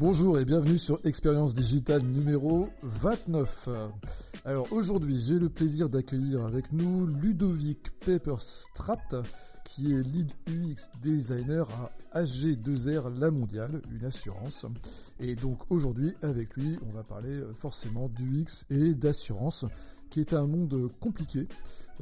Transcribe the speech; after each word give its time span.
Bonjour 0.00 0.38
et 0.38 0.44
bienvenue 0.44 0.78
sur 0.78 1.00
Expérience 1.02 1.54
Digitale 1.54 2.02
numéro 2.04 2.68
29. 2.84 3.68
Alors 4.44 4.72
aujourd'hui, 4.72 5.20
j'ai 5.20 5.40
le 5.40 5.48
plaisir 5.48 5.88
d'accueillir 5.88 6.44
avec 6.44 6.72
nous 6.72 7.04
Ludovic 7.04 7.90
Pepperstrat, 7.98 9.24
qui 9.64 9.92
est 9.92 10.00
lead 10.00 10.30
UX 10.46 10.92
designer 11.02 11.68
à 12.12 12.22
AG2R 12.22 13.18
La 13.18 13.32
Mondiale, 13.32 13.82
une 13.90 14.04
assurance. 14.04 14.66
Et 15.18 15.34
donc 15.34 15.62
aujourd'hui, 15.68 16.14
avec 16.22 16.54
lui, 16.54 16.78
on 16.88 16.92
va 16.92 17.02
parler 17.02 17.40
forcément 17.56 18.08
d'UX 18.08 18.66
et 18.70 18.94
d'assurance, 18.94 19.64
qui 20.10 20.20
est 20.20 20.32
un 20.32 20.46
monde 20.46 20.92
compliqué 21.00 21.48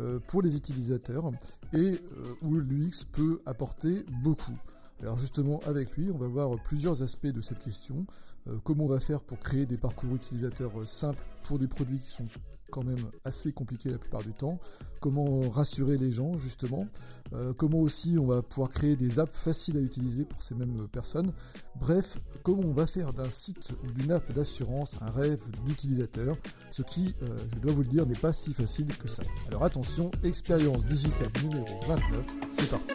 euh, 0.00 0.18
pour 0.28 0.42
les 0.42 0.54
utilisateurs 0.54 1.30
et 1.72 1.78
euh, 1.78 2.34
où 2.42 2.56
l'UX 2.56 3.06
peut 3.10 3.40
apporter 3.46 4.04
beaucoup. 4.22 4.52
Alors 5.02 5.18
justement, 5.18 5.60
avec 5.66 5.96
lui, 5.96 6.10
on 6.10 6.18
va 6.18 6.26
voir 6.26 6.50
plusieurs 6.62 7.02
aspects 7.02 7.26
de 7.26 7.40
cette 7.40 7.62
question. 7.62 8.06
Euh, 8.48 8.56
comment 8.64 8.84
on 8.84 8.88
va 8.88 9.00
faire 9.00 9.20
pour 9.20 9.38
créer 9.38 9.66
des 9.66 9.76
parcours 9.76 10.14
utilisateurs 10.14 10.78
euh, 10.80 10.84
simples 10.84 11.22
pour 11.44 11.58
des 11.58 11.66
produits 11.66 11.98
qui 11.98 12.10
sont 12.10 12.26
quand 12.70 12.82
même 12.82 13.10
assez 13.24 13.52
compliqués 13.52 13.90
la 13.90 13.98
plupart 13.98 14.22
du 14.22 14.32
temps? 14.32 14.58
Comment 15.00 15.48
rassurer 15.50 15.98
les 15.98 16.12
gens, 16.12 16.38
justement? 16.38 16.88
Euh, 17.34 17.52
comment 17.52 17.78
aussi 17.78 18.16
on 18.18 18.26
va 18.26 18.42
pouvoir 18.42 18.70
créer 18.70 18.96
des 18.96 19.20
apps 19.20 19.36
faciles 19.36 19.76
à 19.76 19.80
utiliser 19.80 20.24
pour 20.24 20.42
ces 20.42 20.54
mêmes 20.54 20.88
personnes? 20.88 21.32
Bref, 21.78 22.18
comment 22.42 22.62
on 22.64 22.72
va 22.72 22.86
faire 22.86 23.12
d'un 23.12 23.30
site 23.30 23.72
ou 23.84 23.92
d'une 23.92 24.12
app 24.12 24.32
d'assurance 24.32 24.96
un 25.02 25.10
rêve 25.10 25.42
d'utilisateur? 25.66 26.36
Ce 26.70 26.82
qui, 26.82 27.14
je 27.20 27.58
dois 27.60 27.72
vous 27.72 27.82
le 27.82 27.88
dire, 27.88 28.06
n'est 28.06 28.14
pas 28.14 28.32
si 28.32 28.52
facile 28.54 28.86
que 28.96 29.08
ça. 29.08 29.22
Alors 29.48 29.62
attention, 29.62 30.10
expérience 30.24 30.84
digitale 30.84 31.30
numéro 31.42 31.66
29, 31.86 32.26
c'est 32.50 32.70
parti. 32.70 32.94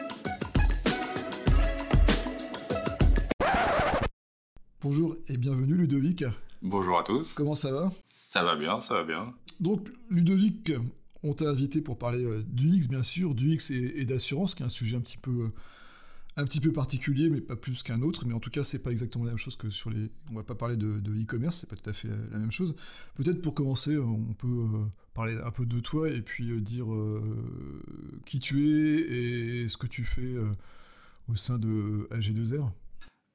Bonjour 4.83 5.15
et 5.27 5.37
bienvenue 5.37 5.75
Ludovic. 5.75 6.23
Bonjour 6.63 6.97
à 6.97 7.03
tous. 7.03 7.35
Comment 7.35 7.53
ça 7.53 7.71
va? 7.71 7.91
Ça 8.07 8.43
va 8.43 8.55
bien, 8.55 8.81
ça 8.81 8.95
va 8.95 9.03
bien. 9.03 9.31
Donc 9.59 9.87
Ludovic, 10.09 10.71
on 11.21 11.35
t'a 11.35 11.47
invité 11.47 11.81
pour 11.81 11.99
parler 11.99 12.25
euh, 12.25 12.41
du 12.47 12.69
X 12.69 12.87
bien 12.87 13.03
sûr, 13.03 13.35
du 13.35 13.52
X 13.52 13.69
et, 13.69 14.05
d'assurance, 14.05 14.55
qui 14.55 14.63
est 14.63 14.65
un 14.65 14.69
sujet 14.69 14.97
un 14.97 15.02
petit 15.02 15.19
peu 15.19 15.29
euh, 15.29 15.53
un 16.35 16.45
petit 16.45 16.59
peu 16.59 16.73
particulier, 16.73 17.29
mais 17.29 17.41
pas 17.41 17.55
plus 17.55 17.83
qu'un 17.83 18.02
autre. 18.02 18.25
Mais 18.25 18.33
en 18.33 18.39
tout 18.39 18.49
cas, 18.49 18.63
c'est 18.63 18.81
pas 18.81 18.89
exactement 18.89 19.25
la 19.25 19.31
même 19.31 19.37
chose 19.37 19.55
que 19.55 19.69
sur 19.69 19.91
les. 19.91 20.09
On 20.31 20.33
va 20.33 20.41
pas 20.41 20.55
parler 20.55 20.77
de 20.77 20.97
e-commerce, 20.97 21.57
c'est 21.57 21.69
pas 21.69 21.75
tout 21.75 21.87
à 21.87 21.93
fait 21.93 22.07
la, 22.31 22.39
même 22.39 22.52
chose. 22.52 22.75
Peut-être 23.13 23.39
pour 23.39 23.53
commencer, 23.53 23.93
euh, 23.93 24.03
on 24.03 24.33
peut 24.33 24.65
parler 25.13 25.37
un 25.45 25.52
peu 25.52 25.67
de 25.67 25.79
toi 25.79 26.09
et 26.09 26.23
puis 26.23 26.59
dire 26.59 26.87
qui 28.25 28.39
tu 28.39 28.67
es 28.67 29.61
et 29.61 29.67
ce 29.67 29.77
que 29.77 29.85
tu 29.85 30.03
fais 30.03 30.33
au 31.27 31.35
sein 31.35 31.59
de 31.59 32.07
AG2R. 32.09 32.71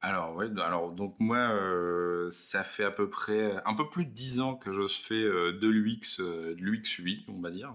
Alors 0.03 0.35
ouais, 0.37 0.49
alors 0.61 0.93
donc 0.93 1.17
moi, 1.19 1.39
euh, 1.39 2.31
ça 2.31 2.63
fait 2.63 2.85
à 2.85 2.91
peu 2.91 3.09
près 3.09 3.57
un 3.65 3.75
peu 3.75 3.89
plus 3.89 4.05
de 4.05 4.11
10 4.11 4.41
ans 4.41 4.55
que 4.55 4.73
je 4.73 4.87
fais 4.87 5.15
euh, 5.23 5.53
de 5.53 5.69
l'UX, 5.69 6.21
euh, 6.21 6.55
de 6.55 6.63
l'UX 6.63 6.99
UI, 6.99 7.25
on 7.29 7.41
va 7.41 7.51
dire. 7.51 7.75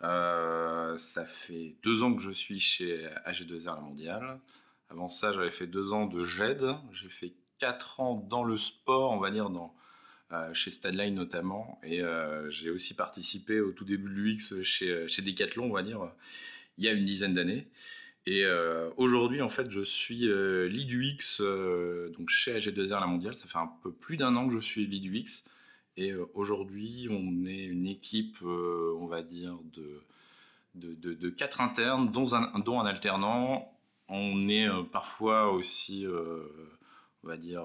ça 0.00 1.24
fait 1.26 1.76
deux 1.82 2.02
ans 2.02 2.14
que 2.14 2.22
je 2.22 2.30
suis 2.30 2.60
chez 2.60 3.06
AG2R 3.26 3.74
La 3.74 3.80
Mondiale. 3.80 4.40
Avant 4.90 5.08
ça, 5.08 5.32
j'avais 5.32 5.50
fait 5.50 5.66
deux 5.66 5.92
ans 5.92 6.06
de 6.06 6.24
GED. 6.24 6.64
J'ai 6.92 7.10
fait 7.10 7.34
quatre 7.58 8.00
ans 8.00 8.14
dans 8.14 8.44
le 8.44 8.56
sport, 8.56 9.10
on 9.12 9.18
va 9.18 9.30
dire, 9.30 9.50
chez 10.54 10.70
Stadline 10.70 11.14
notamment. 11.14 11.80
Et 11.82 12.00
j'ai 12.50 12.70
aussi 12.70 12.94
participé 12.94 13.60
au 13.60 13.72
tout 13.72 13.84
début 13.84 14.08
de 14.08 14.14
l'UX 14.14 14.62
chez, 14.62 15.08
chez 15.08 15.22
Decathlon, 15.22 15.64
on 15.64 15.74
va 15.74 15.82
dire, 15.82 16.00
il 16.78 16.84
y 16.84 16.88
a 16.88 16.92
une 16.92 17.04
dizaine 17.04 17.34
d'années. 17.34 17.68
Et 18.30 18.44
euh, 18.44 18.90
aujourd'hui, 18.98 19.40
en 19.40 19.48
fait, 19.48 19.70
je 19.70 19.80
suis 19.80 20.28
euh, 20.28 20.68
lead 20.68 20.90
UX 20.92 21.40
euh, 21.40 22.10
donc 22.10 22.28
chez 22.28 22.58
AG2R 22.58 23.00
La 23.00 23.06
Mondiale. 23.06 23.34
Ça 23.34 23.46
fait 23.46 23.56
un 23.56 23.72
peu 23.82 23.90
plus 23.90 24.18
d'un 24.18 24.36
an 24.36 24.46
que 24.46 24.52
je 24.52 24.58
suis 24.58 24.86
lead 24.86 25.06
UX. 25.06 25.44
Et 25.96 26.12
aujourd'hui, 26.34 27.08
on 27.10 27.46
est 27.46 27.64
une 27.64 27.86
équipe, 27.86 28.42
on 28.42 29.06
va 29.06 29.22
dire, 29.22 29.56
de, 30.74 31.30
quatre 31.30 31.62
internes, 31.62 32.12
dont 32.12 32.34
un, 32.34 32.86
alternant. 32.86 33.74
On 34.08 34.48
est 34.48 34.68
parfois 34.92 35.50
aussi, 35.50 36.06
on 37.24 37.26
va 37.26 37.36
dire, 37.36 37.64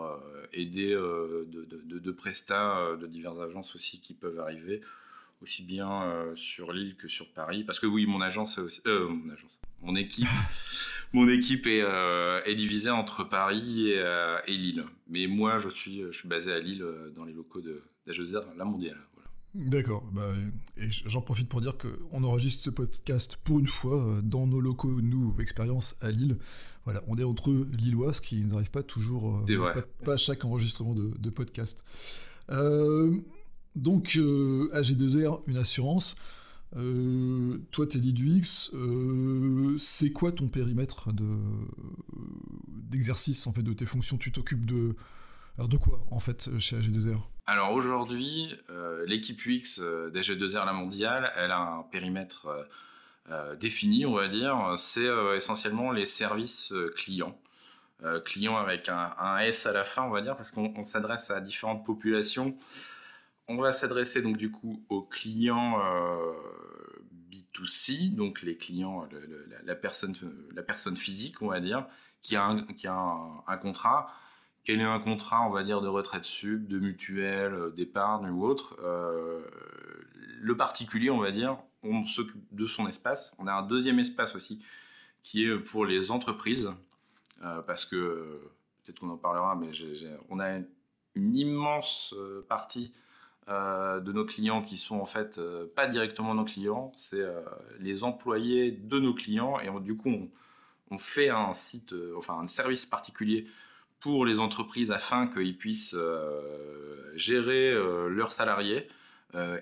aidé 0.52 0.96
de, 0.96 2.12
prestats 2.12 2.96
de 3.00 3.06
diverses 3.06 3.40
agences 3.40 3.76
aussi 3.76 4.00
qui 4.02 4.16
peuvent 4.16 4.40
arriver, 4.40 4.82
aussi 5.44 5.62
bien 5.62 6.32
sur 6.34 6.74
l'île 6.74 6.96
que 6.96 7.08
sur 7.08 7.32
Paris. 7.34 7.64
Parce 7.64 7.80
que 7.80 7.86
oui, 7.86 8.08
mon 8.08 8.22
agence, 8.22 8.58
aussi, 8.58 8.82
mon 8.88 9.30
agence 9.30 9.60
mon 9.84 9.96
équipe, 9.96 10.28
mon 11.14 11.28
équipe 11.28 11.68
est, 11.68 11.82
euh, 11.84 12.42
est, 12.46 12.56
divisée 12.56 12.90
entre 12.90 13.24
Paris 13.24 13.90
et, 13.90 14.00
euh, 14.00 14.38
et, 14.48 14.54
Lille. 14.54 14.86
Mais 15.08 15.28
moi, 15.28 15.58
je 15.58 15.70
suis, 15.70 16.02
je 16.02 16.12
suis 16.12 16.28
basé 16.28 16.52
à 16.52 16.60
Lille, 16.60 16.82
euh, 16.82 17.12
dans 17.16 17.26
les 17.26 17.34
locaux 17.34 17.62
de 17.62 17.84
la 18.58 18.66
mondiale. 18.66 18.98
D'accord. 19.54 20.04
Bah, 20.12 20.30
et 20.78 20.90
j'en 20.90 21.22
profite 21.22 21.48
pour 21.48 21.62
dire 21.62 21.78
qu'on 21.78 22.24
enregistre 22.24 22.64
ce 22.64 22.70
podcast 22.72 23.38
pour 23.44 23.60
une 23.60 23.68
fois 23.68 24.20
dans 24.24 24.48
nos 24.48 24.60
locaux, 24.60 25.00
nous, 25.00 25.36
expérience 25.40 25.96
à 26.02 26.10
Lille. 26.10 26.38
Voilà, 26.86 27.04
on 27.08 27.18
est 27.20 27.24
entre 27.24 27.52
Lillois, 27.72 28.14
ce 28.14 28.22
qui 28.22 28.44
n'arrive 28.44 28.72
pas 28.72 28.84
toujours, 28.84 29.46
pas, 30.04 30.14
à 30.14 30.18
chaque 30.18 30.44
enregistrement 30.44 30.96
de, 30.96 31.14
de 31.18 31.30
podcast. 31.30 31.84
donc, 33.76 34.16
AG2R, 34.16 35.44
une 35.46 35.58
assurance. 35.58 36.16
Euh, 36.76 37.58
toi, 37.72 37.86
t'es 37.88 38.00
lead 38.00 38.20
UX. 38.20 38.72
Euh, 38.74 39.78
c'est 39.78 40.12
quoi 40.12 40.32
ton 40.32 40.48
périmètre 40.48 41.10
d'exercice 42.68 43.46
en 43.48 43.54
fait 43.54 43.64
de 43.64 43.74
tes 43.74 43.86
fonctions? 43.86 44.18
Tu 44.18 44.32
t'occupes 44.32 44.66
de 44.66 44.96
de 45.60 45.78
quoi 45.78 46.04
en 46.10 46.20
fait 46.20 46.58
chez 46.58 46.78
AG2R 46.78 47.22
Alors 47.46 47.74
aujourd'hui, 47.74 48.56
euh, 48.72 49.06
l'équipe 49.06 49.40
UX 49.46 49.80
d'AG2R 50.12 50.66
La 50.66 50.74
Mondiale, 50.74 51.32
elle 51.36 51.52
a 51.52 51.60
un 51.60 51.84
périmètre 51.84 52.68
défini, 53.60 54.06
on 54.06 54.14
va 54.14 54.28
dire. 54.28 54.74
C'est 54.78 55.08
essentiellement 55.36 55.92
les 55.92 56.08
services 56.08 56.74
clients. 56.96 57.40
clients 58.26 58.58
avec 58.58 58.90
un, 58.90 59.38
S 59.38 59.68
à 59.68 59.74
la 59.74 59.86
fin, 59.86 60.04
on 60.04 60.10
va 60.10 60.22
dire, 60.22 60.36
parce 60.36 60.50
qu'on 60.50 60.84
s'adresse 60.84 61.30
à 61.30 61.40
différentes 61.40 61.86
populations. 61.86 62.58
On 63.48 63.58
va 63.58 63.74
s'adresser 63.74 64.22
donc 64.22 64.38
du 64.38 64.52
coup 64.52 64.84
aux 64.90 65.02
clients 65.02 65.80
B2C, 67.30 68.16
donc 68.16 68.42
les 68.42 68.58
clients, 68.58 69.08
la, 69.66 69.76
personne, 69.76 70.16
la 70.56 70.64
personne 70.64 70.98
physique, 70.98 71.42
on 71.42 71.48
va 71.48 71.60
dire, 71.60 71.86
qui 72.24 72.36
a 72.36 72.46
un, 72.46 72.64
qui 72.64 72.88
a 72.88 72.96
un, 72.96 73.58
contrat. 73.58 74.12
Quel 74.64 74.80
est 74.80 74.86
un 74.86 75.00
contrat, 75.00 75.46
on 75.46 75.52
va 75.52 75.64
dire, 75.64 75.82
de 75.82 75.88
retraite 75.88 76.24
sub, 76.24 76.68
de 76.68 76.80
mutuelle, 76.80 77.54
euh, 77.54 77.70
d'épargne 77.70 78.30
ou 78.30 78.46
autre 78.46 78.78
euh, 78.82 79.42
Le 80.42 80.56
particulier, 80.56 81.10
on 81.10 81.20
va 81.20 81.32
dire, 81.32 81.58
on 81.84 82.06
s'occupe 82.06 82.42
de 82.52 82.66
son 82.66 82.88
espace. 82.88 83.36
On 83.40 83.48
a 83.48 83.54
un 83.54 83.64
deuxième 83.64 84.00
espace 84.00 84.36
aussi 84.36 84.64
qui 85.22 85.46
est 85.46 85.58
pour 85.58 85.86
les 85.86 86.12
entreprises, 86.12 86.72
euh, 87.44 87.62
parce 87.62 87.86
que 87.86 88.42
peut-être 88.84 89.00
qu'on 89.00 89.10
en 89.10 89.18
parlera, 89.18 89.56
mais 89.56 89.70
on 90.30 90.40
a 90.40 90.60
une 91.16 91.36
immense 91.36 92.16
partie 92.48 92.94
euh, 93.50 94.00
de 94.00 94.14
nos 94.14 94.24
clients 94.24 94.62
qui 94.62 94.78
sont 94.78 95.02
en 95.02 95.06
fait 95.06 95.38
euh, 95.38 95.66
pas 95.76 95.86
directement 95.86 96.34
nos 96.34 96.46
clients, 96.46 96.94
c'est 96.96 97.20
euh, 97.20 97.42
les 97.80 98.06
employés 98.06 98.72
de 98.72 99.00
nos 99.00 99.14
clients 99.14 99.60
et 99.60 99.68
du 99.82 99.98
coup 99.98 100.30
on, 100.90 100.98
fait 100.98 101.30
un 101.30 101.52
site, 101.52 101.94
enfin 102.16 102.40
un 102.40 102.48
service 102.48 102.86
particulier 102.86 103.48
pour 104.00 104.26
les 104.26 104.40
entreprises 104.40 104.92
afin 104.92 105.28
qu'ils 105.28 105.58
puissent 105.58 105.96
gérer 107.16 107.74
leurs 108.10 108.32
salariés 108.32 108.88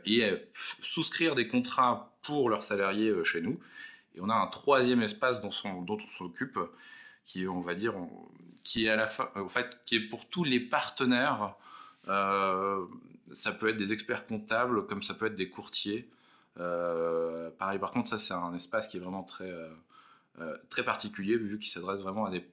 et 0.06 0.29
souscrire 0.53 1.33
des 1.35 1.47
contrats 1.47 2.13
pour 2.21 2.50
leurs 2.50 2.65
salariés 2.65 3.13
chez 3.23 3.39
nous. 3.39 3.61
Et 4.13 4.19
on 4.19 4.27
a 4.27 4.35
un 4.35 4.47
troisième 4.47 5.01
espace 5.01 5.39
dont, 5.39 5.51
on 5.63 6.00
s'occupe 6.09 6.59
qui 7.23 7.47
on 7.47 7.61
va 7.61 7.75
dire, 7.75 7.94
qui 8.65 8.88
est 8.88 10.09
pour 10.09 10.27
tous 10.27 10.44
les 10.44 10.59
partenaires 10.59 11.56
ça 12.06 13.51
peut 13.51 13.69
être 13.69 13.77
des 13.77 13.94
experts 13.94 14.25
comptables, 14.25 14.86
comme 14.88 15.03
ça 15.03 15.13
peut 15.13 15.27
être 15.27 15.36
des 15.36 15.50
courtiers. 15.50 16.09
Euh, 16.59 17.50
pareil, 17.51 17.80
par 17.80 17.92
contre, 17.92 18.09
ça, 18.09 18.18
c'est 18.18 18.33
un 18.33 18.53
espace 18.53 18.88
qui 18.88 18.98
est 18.98 19.00
vraiment 19.00 19.24
très, 19.24 19.50
euh, 19.50 19.69
euh, 20.39 20.57
très 20.69 20.83
particulier, 20.83 21.38
vu 21.38 21.59
qu'il 21.59 21.69
s'adresse 21.69 22.00
vraiment 22.00 22.25
à 22.25 22.31
des, 22.31 22.45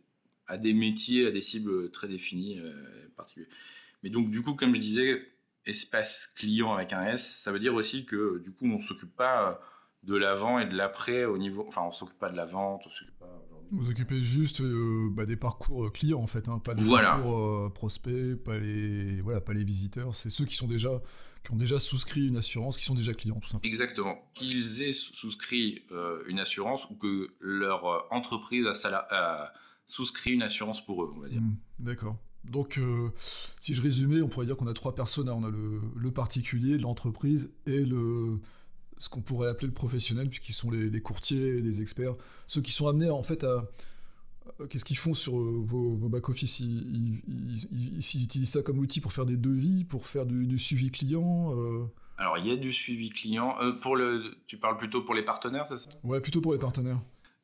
à 0.46 0.56
des 0.56 0.72
métiers, 0.72 1.26
à 1.26 1.30
des 1.30 1.40
cibles 1.40 1.90
très 1.90 2.08
définies, 2.08 2.60
particuliers. 3.16 3.48
Mais 4.02 4.10
donc, 4.10 4.30
du 4.30 4.42
coup, 4.42 4.54
comme 4.54 4.74
je 4.74 4.80
disais, 4.80 5.28
espace 5.66 6.28
client 6.28 6.74
avec 6.74 6.92
un 6.92 7.04
S, 7.04 7.42
ça 7.42 7.52
veut 7.52 7.58
dire 7.58 7.74
aussi 7.74 8.06
que, 8.06 8.38
du 8.38 8.52
coup, 8.52 8.66
on 8.66 8.78
ne 8.78 8.82
s'occupe 8.82 9.14
pas 9.14 9.60
de 10.04 10.16
l'avant 10.16 10.58
et 10.58 10.66
de 10.66 10.76
l'après 10.76 11.24
au 11.24 11.36
niveau... 11.38 11.66
Enfin, 11.66 11.82
on 11.82 11.92
s'occupe 11.92 12.18
pas 12.18 12.30
de 12.30 12.36
la 12.36 12.46
vente, 12.46 12.84
on 12.86 12.90
s'occupe 12.90 13.18
pas 13.18 13.44
vous 13.70 13.90
occupez 13.90 14.22
juste 14.22 14.60
euh, 14.60 15.08
bah, 15.10 15.26
des 15.26 15.36
parcours 15.36 15.86
euh, 15.86 15.90
clients 15.90 16.20
en 16.20 16.26
fait, 16.26 16.48
hein, 16.48 16.58
pas 16.58 16.74
des 16.74 16.88
parcours 16.88 17.38
euh, 17.38 17.70
prospects, 17.74 18.36
pas 18.36 18.58
les 18.58 19.20
voilà, 19.20 19.40
pas 19.40 19.52
les 19.52 19.64
visiteurs. 19.64 20.14
C'est 20.14 20.30
ceux 20.30 20.44
qui 20.44 20.54
sont 20.54 20.68
déjà 20.68 21.00
qui 21.44 21.52
ont 21.52 21.56
déjà 21.56 21.78
souscrit 21.78 22.26
une 22.26 22.36
assurance, 22.36 22.76
qui 22.76 22.84
sont 22.84 22.94
déjà 22.94 23.14
clients 23.14 23.38
tout 23.40 23.48
simplement. 23.48 23.70
Exactement. 23.70 24.30
Qu'ils 24.34 24.82
aient 24.82 24.92
souscrit 24.92 25.84
une 26.26 26.40
assurance 26.40 26.88
ou 26.90 26.94
que 26.94 27.28
leur 27.40 28.12
entreprise 28.12 28.66
a, 28.66 29.52
souscrit 29.86 30.32
une 30.32 30.42
assurance 30.42 30.84
pour 30.84 31.04
eux, 31.04 31.12
on 31.16 31.20
va 31.20 31.28
dire. 31.28 31.40
Hmm, 31.40 31.56
d'accord. 31.78 32.16
Donc, 32.44 32.80
si 33.60 33.74
je 33.74 33.80
résumais, 33.80 34.20
on 34.20 34.28
pourrait 34.28 34.46
dire 34.46 34.56
qu'on 34.56 34.66
a 34.66 34.74
trois 34.74 34.96
personnes. 34.96 35.28
On 35.28 35.44
a 35.44 35.50
le, 35.50 36.10
particulier, 36.10 36.76
l'entreprise 36.76 37.52
et 37.66 37.84
le, 37.84 38.40
ce 38.98 39.08
qu'on 39.08 39.20
pourrait 39.20 39.48
appeler 39.48 39.68
le 39.68 39.74
professionnel, 39.74 40.28
puisqu'ils 40.28 40.54
sont 40.54 40.70
les, 40.70 41.00
courtiers, 41.00 41.60
les 41.60 41.82
experts, 41.82 42.14
ceux 42.46 42.60
qui 42.60 42.72
sont 42.72 42.88
amenés 42.88 43.10
en 43.10 43.22
fait 43.22 43.44
à, 43.44 43.64
Qu'est-ce 44.70 44.84
qu'ils 44.84 44.96
font 44.96 45.12
sur 45.12 45.34
vos, 45.34 46.08
back-office? 46.08 46.60
Ils, 46.60 47.20
utilisent 47.98 48.50
ça 48.50 48.62
comme 48.62 48.78
outil 48.78 49.00
pour 49.00 49.12
faire 49.12 49.26
des 49.26 49.36
devis, 49.36 49.84
pour 49.84 50.06
faire 50.06 50.24
du, 50.24 50.58
suivi 50.58 50.90
client 50.90 51.54
Alors, 52.16 52.38
il 52.38 52.46
y 52.46 52.50
a 52.50 52.56
du 52.56 52.72
suivi 52.72 53.10
client. 53.10 53.56
pour 53.82 53.94
le, 53.94 54.34
tu 54.46 54.56
parles 54.56 54.78
plutôt 54.78 55.02
pour 55.02 55.14
les 55.14 55.22
partenaires, 55.22 55.66
c'est 55.66 55.76
ça? 55.76 55.90
Ouais, 56.02 56.20
plutôt 56.20 56.40
pour 56.40 56.54
les 56.54 56.58
partenaires. 56.58 56.98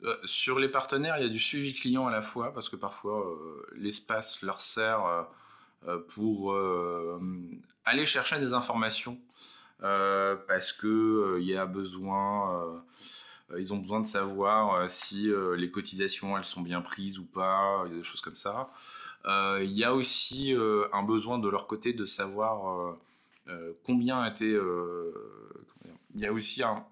Euh, 0.04 0.16
sur 0.24 0.58
les 0.58 0.68
partenaires, 0.68 1.16
il 1.18 1.22
y 1.22 1.26
a 1.26 1.30
du 1.30 1.38
suivi 1.38 1.72
client 1.72 2.06
à 2.06 2.10
la 2.10 2.20
fois, 2.20 2.52
parce 2.52 2.68
que 2.68 2.76
parfois 2.76 3.26
euh, 3.26 3.66
l'espace 3.76 4.42
leur 4.42 4.60
sert 4.60 5.26
euh, 5.86 5.98
pour 6.08 6.56
aller 7.84 8.06
chercher 8.06 8.38
des 8.38 8.52
informations, 8.52 9.18
parce 10.48 10.72
que 10.72 11.38
il 11.40 11.46
y 11.46 11.56
a 11.56 11.66
besoin, 11.66 12.82
ils 13.58 13.72
ont 13.72 13.78
besoin 13.78 14.00
de 14.00 14.06
savoir 14.06 14.88
si 14.90 15.30
les 15.56 15.70
cotisations 15.70 16.36
elles 16.36 16.44
sont 16.44 16.62
bien 16.62 16.80
prises 16.80 17.18
ou 17.18 17.24
pas, 17.24 17.84
il 17.86 17.92
y 17.92 17.94
a 17.94 17.98
des 17.98 18.04
choses 18.04 18.20
comme 18.20 18.34
ça. 18.34 18.70
Il 19.26 19.72
y 19.72 19.84
a 19.84 19.94
aussi 19.94 20.54
un 20.92 21.02
besoin 21.02 21.38
de 21.38 21.48
leur 21.48 21.66
côté 21.66 21.92
de 21.92 22.04
savoir 22.04 22.96
combien 23.84 24.20
a 24.20 24.30
été. 24.30 24.58
il 26.14 26.20
y 26.20 26.26
a 26.26 26.32
aussi 26.32 26.62
un, 26.62 26.84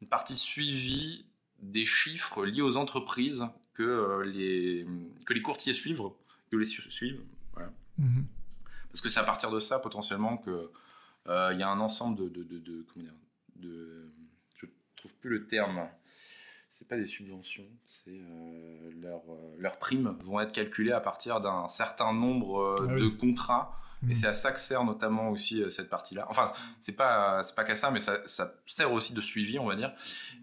une 0.00 0.08
partie 0.08 0.36
suivie 0.36 1.26
des 1.60 1.84
chiffres 1.84 2.44
liés 2.44 2.62
aux 2.62 2.76
entreprises 2.76 3.44
que, 3.74 3.82
euh, 3.82 4.24
les, 4.24 4.86
que 5.24 5.32
les 5.32 5.42
courtiers 5.42 5.72
suivent, 5.72 6.02
que 6.50 6.56
les 6.56 6.64
suivent. 6.64 7.22
Mhm. 7.98 8.26
Parce 8.90 9.00
que 9.00 9.08
c'est 9.08 9.20
à 9.20 9.24
partir 9.24 9.50
de 9.50 9.58
ça 9.58 9.78
potentiellement 9.78 10.36
que 10.36 10.50
euh, 10.50 10.72
il 11.28 11.58
y 11.58 11.62
a 11.62 11.68
un 11.68 11.80
ensemble 11.80 12.16
de, 12.16 12.28
de, 12.28 12.58
de, 12.58 12.86
comment 12.92 13.04
dire, 13.04 13.14
de 13.56 14.12
je 14.56 14.66
trouve 14.96 15.14
plus 15.14 15.30
le 15.30 15.46
terme. 15.46 15.88
C'est 16.70 16.86
pas 16.86 16.96
des 16.96 17.06
subventions, 17.06 17.66
c'est 17.86 18.20
euh, 18.20 18.90
leurs 19.58 19.78
primes 19.78 20.14
vont 20.20 20.40
être 20.40 20.52
calculées 20.52 20.92
à 20.92 21.00
partir 21.00 21.40
d'un 21.40 21.68
certain 21.68 22.12
nombre 22.12 22.76
ah 22.78 22.94
de 22.94 23.08
contrats 23.08 23.80
et 24.02 24.06
mm. 24.10 24.14
c'est 24.14 24.26
à 24.26 24.32
ça 24.32 24.52
que 24.52 24.58
sert 24.58 24.84
notamment 24.84 25.30
aussi 25.30 25.62
euh, 25.62 25.70
cette 25.70 25.88
partie-là. 25.88 26.26
Enfin, 26.28 26.52
c'est 26.80 26.92
pas 26.92 27.42
c'est 27.42 27.54
pas 27.54 27.64
qu'à 27.64 27.74
ça, 27.74 27.90
mais 27.90 28.00
ça, 28.00 28.18
ça, 28.26 28.54
sert 28.66 28.92
aussi 28.92 29.14
de 29.14 29.20
suivi, 29.20 29.58
on 29.58 29.66
va 29.66 29.76
dire. 29.76 29.92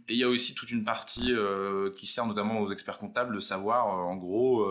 Et 0.07 0.13
il 0.13 0.17
y 0.17 0.23
a 0.23 0.29
aussi 0.29 0.55
toute 0.55 0.71
une 0.71 0.83
partie 0.83 1.31
euh, 1.31 1.91
qui 1.91 2.07
sert 2.07 2.25
notamment 2.25 2.59
aux 2.59 2.71
experts 2.71 2.97
comptables 2.97 3.35
de 3.35 3.39
savoir, 3.39 3.87
euh, 3.87 4.01
en 4.01 4.15
gros, 4.15 4.65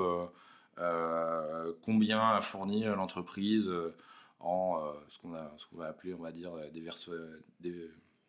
combien 1.82 2.36
a 2.36 2.40
fourni 2.40 2.84
l'entreprise 2.84 3.70
en 4.42 4.80
ce 5.08 5.18
qu'on 5.20 5.34
a 5.34 5.52
ce 5.56 5.66
qu'on 5.66 5.76
va 5.76 5.86
appeler, 5.88 6.14
on 6.14 6.22
va 6.22 6.32
dire, 6.32 6.52
des, 6.72 6.80
verse, 6.80 7.10
des, 7.60 7.88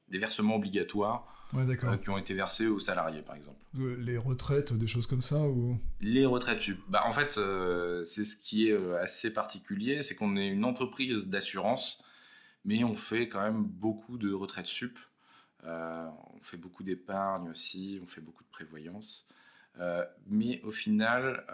des 0.09 0.17
versements 0.17 0.55
obligatoires 0.55 1.27
euh, 1.55 1.97
qui 1.97 2.09
ont 2.09 2.17
été 2.17 2.33
versés 2.33 2.67
aux 2.67 2.79
salariés, 2.79 3.21
par 3.21 3.35
exemple. 3.35 3.59
Les 3.73 4.17
retraites, 4.17 4.73
des 4.73 4.87
choses 4.87 5.05
comme 5.05 5.21
ça 5.21 5.39
ou... 5.39 5.77
Les 6.01 6.25
retraites 6.25 6.61
Bah, 6.87 7.03
en 7.05 7.11
fait, 7.11 7.37
euh, 7.37 8.03
c'est 8.05 8.23
ce 8.23 8.35
qui 8.35 8.69
est 8.69 8.71
euh, 8.71 8.99
assez 9.01 9.31
particulier, 9.31 10.01
c'est 10.01 10.15
qu'on 10.15 10.35
est 10.35 10.47
une 10.47 10.65
entreprise 10.65 11.27
d'assurance, 11.27 12.03
mais 12.65 12.83
on 12.83 12.95
fait 12.95 13.27
quand 13.27 13.41
même 13.41 13.63
beaucoup 13.63 14.17
de 14.17 14.33
retraites 14.33 14.65
sup. 14.65 14.97
on 15.63 16.41
fait 16.41 16.57
beaucoup 16.57 16.83
d'épargne 16.83 17.49
aussi, 17.49 17.99
on 18.01 18.07
fait 18.07 18.21
beaucoup 18.21 18.43
de 18.43 18.49
prévoyance. 18.49 19.27
mais 20.27 20.61
au 20.63 20.71
final, 20.71 21.45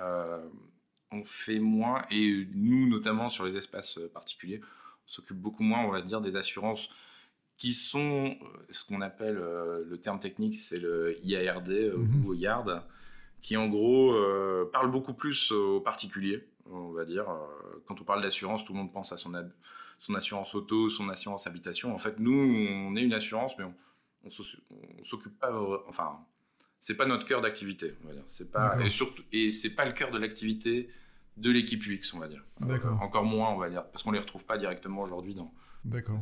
on 1.11 1.23
fait 1.23 1.59
moins, 1.59 2.03
et 2.11 2.47
nous 2.53 2.87
notamment 2.87 3.29
sur 3.29 3.45
les 3.45 3.57
espaces 3.57 3.99
particuliers, 4.13 4.61
on 4.63 5.07
s'occupe 5.07 5.37
beaucoup 5.37 5.63
moins, 5.63 5.83
on 5.83 5.91
va 5.91 6.01
dire, 6.01 6.21
des 6.21 6.35
assurances 6.35 6.89
qui 7.59 7.73
sont 7.73 8.37
euh, 8.41 8.65
ce 8.71 8.85
qu'on 8.85 9.01
appelle, 9.01 9.37
euh, 9.37 9.83
le 9.87 9.99
terme 9.99 10.19
technique, 10.19 10.55
c'est 10.55 10.79
le 10.79 11.15
IARD 11.25 11.69
euh, 11.69 11.97
mhm. 11.97 12.25
ou 12.25 12.33
YARD, 12.33 12.81
qui 13.41 13.57
en 13.57 13.67
gros 13.67 14.15
parle 14.73 14.91
beaucoup 14.91 15.13
plus 15.13 15.51
aux 15.53 15.79
particuliers, 15.79 16.45
on 16.65 16.91
va 16.91 17.05
dire. 17.05 17.25
Quand 17.85 18.01
on 18.01 18.03
parle 18.03 18.21
d'assurance, 18.21 18.65
tout 18.65 18.73
le 18.73 18.79
monde 18.79 18.91
pense 18.91 19.13
à 19.13 19.17
son, 19.17 19.31
son 19.99 20.13
assurance 20.13 20.53
auto, 20.55 20.89
son 20.89 21.07
assurance 21.07 21.47
habitation. 21.47 21.95
En 21.95 21.97
fait, 21.99 22.19
nous, 22.19 22.33
on 22.33 22.97
est 22.97 23.01
une 23.01 23.13
assurance, 23.13 23.53
mais 23.57 23.63
on, 23.63 23.73
on 24.25 25.03
s'occupe 25.05 25.39
pas, 25.39 25.53
enfin, 25.87 26.19
c'est 26.79 26.95
pas 26.95 27.05
notre 27.05 27.25
cœur 27.25 27.41
d'activité, 27.41 27.95
on 28.03 28.07
va 28.07 28.13
dire. 28.13 28.23
C'est 28.27 28.51
pas, 28.51 28.77
et 28.83 28.89
surtout, 28.89 29.23
et 29.31 29.51
c'est 29.51 29.71
pas 29.71 29.85
le 29.85 29.93
cœur 29.93 30.11
de 30.11 30.17
l'activité 30.17 30.89
de 31.37 31.51
l'équipe 31.51 31.81
UX, 31.85 32.13
on 32.13 32.19
va 32.19 32.27
dire. 32.27 32.43
encore 33.01 33.23
moins, 33.23 33.49
on 33.49 33.57
va 33.57 33.69
dire, 33.69 33.85
parce 33.85 34.03
qu'on 34.03 34.11
les 34.11 34.19
retrouve 34.19 34.45
pas 34.45 34.57
directement 34.57 35.01
aujourd'hui 35.01 35.33
dans. 35.33 35.53
D'accord 35.85 36.21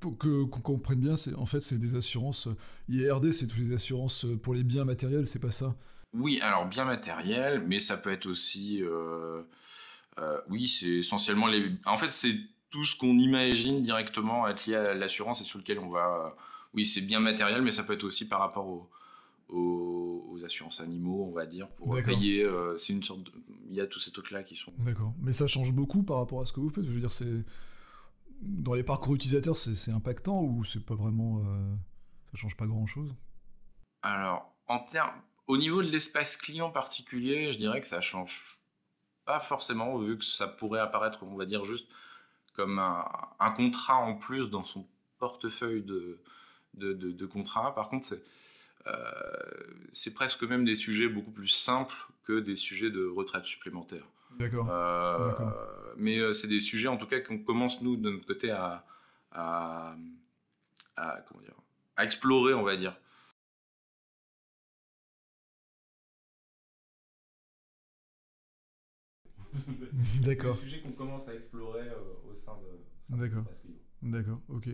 pour 0.00 0.16
que 0.18 0.44
qu'on 0.44 0.60
comprenne 0.60 1.00
bien, 1.00 1.16
c'est 1.16 1.34
en 1.34 1.46
fait 1.46 1.60
c'est 1.60 1.78
des 1.78 1.96
assurances. 1.96 2.48
IRD, 2.88 3.32
c'est 3.32 3.46
toutes 3.46 3.58
les 3.58 3.72
assurances 3.72 4.26
pour 4.42 4.54
les 4.54 4.62
biens 4.62 4.84
matériels, 4.84 5.26
c'est 5.26 5.40
pas 5.40 5.50
ça? 5.50 5.74
Oui, 6.12 6.40
alors 6.40 6.66
biens 6.66 6.84
matériels, 6.84 7.62
mais 7.66 7.80
ça 7.80 7.96
peut 7.96 8.10
être 8.10 8.26
aussi, 8.26 8.82
euh, 8.82 9.42
euh, 10.18 10.38
oui, 10.48 10.68
c'est 10.68 10.98
essentiellement 10.98 11.46
les. 11.46 11.72
En 11.84 11.96
fait, 11.96 12.10
c'est 12.10 12.36
tout 12.70 12.84
ce 12.84 12.96
qu'on 12.96 13.18
imagine 13.18 13.82
directement 13.82 14.48
être 14.48 14.66
lié 14.66 14.76
à 14.76 14.94
l'assurance 14.94 15.40
et 15.40 15.44
sur 15.44 15.58
lequel 15.58 15.78
on 15.78 15.88
va. 15.88 16.36
Oui, 16.74 16.86
c'est 16.86 17.00
bien 17.00 17.20
matériel, 17.20 17.62
mais 17.62 17.72
ça 17.72 17.82
peut 17.82 17.94
être 17.94 18.04
aussi 18.04 18.26
par 18.26 18.40
rapport 18.40 18.88
aux, 19.48 20.26
aux, 20.30 20.44
assurances 20.44 20.80
animaux, 20.80 21.26
on 21.28 21.32
va 21.32 21.46
dire, 21.46 21.68
pour 21.68 21.94
payer. 22.02 22.44
Euh, 22.44 22.76
c'est 22.76 22.92
une 22.92 23.02
sorte. 23.02 23.20
Il 23.68 23.74
y 23.74 23.80
a 23.80 23.86
tous 23.86 24.00
ces 24.00 24.10
trucs-là 24.10 24.42
qui 24.42 24.56
sont. 24.56 24.72
D'accord. 24.78 25.12
Mais 25.20 25.32
ça 25.32 25.46
change 25.46 25.72
beaucoup 25.72 26.02
par 26.02 26.18
rapport 26.18 26.40
à 26.40 26.46
ce 26.46 26.52
que 26.52 26.60
vous 26.60 26.70
faites. 26.70 26.84
Je 26.84 26.90
veux 26.90 27.00
dire, 27.00 27.12
c'est 27.12 27.44
dans 28.40 28.74
les 28.74 28.82
parcours 28.82 29.14
utilisateurs, 29.14 29.56
c'est 29.56 29.92
impactant 29.92 30.42
ou 30.42 30.64
c'est 30.64 30.84
pas 30.84 30.94
vraiment. 30.94 31.40
Euh, 31.40 31.74
ça 32.30 32.38
change 32.38 32.56
pas 32.56 32.66
grand 32.66 32.86
chose 32.86 33.14
Alors, 34.02 34.54
en 34.68 34.80
termes. 34.80 35.20
Au 35.46 35.58
niveau 35.58 35.80
de 35.80 35.88
l'espace 35.88 36.36
client 36.36 36.70
particulier, 36.70 37.52
je 37.52 37.58
dirais 37.58 37.80
que 37.80 37.86
ça 37.86 38.00
change 38.00 38.58
pas 39.24 39.38
forcément, 39.38 39.96
vu 39.98 40.18
que 40.18 40.24
ça 40.24 40.48
pourrait 40.48 40.80
apparaître, 40.80 41.22
on 41.22 41.36
va 41.36 41.46
dire, 41.46 41.64
juste 41.64 41.86
comme 42.54 42.78
un, 42.78 43.50
contrat 43.50 43.96
en 43.96 44.14
plus 44.14 44.50
dans 44.50 44.64
son 44.64 44.86
portefeuille 45.18 45.82
de, 45.82 46.20
de, 46.74 46.94
de, 46.94 47.26
contrats. 47.26 47.74
Par 47.74 47.88
contre, 47.88 48.06
c'est. 48.06 48.22
Euh, 48.86 50.12
presque 50.14 50.42
même 50.44 50.64
des 50.64 50.74
sujets 50.74 51.08
beaucoup 51.08 51.32
plus 51.32 51.48
simples 51.48 51.96
que 52.24 52.40
des 52.40 52.56
sujets 52.56 52.90
de 52.90 53.06
retraite 53.06 53.44
supplémentaire. 53.44 54.04
D'accord. 54.38 54.68
Euh, 54.70 55.32
mais 55.96 56.18
euh, 56.18 56.32
c'est 56.32 56.48
des 56.48 56.60
sujets, 56.60 56.88
en 56.88 56.96
tout 56.96 57.06
cas, 57.06 57.20
qu'on 57.20 57.38
commence, 57.38 57.80
nous, 57.82 57.96
de 57.96 58.10
notre 58.10 58.26
côté, 58.26 58.50
à, 58.50 58.84
à, 59.32 59.96
comment 61.26 61.40
dire, 61.40 61.54
à 61.96 62.04
explorer, 62.04 62.54
on 62.54 62.62
va 62.62 62.76
dire. 62.76 62.96
D'accord. 70.22 70.54
C'est 70.56 70.64
des 70.64 70.70
sujets 70.70 70.80
qu'on 70.82 70.92
commence 70.92 71.26
à 71.28 71.34
explorer 71.34 71.88
euh, 71.88 72.30
au 72.30 72.34
sein 72.34 72.52
de. 72.58 73.16
D'accord. 73.16 73.44
D'accord, 74.02 74.40
ok. 74.50 74.68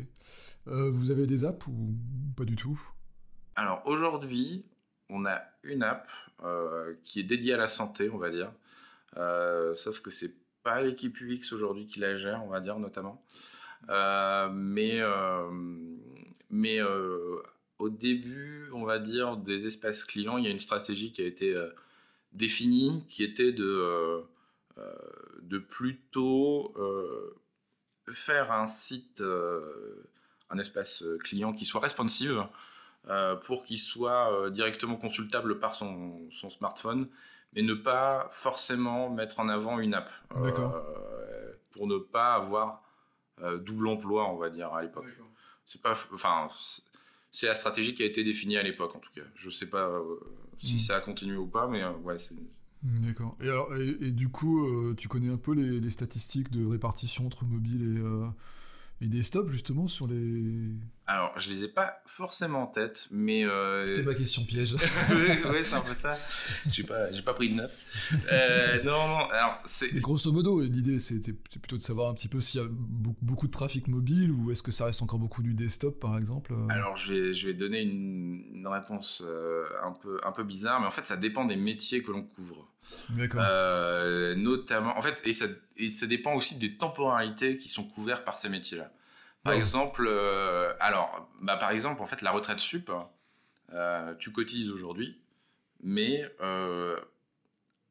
vous 0.66 1.10
avez 1.10 1.26
des 1.26 1.44
apps 1.44 1.66
ou 1.68 1.94
pas 2.36 2.44
du 2.44 2.56
tout? 2.56 2.78
Alors 3.56 3.82
aujourd'hui, 3.84 4.64
on 5.08 5.26
a 5.26 5.42
une 5.62 5.82
app 5.82 6.10
qui 7.04 7.20
est 7.20 7.24
dédiée 7.24 7.54
à 7.54 7.56
la 7.56 7.68
santé, 7.68 8.10
on 8.10 8.18
va 8.18 8.30
dire. 8.30 8.52
Euh, 9.16 9.74
sauf 9.74 10.00
que 10.00 10.10
c'est 10.10 10.34
pas 10.62 10.80
l'équipe 10.80 11.20
UX 11.20 11.52
aujourd'hui 11.52 11.86
qui 11.86 12.00
la 12.00 12.16
gère, 12.16 12.42
on 12.44 12.48
va 12.48 12.60
dire 12.60 12.78
notamment. 12.78 13.24
Euh, 13.88 14.48
mais 14.52 15.00
euh, 15.00 15.50
mais 16.50 16.80
au 17.78 17.88
début, 17.88 18.68
on 18.72 18.84
va 18.84 18.98
dire, 18.98 19.36
des 19.36 19.66
espaces 19.66 20.04
clients, 20.04 20.38
il 20.38 20.44
y 20.44 20.46
a 20.46 20.50
une 20.50 20.58
stratégie 20.58 21.12
qui 21.12 21.22
a 21.22 21.26
été 21.26 21.54
définie, 22.32 23.04
qui 23.08 23.24
était 23.24 23.52
de, 23.52 24.22
de 25.42 25.58
plutôt 25.58 26.74
faire 28.08 28.52
un 28.52 28.66
site, 28.66 29.22
un 30.50 30.58
espace 30.58 31.02
client 31.24 31.52
qui 31.52 31.64
soit 31.64 31.80
responsive, 31.80 32.46
pour 33.44 33.64
qu'il 33.64 33.78
soit 33.78 34.50
directement 34.50 34.96
consultable 34.96 35.58
par 35.58 35.74
son, 35.74 36.20
son 36.30 36.50
smartphone 36.50 37.08
mais 37.54 37.62
ne 37.62 37.74
pas 37.74 38.28
forcément 38.32 39.10
mettre 39.10 39.40
en 39.40 39.48
avant 39.48 39.78
une 39.78 39.94
app. 39.94 40.10
Euh, 40.36 41.52
pour 41.72 41.86
ne 41.86 41.98
pas 41.98 42.34
avoir 42.34 42.82
euh, 43.42 43.58
double 43.58 43.88
emploi, 43.88 44.30
on 44.30 44.36
va 44.36 44.50
dire, 44.50 44.72
à 44.72 44.82
l'époque. 44.82 45.06
C'est 45.66 45.80
pas, 45.80 45.92
enfin, 46.12 46.48
c'est 47.30 47.46
la 47.46 47.54
stratégie 47.54 47.94
qui 47.94 48.02
a 48.02 48.06
été 48.06 48.24
définie 48.24 48.56
à 48.56 48.62
l'époque, 48.62 48.94
en 48.94 48.98
tout 48.98 49.10
cas. 49.14 49.22
Je 49.34 49.50
sais 49.50 49.66
pas 49.66 49.88
euh, 49.88 50.02
si 50.58 50.76
hmm. 50.76 50.78
ça 50.78 50.96
a 50.96 51.00
continué 51.00 51.36
ou 51.36 51.46
pas, 51.46 51.66
mais 51.68 51.84
ouais, 51.84 52.18
c'est. 52.18 52.34
D'accord. 52.82 53.36
Et, 53.40 53.48
alors, 53.48 53.74
et, 53.76 54.10
du 54.10 54.28
coup, 54.28 54.92
tu 54.96 55.06
connais 55.06 55.30
un 55.30 55.36
peu 55.36 55.54
les, 55.54 55.78
les, 55.78 55.90
statistiques 55.90 56.50
de 56.50 56.66
répartition 56.66 57.26
entre 57.26 57.44
mobile 57.44 58.02
et, 59.00 59.04
et 59.04 59.08
desktop, 59.08 59.50
justement, 59.50 59.86
sur 59.86 60.08
les, 60.08 60.72
alors, 61.04 61.38
je 61.38 61.50
les 61.50 61.64
ai 61.64 61.68
pas 61.68 62.00
forcément 62.06 62.62
en 62.62 62.66
tête, 62.68 63.08
mais. 63.10 63.44
Euh... 63.44 63.84
C'était 63.84 64.04
ma 64.04 64.14
question 64.14 64.44
piège. 64.44 64.74
oui, 65.10 65.58
c'est 65.64 65.74
un 65.74 65.80
peu 65.80 65.94
ça. 65.94 66.16
J'ai 66.70 66.84
pas, 66.84 67.10
j'ai 67.10 67.22
pas 67.22 67.34
pris 67.34 67.50
de 67.50 67.54
notes. 67.54 67.76
Euh, 68.30 68.82
non, 68.84 69.08
non. 69.08 69.26
Alors, 69.30 69.58
c'est. 69.64 69.92
Grosso 69.94 70.30
modo, 70.32 70.60
l'idée 70.60 71.00
c'était 71.00 71.32
plutôt 71.32 71.76
de 71.76 71.82
savoir 71.82 72.08
un 72.08 72.14
petit 72.14 72.28
peu 72.28 72.40
s'il 72.40 72.60
y 72.60 72.64
a 72.64 72.68
beaucoup 72.70 73.48
de 73.48 73.52
trafic 73.52 73.88
mobile 73.88 74.30
ou 74.30 74.52
est-ce 74.52 74.62
que 74.62 74.70
ça 74.70 74.84
reste 74.84 75.02
encore 75.02 75.18
beaucoup 75.18 75.42
du 75.42 75.54
desktop, 75.54 75.98
par 75.98 76.16
exemple. 76.16 76.52
Euh 76.52 76.68
alors, 76.68 76.96
je 76.96 77.12
vais, 77.12 77.32
je 77.32 77.48
vais 77.48 77.54
donner 77.54 77.82
une, 77.82 78.44
une 78.54 78.68
réponse 78.68 79.22
euh, 79.26 79.64
un 79.84 79.92
peu, 79.92 80.20
un 80.22 80.30
peu 80.30 80.44
bizarre, 80.44 80.80
mais 80.80 80.86
en 80.86 80.92
fait, 80.92 81.04
ça 81.04 81.16
dépend 81.16 81.44
des 81.44 81.56
métiers 81.56 82.02
que 82.02 82.12
l'on 82.12 82.22
couvre. 82.22 82.68
D'accord. 83.10 83.42
Notamment, 84.36 84.96
en 84.96 85.02
fait, 85.02 85.20
et 85.24 85.32
ça, 85.32 85.46
et 85.76 85.90
ça 85.90 86.06
dépend 86.06 86.34
aussi 86.34 86.56
des 86.56 86.76
temporalités 86.76 87.58
qui 87.58 87.68
sont 87.68 87.84
couvertes 87.84 88.24
par 88.24 88.38
ces 88.38 88.48
métiers-là. 88.48 88.92
Par 89.42 89.54
exemple, 89.54 90.06
euh, 90.06 90.72
alors, 90.78 91.28
bah, 91.40 91.56
par 91.56 91.70
exemple, 91.70 92.00
en 92.00 92.06
fait, 92.06 92.22
la 92.22 92.30
retraite 92.30 92.60
sup, 92.60 92.90
euh, 93.72 94.14
tu 94.16 94.30
cotises 94.30 94.70
aujourd'hui, 94.70 95.20
mais 95.80 96.24
euh, 96.40 96.96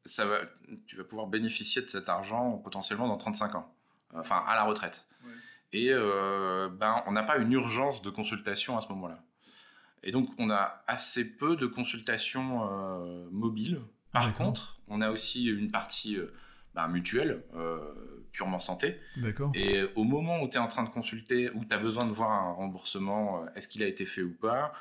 ça 0.06 0.24
va, 0.24 0.38
tu 0.86 0.96
vas 0.96 1.04
pouvoir 1.04 1.26
bénéficier 1.26 1.82
de 1.82 1.88
cet 1.88 2.08
argent 2.08 2.58
potentiellement 2.58 3.06
dans 3.06 3.18
35 3.18 3.54
ans, 3.56 3.74
enfin 4.14 4.42
à 4.46 4.54
la 4.54 4.64
retraite. 4.64 5.06
Ouais. 5.24 5.32
Et 5.74 5.90
ben, 5.90 7.02
on 7.06 7.12
n'a 7.12 7.22
pas 7.22 7.36
une 7.36 7.52
urgence 7.52 8.00
de 8.00 8.10
consultation 8.10 8.78
à 8.78 8.80
ce 8.80 8.88
moment-là. 8.88 9.22
Et 10.02 10.10
donc, 10.10 10.30
on 10.38 10.50
a 10.50 10.82
assez 10.86 11.36
peu 11.36 11.54
de 11.54 11.66
consultations 11.66 12.66
mobiles. 13.30 13.82
Par 14.10 14.34
contre, 14.34 14.80
on 14.88 15.00
a 15.00 15.10
aussi 15.10 15.46
une 15.46 15.70
partie 15.70 16.18
bah, 16.74 16.88
mutuelle, 16.88 17.44
purement 18.32 18.58
santé. 18.58 18.98
D'accord. 19.16 19.52
Et 19.54 19.82
au 19.94 20.04
moment 20.04 20.42
où 20.42 20.48
tu 20.48 20.56
es 20.56 20.60
en 20.60 20.68
train 20.68 20.82
de 20.82 20.88
consulter, 20.88 21.50
où 21.54 21.64
tu 21.64 21.74
as 21.74 21.78
besoin 21.78 22.04
de 22.06 22.12
voir 22.12 22.30
un 22.30 22.52
remboursement, 22.52 23.42
euh, 23.42 23.46
est-ce 23.54 23.68
qu'il 23.68 23.82
a 23.82 23.86
été 23.86 24.04
fait 24.04 24.22
ou 24.22 24.32
pas, 24.32 24.72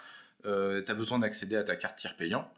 euh, 0.46 0.82
tu 0.84 0.92
as 0.92 0.96
besoin 0.96 1.20
d'accéder 1.20 1.56
à 1.56 1.64
ta 1.64 1.76
carte 1.76 1.98
tir 1.98 2.16
payant. 2.16 2.50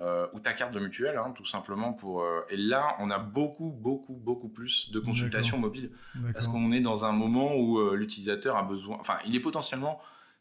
Euh, 0.00 0.26
ou 0.32 0.40
ta 0.40 0.54
carte 0.54 0.72
de 0.72 0.80
mutuelle, 0.80 1.18
hein, 1.18 1.34
tout 1.36 1.44
simplement 1.44 1.92
pour. 1.92 2.22
Euh, 2.22 2.46
et 2.48 2.56
là, 2.56 2.96
on 2.98 3.10
a 3.10 3.18
beaucoup, 3.18 3.68
beaucoup, 3.68 4.14
beaucoup 4.14 4.48
plus 4.48 4.90
de 4.90 4.98
consultations 4.98 5.58
mobiles 5.58 5.90
parce 6.32 6.48
qu'on 6.48 6.72
est 6.72 6.80
dans 6.80 7.04
un 7.04 7.12
moment 7.12 7.54
où 7.56 7.78
euh, 7.78 7.94
l'utilisateur 7.94 8.56
a 8.56 8.62
besoin. 8.62 8.96
Enfin, 8.98 9.18
il 9.26 9.36
est 9.36 9.40
potentiellement 9.40 10.00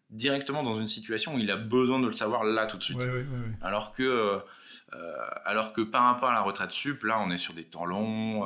directement 0.09 0.63
dans 0.63 0.75
une 0.75 0.87
situation 0.87 1.35
où 1.35 1.37
il 1.37 1.51
a 1.51 1.57
besoin 1.57 1.99
de 1.99 2.07
le 2.07 2.13
savoir 2.13 2.45
là 2.45 2.65
tout 2.65 2.77
de 2.77 2.83
suite. 2.83 2.97
Ouais, 2.97 3.05
ouais, 3.05 3.19
ouais, 3.19 3.51
alors 3.61 3.91
que, 3.91 4.03
euh, 4.03 4.39
alors 5.43 5.73
que 5.73 5.81
par 5.81 6.03
rapport 6.03 6.29
à 6.29 6.33
la 6.33 6.41
retraite 6.41 6.71
sup, 6.71 7.03
là, 7.03 7.19
on 7.19 7.29
est 7.29 7.37
sur 7.37 7.53
des 7.53 7.65
temps 7.65 7.85
longs. 7.85 8.45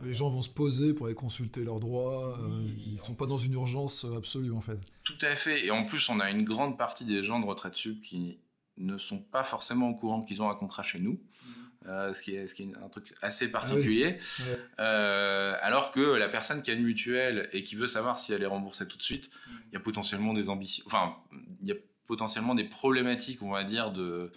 Euh... 0.00 0.06
Les 0.06 0.14
gens 0.14 0.30
vont 0.30 0.42
se 0.42 0.50
poser 0.50 0.94
pour 0.94 1.06
aller 1.06 1.14
consulter 1.14 1.64
leurs 1.64 1.80
droits. 1.80 2.38
Euh, 2.40 2.68
ils 2.86 2.98
sont 3.00 3.14
pas 3.14 3.26
dans 3.26 3.38
une 3.38 3.54
urgence 3.54 4.06
absolue 4.16 4.52
en 4.52 4.60
fait. 4.60 4.78
Tout 5.04 5.18
à 5.22 5.34
fait. 5.34 5.66
Et 5.66 5.70
en 5.70 5.84
plus, 5.84 6.08
on 6.08 6.20
a 6.20 6.30
une 6.30 6.44
grande 6.44 6.78
partie 6.78 7.04
des 7.04 7.22
gens 7.22 7.40
de 7.40 7.46
retraite 7.46 7.74
sup 7.74 8.00
qui 8.00 8.38
ne 8.78 8.98
sont 8.98 9.18
pas 9.18 9.42
forcément 9.42 9.88
au 9.88 9.94
courant 9.94 10.22
qu'ils 10.22 10.42
ont 10.42 10.50
un 10.50 10.54
contrat 10.54 10.82
chez 10.82 10.98
nous. 10.98 11.12
Mmh. 11.12 11.66
Euh, 11.88 12.12
ce, 12.12 12.20
qui 12.20 12.34
est, 12.34 12.48
ce 12.48 12.54
qui 12.54 12.64
est 12.64 12.76
un 12.82 12.88
truc 12.88 13.14
assez 13.22 13.48
particulier. 13.48 14.18
Ah 14.18 14.22
oui. 14.40 14.44
ouais. 14.50 14.58
euh, 14.80 15.54
alors 15.60 15.92
que 15.92 16.00
la 16.00 16.28
personne 16.28 16.60
qui 16.60 16.72
a 16.72 16.74
une 16.74 16.82
mutuelle 16.82 17.48
et 17.52 17.62
qui 17.62 17.76
veut 17.76 17.86
savoir 17.86 18.18
si 18.18 18.32
elle 18.32 18.42
est 18.42 18.46
remboursée 18.46 18.88
tout 18.88 18.96
de 18.96 19.02
suite, 19.02 19.30
il 19.46 19.52
mmh. 19.52 19.72
y 19.72 19.76
a 19.76 19.80
potentiellement 19.80 20.34
des 20.34 20.48
ambitions, 20.48 20.82
enfin, 20.86 21.14
il 21.62 21.68
y 21.68 21.72
a 21.72 21.76
potentiellement 22.06 22.56
des 22.56 22.64
problématiques, 22.64 23.40
on 23.42 23.50
va 23.50 23.62
dire, 23.62 23.92
de, 23.92 24.32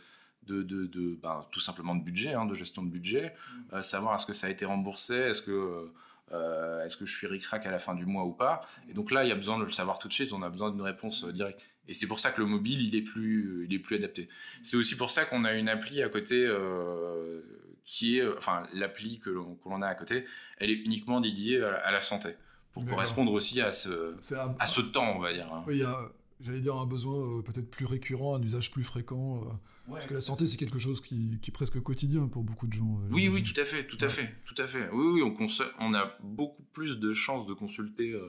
de, 0.50 0.64
de, 0.64 0.86
de 0.88 1.18
ben, 1.22 1.46
tout 1.52 1.60
simplement 1.60 1.96
de 1.96 2.04
budget, 2.04 2.34
hein, 2.34 2.46
de 2.46 2.56
gestion 2.56 2.84
de 2.84 2.90
budget, 2.90 3.34
mmh. 3.34 3.76
euh, 3.76 3.82
savoir 3.82 4.16
est-ce 4.16 4.26
que 4.26 4.34
ça 4.34 4.48
a 4.48 4.50
été 4.50 4.66
remboursé, 4.66 5.16
est-ce 5.16 5.42
que 5.42 5.92
euh, 6.32 6.86
est-ce 6.86 6.98
que 6.98 7.06
je 7.06 7.16
suis 7.16 7.28
ric-rac 7.28 7.66
à 7.66 7.72
la 7.72 7.80
fin 7.80 7.96
du 7.96 8.06
mois 8.06 8.24
ou 8.24 8.32
pas 8.32 8.62
Et 8.90 8.94
donc 8.94 9.12
là, 9.12 9.24
il 9.24 9.30
y 9.30 9.32
a 9.32 9.36
besoin 9.36 9.58
de 9.58 9.64
le 9.64 9.72
savoir 9.72 10.00
tout 10.00 10.08
de 10.08 10.14
suite, 10.14 10.32
on 10.34 10.44
a 10.44 10.50
besoin 10.50 10.72
d'une 10.72 10.82
réponse 10.82 11.24
euh, 11.24 11.32
directe. 11.32 11.70
Et 11.88 11.94
c'est 11.94 12.08
pour 12.08 12.20
ça 12.20 12.32
que 12.32 12.40
le 12.40 12.46
mobile, 12.46 12.82
il 12.82 12.96
est 12.96 13.02
plus, 13.02 13.66
il 13.68 13.74
est 13.74 13.80
plus 13.80 13.96
adapté. 13.96 14.30
C'est 14.62 14.78
aussi 14.78 14.96
pour 14.96 15.10
ça 15.10 15.26
qu'on 15.26 15.44
a 15.44 15.54
une 15.54 15.70
appli 15.70 16.04
à 16.04 16.10
côté 16.10 16.46
euh, 16.46 17.42
qui 17.84 18.20
est, 18.20 18.28
enfin, 18.38 18.64
l'appli 18.74 19.20
que 19.20 19.32
l'on, 19.32 19.56
que 19.56 19.70
l'on 19.70 19.82
a 19.82 19.88
à 19.88 19.96
côté, 19.96 20.26
elle 20.60 20.70
est 20.70 20.76
uniquement 20.86 21.20
dédiée 21.20 21.64
à 21.64 21.72
la, 21.72 21.78
à 21.78 21.92
la 21.92 22.02
santé, 22.02 22.36
pour 22.74 22.84
D'accord. 22.84 22.98
correspondre 22.98 23.34
aussi 23.34 23.60
à 23.60 23.72
ce, 23.72 24.16
à 24.60 24.68
ce 24.68 24.82
temps, 24.82 25.16
on 25.16 25.20
va 25.20 25.34
dire. 25.34 25.48
Oui, 25.66 25.78
il 25.78 25.80
y 25.80 25.84
a, 25.84 26.12
j'allais 26.40 26.62
dire, 26.62 26.76
un 26.76 26.86
besoin 26.86 27.16
euh, 27.16 27.42
peut-être 27.42 27.70
plus 27.70 27.86
récurrent, 27.86 28.36
un 28.36 28.42
usage 28.42 28.72
plus 28.72 28.84
fréquent. 28.84 29.38
Euh, 29.38 29.46
ouais. 29.46 29.94
Parce 29.94 30.08
que 30.08 30.14
la 30.14 30.22
santé, 30.22 30.48
c'est 30.48 30.58
quelque 30.58 30.80
chose 30.80 31.02
qui, 31.02 31.40
qui, 31.42 31.52
est 31.52 31.54
presque 31.54 31.82
quotidien 31.82 32.28
pour 32.28 32.44
beaucoup 32.44 32.68
de 32.68 32.74
gens. 32.74 33.00
Euh, 33.04 33.10
oui, 33.12 33.28
oui, 33.28 33.44
tout 33.44 33.60
à 33.60 33.66
fait, 33.66 33.88
tout 33.88 33.98
à 34.02 34.06
ouais. 34.06 34.10
fait, 34.10 34.36
tout 34.46 34.62
à 34.62 34.68
fait. 34.68 34.90
Oui, 34.92 35.22
oui, 35.22 35.22
on, 35.24 35.48
on 35.80 35.94
a 35.94 36.18
beaucoup 36.22 36.64
plus 36.74 36.98
de 36.98 37.14
chances 37.14 37.48
de 37.48 37.54
consulter 37.54 38.20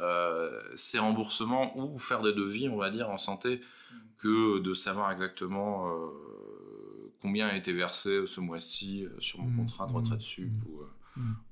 euh, 0.00 0.60
ces 0.76 0.98
remboursements 0.98 1.76
ou 1.78 1.98
faire 1.98 2.22
des 2.22 2.32
devis, 2.32 2.68
on 2.68 2.76
va 2.76 2.90
dire, 2.90 3.10
en 3.10 3.18
santé, 3.18 3.56
mmh. 3.56 3.96
que 4.18 4.58
de 4.60 4.74
savoir 4.74 5.10
exactement 5.10 5.88
euh, 5.88 6.10
combien 7.20 7.48
a 7.48 7.56
été 7.56 7.72
versé 7.72 8.24
ce 8.26 8.40
mois-ci 8.40 9.06
sur 9.18 9.40
mon 9.40 9.48
mmh. 9.48 9.56
contrat 9.56 9.86
de 9.86 9.92
retraite 9.92 10.20
sup 10.20 10.50
mmh. 10.50 10.70
ou, 10.70 10.82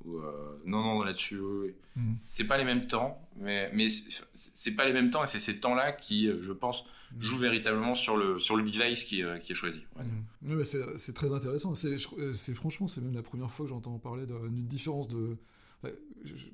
ou 0.04 0.18
euh, 0.18 0.60
non, 0.64 0.82
non, 0.82 1.02
là-dessus, 1.02 1.38
oui, 1.38 1.74
oui. 1.96 2.02
c'est 2.24 2.44
pas 2.44 2.58
les 2.58 2.64
mêmes 2.64 2.86
temps, 2.86 3.20
mais, 3.40 3.70
mais 3.72 3.88
c'est 4.32 4.74
pas 4.74 4.86
les 4.86 4.92
mêmes 4.92 5.10
temps 5.10 5.22
et 5.22 5.26
c'est 5.26 5.38
ces 5.38 5.58
temps-là 5.58 5.92
qui, 5.92 6.30
je 6.40 6.52
pense, 6.52 6.84
jouent 7.18 7.38
véritablement 7.38 7.94
sur 7.94 8.16
le, 8.16 8.38
sur 8.38 8.56
le 8.56 8.62
device 8.62 9.04
qui, 9.04 9.20
est, 9.20 9.40
qui 9.40 9.52
est 9.52 9.54
choisi. 9.54 9.80
Ouais. 9.96 10.64
c'est 10.64 11.14
très 11.14 11.32
intéressant. 11.32 11.74
C'est 11.74 12.54
franchement, 12.54 12.86
c'est 12.86 13.00
même 13.00 13.14
la 13.14 13.22
première 13.22 13.50
fois 13.50 13.66
que 13.66 13.70
j'entends 13.70 13.98
parler 13.98 14.26
d'une 14.26 14.66
différence 14.66 15.08
de 15.08 15.36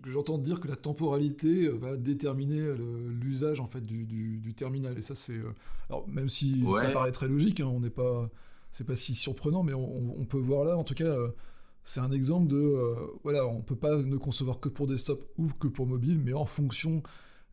j'entends 0.04 0.38
dire 0.38 0.60
que 0.60 0.68
la 0.68 0.76
temporalité 0.76 1.66
euh, 1.66 1.72
va 1.72 1.96
déterminer 1.96 2.74
l'usage 3.20 3.60
en 3.60 3.66
fait 3.66 3.80
du, 3.80 4.04
du, 4.04 4.38
du, 4.38 4.54
terminal 4.54 4.98
et 4.98 5.02
ça 5.02 5.14
c'est 5.14 5.34
euh, 5.34 5.54
alors 5.88 6.06
même 6.08 6.28
si 6.28 6.62
ouais. 6.64 6.80
ça 6.80 6.90
paraît 6.90 7.12
très 7.12 7.28
logique 7.28 7.60
hein, 7.60 7.70
on 7.72 7.80
n'est 7.80 7.90
pas 7.90 8.28
c'est 8.72 8.86
pas 8.86 8.96
si 8.96 9.14
surprenant 9.14 9.62
mais 9.62 9.74
on, 9.74 10.20
on, 10.20 10.24
peut 10.24 10.38
voir 10.38 10.64
là 10.64 10.76
en 10.76 10.84
tout 10.84 10.94
cas 10.94 11.04
euh, 11.04 11.28
c'est 11.84 12.00
un 12.00 12.10
exemple 12.10 12.48
de 12.48 12.56
euh, 12.56 12.94
voilà 13.22 13.46
on 13.46 13.62
peut 13.62 13.76
pas 13.76 13.96
ne 13.96 14.16
concevoir 14.16 14.60
que 14.60 14.68
pour 14.68 14.86
desktop 14.86 15.24
ou 15.36 15.48
que 15.48 15.68
pour 15.68 15.86
mobile 15.86 16.18
mais 16.18 16.32
en 16.32 16.46
fonction 16.46 17.02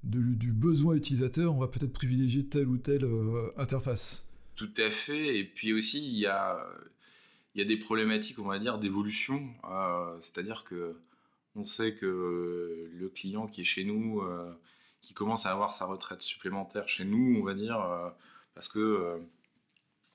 de, 0.03 0.19
du 0.19 0.51
besoin 0.51 0.95
utilisateur 0.95 1.53
on 1.53 1.59
va 1.59 1.67
peut-être 1.67 1.93
privilégier 1.93 2.45
telle 2.45 2.67
ou 2.67 2.77
telle 2.77 3.05
euh, 3.05 3.51
interface. 3.57 4.25
Tout 4.55 4.74
à 4.77 4.89
fait. 4.89 5.38
Et 5.38 5.43
puis 5.43 5.74
aussi 5.74 6.00
il 6.05 6.17
y 6.19 6.27
a 6.27 6.65
y 7.55 7.62
a 7.62 7.65
des 7.65 7.77
problématiques 7.77 8.39
on 8.39 8.48
va 8.48 8.59
dire 8.59 8.77
d'évolution. 8.77 9.50
C'est-à-dire 10.21 10.63
que 10.63 10.95
on 11.55 11.65
sait 11.65 11.95
que 11.95 12.89
le 12.93 13.09
client 13.09 13.48
qui 13.48 13.62
est 13.62 13.65
chez 13.65 13.83
nous, 13.83 14.21
euh, 14.21 14.51
qui 15.01 15.13
commence 15.13 15.45
à 15.45 15.51
avoir 15.51 15.74
sa 15.74 15.86
retraite 15.86 16.21
supplémentaire 16.21 16.88
chez 16.89 17.05
nous, 17.05 17.39
on 17.39 17.43
va 17.43 17.53
dire, 17.53 17.79
euh, 17.81 18.09
parce 18.53 18.67
que 18.67 18.79
euh, 18.79 19.17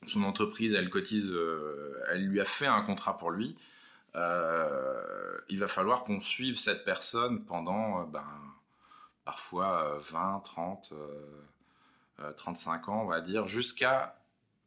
son 0.05 0.23
entreprise, 0.23 0.73
elle 0.75 0.91
cotise, 0.91 1.31
euh, 1.31 1.95
elle 2.11 2.27
lui 2.27 2.41
a 2.41 2.45
fait 2.45 2.67
un 2.67 2.83
contrat 2.83 3.17
pour 3.17 3.31
lui, 3.31 3.57
euh, 4.17 5.39
il 5.49 5.59
va 5.59 5.69
falloir 5.69 6.05
qu'on 6.05 6.21
suive 6.21 6.57
cette 6.57 6.85
personne 6.85 7.45
pendant 7.45 8.05
ben, 8.05 8.25
parfois 9.25 9.99
20, 9.99 10.43
30, 10.45 10.93
35 12.37 12.89
ans, 12.89 13.03
on 13.03 13.07
va 13.07 13.21
dire, 13.21 13.47
jusqu'à... 13.47 14.19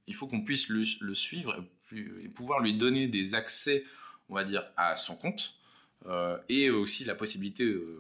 Il 0.08 0.16
faut 0.16 0.28
qu'on 0.28 0.42
puisse 0.42 0.70
le, 0.70 1.14
suivre 1.14 1.64
et 1.92 2.30
pouvoir 2.30 2.62
lui 2.62 2.78
donner 2.78 3.08
des 3.08 3.36
accès, 3.36 3.84
on 4.30 4.36
va 4.36 4.44
dire, 4.44 4.64
à 4.78 4.96
son 4.96 5.16
compte 5.16 5.58
euh, 6.06 6.38
et 6.48 6.70
aussi 6.70 7.06
la 7.06 7.16
possibilité, 7.16 7.64
euh, 7.64 7.98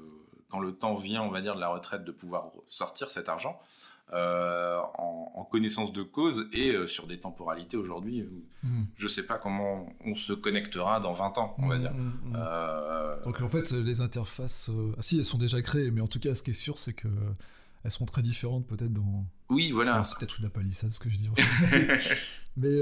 quand 0.49 0.59
le 0.59 0.73
temps 0.73 0.95
vient, 0.95 1.21
on 1.21 1.29
va 1.29 1.41
dire, 1.41 1.55
de 1.55 1.59
la 1.59 1.69
retraite, 1.69 2.03
de 2.03 2.11
pouvoir 2.11 2.51
sortir 2.67 3.11
cet 3.11 3.29
argent. 3.29 3.61
Euh, 4.13 4.79
en, 4.97 5.33
en, 5.35 5.43
connaissance 5.43 5.91
de 5.91 6.01
cause 6.01 6.47
et 6.53 6.69
euh, 6.69 6.87
sur 6.87 7.07
des 7.07 7.19
temporalités 7.19 7.75
aujourd'hui. 7.75 8.23
Mmh. 8.63 8.83
Je 8.95 9.03
ne 9.03 9.09
sais 9.09 9.23
pas 9.23 9.37
comment 9.37 9.93
on 10.05 10.15
se 10.15 10.31
connectera 10.31 11.01
dans 11.01 11.11
20 11.11 11.37
ans, 11.37 11.55
on 11.57 11.67
va 11.67 11.77
dire. 11.77 11.93
Mmh, 11.93 12.03
mmh. 12.03 12.33
Euh... 12.37 13.23
Donc 13.25 13.41
en 13.41 13.49
fait, 13.49 13.69
les 13.71 13.99
interfaces, 13.99 14.71
ah, 14.97 15.01
si 15.01 15.17
elles 15.19 15.25
sont 15.25 15.37
déjà 15.37 15.61
créées, 15.61 15.91
mais 15.91 15.99
en 15.99 16.07
tout 16.07 16.19
cas, 16.19 16.35
ce 16.35 16.41
qui 16.41 16.51
est 16.51 16.53
sûr, 16.53 16.79
c'est 16.79 16.93
que 16.93 17.09
elles 17.83 17.91
seront 17.91 18.05
très 18.05 18.21
différentes 18.21 18.65
peut-être 18.65 18.93
dans. 18.93 19.25
Oui, 19.49 19.71
voilà. 19.71 20.01
c'est 20.05 20.17
peut-être 20.17 20.37
une 20.37 20.45
la 20.45 20.51
palissade 20.51 20.91
ce 20.91 21.01
que 21.01 21.09
je 21.09 21.17
dis. 21.17 21.27
En 21.27 21.35
fait. 21.35 21.99
mais 22.55 22.77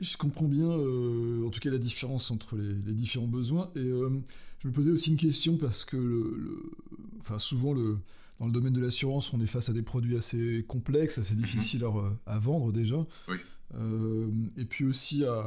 je 0.00 0.16
comprends 0.16 0.48
bien, 0.48 0.70
en 0.70 1.50
tout 1.50 1.60
cas, 1.60 1.68
la 1.68 1.76
différence 1.76 2.30
entre 2.30 2.56
les, 2.56 2.72
les 2.72 2.94
différents 2.94 3.28
besoins. 3.28 3.70
Et 3.76 3.82
je 3.82 4.68
me 4.68 4.72
posais 4.72 4.90
aussi 4.90 5.10
une 5.10 5.18
question 5.18 5.58
parce 5.58 5.84
que, 5.84 5.98
le, 5.98 6.34
le, 6.38 6.72
enfin, 7.20 7.38
souvent, 7.38 7.74
le, 7.74 7.98
dans 8.40 8.46
le 8.46 8.52
domaine 8.52 8.72
de 8.72 8.80
l'assurance, 8.80 9.32
on 9.32 9.40
est 9.40 9.46
face 9.46 9.68
à 9.68 9.72
des 9.72 9.82
produits 9.82 10.16
assez 10.16 10.64
complexes, 10.66 11.18
assez 11.18 11.34
difficiles 11.34 11.84
à, 11.84 12.32
à 12.32 12.38
vendre 12.38 12.72
déjà. 12.72 13.06
Oui. 13.28 13.36
Euh, 13.74 14.30
et 14.56 14.64
puis 14.64 14.84
aussi 14.84 15.24
à, 15.24 15.44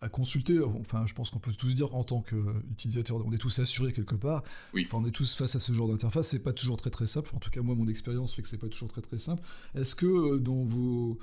à, 0.00 0.08
consulter. 0.08 0.60
Enfin, 0.60 1.06
je 1.06 1.14
pense 1.14 1.30
qu'on 1.30 1.38
peut 1.38 1.52
tous 1.56 1.74
dire 1.74 1.94
en 1.94 2.04
tant 2.04 2.20
qu'utilisateur, 2.20 3.24
on 3.24 3.32
est 3.32 3.38
tous 3.38 3.58
assurés 3.60 3.92
quelque 3.92 4.16
part. 4.16 4.42
Oui. 4.74 4.82
Enfin, 4.84 4.98
on 5.00 5.06
est 5.06 5.12
tous 5.12 5.34
face 5.36 5.54
à 5.54 5.58
ce 5.58 5.72
genre 5.72 5.88
d'interface. 5.88 6.28
C'est 6.28 6.42
pas 6.42 6.52
toujours 6.52 6.76
très 6.76 6.90
très 6.90 7.06
simple. 7.06 7.30
En 7.34 7.38
tout 7.38 7.50
cas, 7.50 7.62
moi, 7.62 7.74
mon 7.74 7.88
expérience 7.88 8.34
fait 8.34 8.42
que 8.42 8.48
c'est 8.48 8.58
pas 8.58 8.68
toujours 8.68 8.88
très 8.88 9.00
très 9.00 9.18
simple. 9.18 9.42
Est-ce 9.74 9.94
que 9.94 10.06
euh, 10.06 10.38
dans 10.38 10.64
vos 10.64 11.18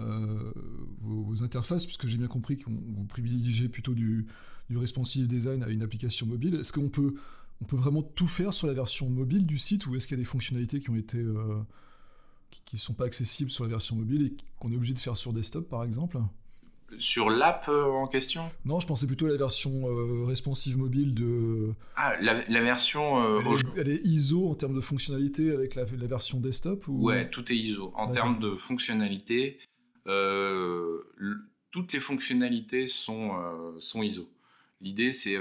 euh, 0.00 0.52
vos, 1.02 1.22
vos, 1.22 1.44
interfaces, 1.44 1.84
puisque 1.84 2.08
j'ai 2.08 2.18
bien 2.18 2.26
compris 2.26 2.56
que 2.56 2.64
vous 2.68 3.04
privilégiez 3.06 3.68
plutôt 3.68 3.94
du, 3.94 4.26
du, 4.68 4.76
responsive 4.76 5.28
design 5.28 5.62
à 5.62 5.68
une 5.68 5.82
application 5.82 6.26
mobile. 6.26 6.56
Est-ce 6.56 6.72
qu'on 6.72 6.88
peut, 6.88 7.14
on 7.60 7.64
peut 7.64 7.76
vraiment 7.76 8.02
tout 8.02 8.26
faire 8.26 8.52
sur 8.52 8.66
la 8.66 8.74
version 8.74 9.08
mobile 9.08 9.46
du 9.46 9.58
site 9.58 9.86
ou 9.86 9.96
est-ce 9.96 10.06
qu'il 10.06 10.16
y 10.16 10.20
a 10.20 10.22
des 10.22 10.28
fonctionnalités 10.28 10.80
qui 10.80 10.90
ont 10.90 10.96
été, 10.96 11.18
euh, 11.18 11.62
qui 12.50 12.76
ne 12.76 12.80
sont 12.80 12.94
pas 12.94 13.04
accessibles 13.04 13.50
sur 13.50 13.64
la 13.64 13.70
version 13.70 13.96
mobile 13.96 14.26
et 14.26 14.36
qu'on 14.58 14.72
est 14.72 14.76
obligé 14.76 14.94
de 14.94 14.98
faire 14.98 15.16
sur 15.16 15.32
desktop, 15.32 15.68
par 15.68 15.84
exemple? 15.84 16.18
Sur 16.98 17.30
l'app 17.30 17.68
euh, 17.68 17.90
en 17.90 18.06
question? 18.06 18.50
Non, 18.64 18.78
je 18.78 18.86
pensais 18.86 19.06
plutôt 19.06 19.26
à 19.26 19.30
la 19.30 19.36
version 19.36 19.88
euh, 19.88 20.24
responsive 20.26 20.78
mobile 20.78 21.14
de. 21.14 21.72
Ah, 21.96 22.14
la, 22.20 22.60
version. 22.60 23.22
Euh, 23.22 23.40
elle, 23.76 23.88
est, 23.88 24.04
ISO 24.04 24.48
en 24.48 24.54
termes 24.54 24.74
de 24.74 24.80
fonctionnalité 24.80 25.50
avec 25.50 25.74
la, 25.74 25.84
version 25.84 26.40
desktop 26.40 26.86
ou... 26.88 27.02
Ouais, 27.04 27.28
tout 27.30 27.50
est 27.50 27.56
ISO. 27.56 27.92
En 27.94 28.10
termes 28.10 28.38
de 28.38 28.54
fonctionnalité, 28.54 29.58
toutes 31.70 31.92
les 31.92 32.00
fonctionnalités 32.00 32.86
sont, 32.86 33.32
sont 33.80 34.02
ISO. 34.02 34.28
L'idée, 34.80 35.12
c'est 35.12 35.38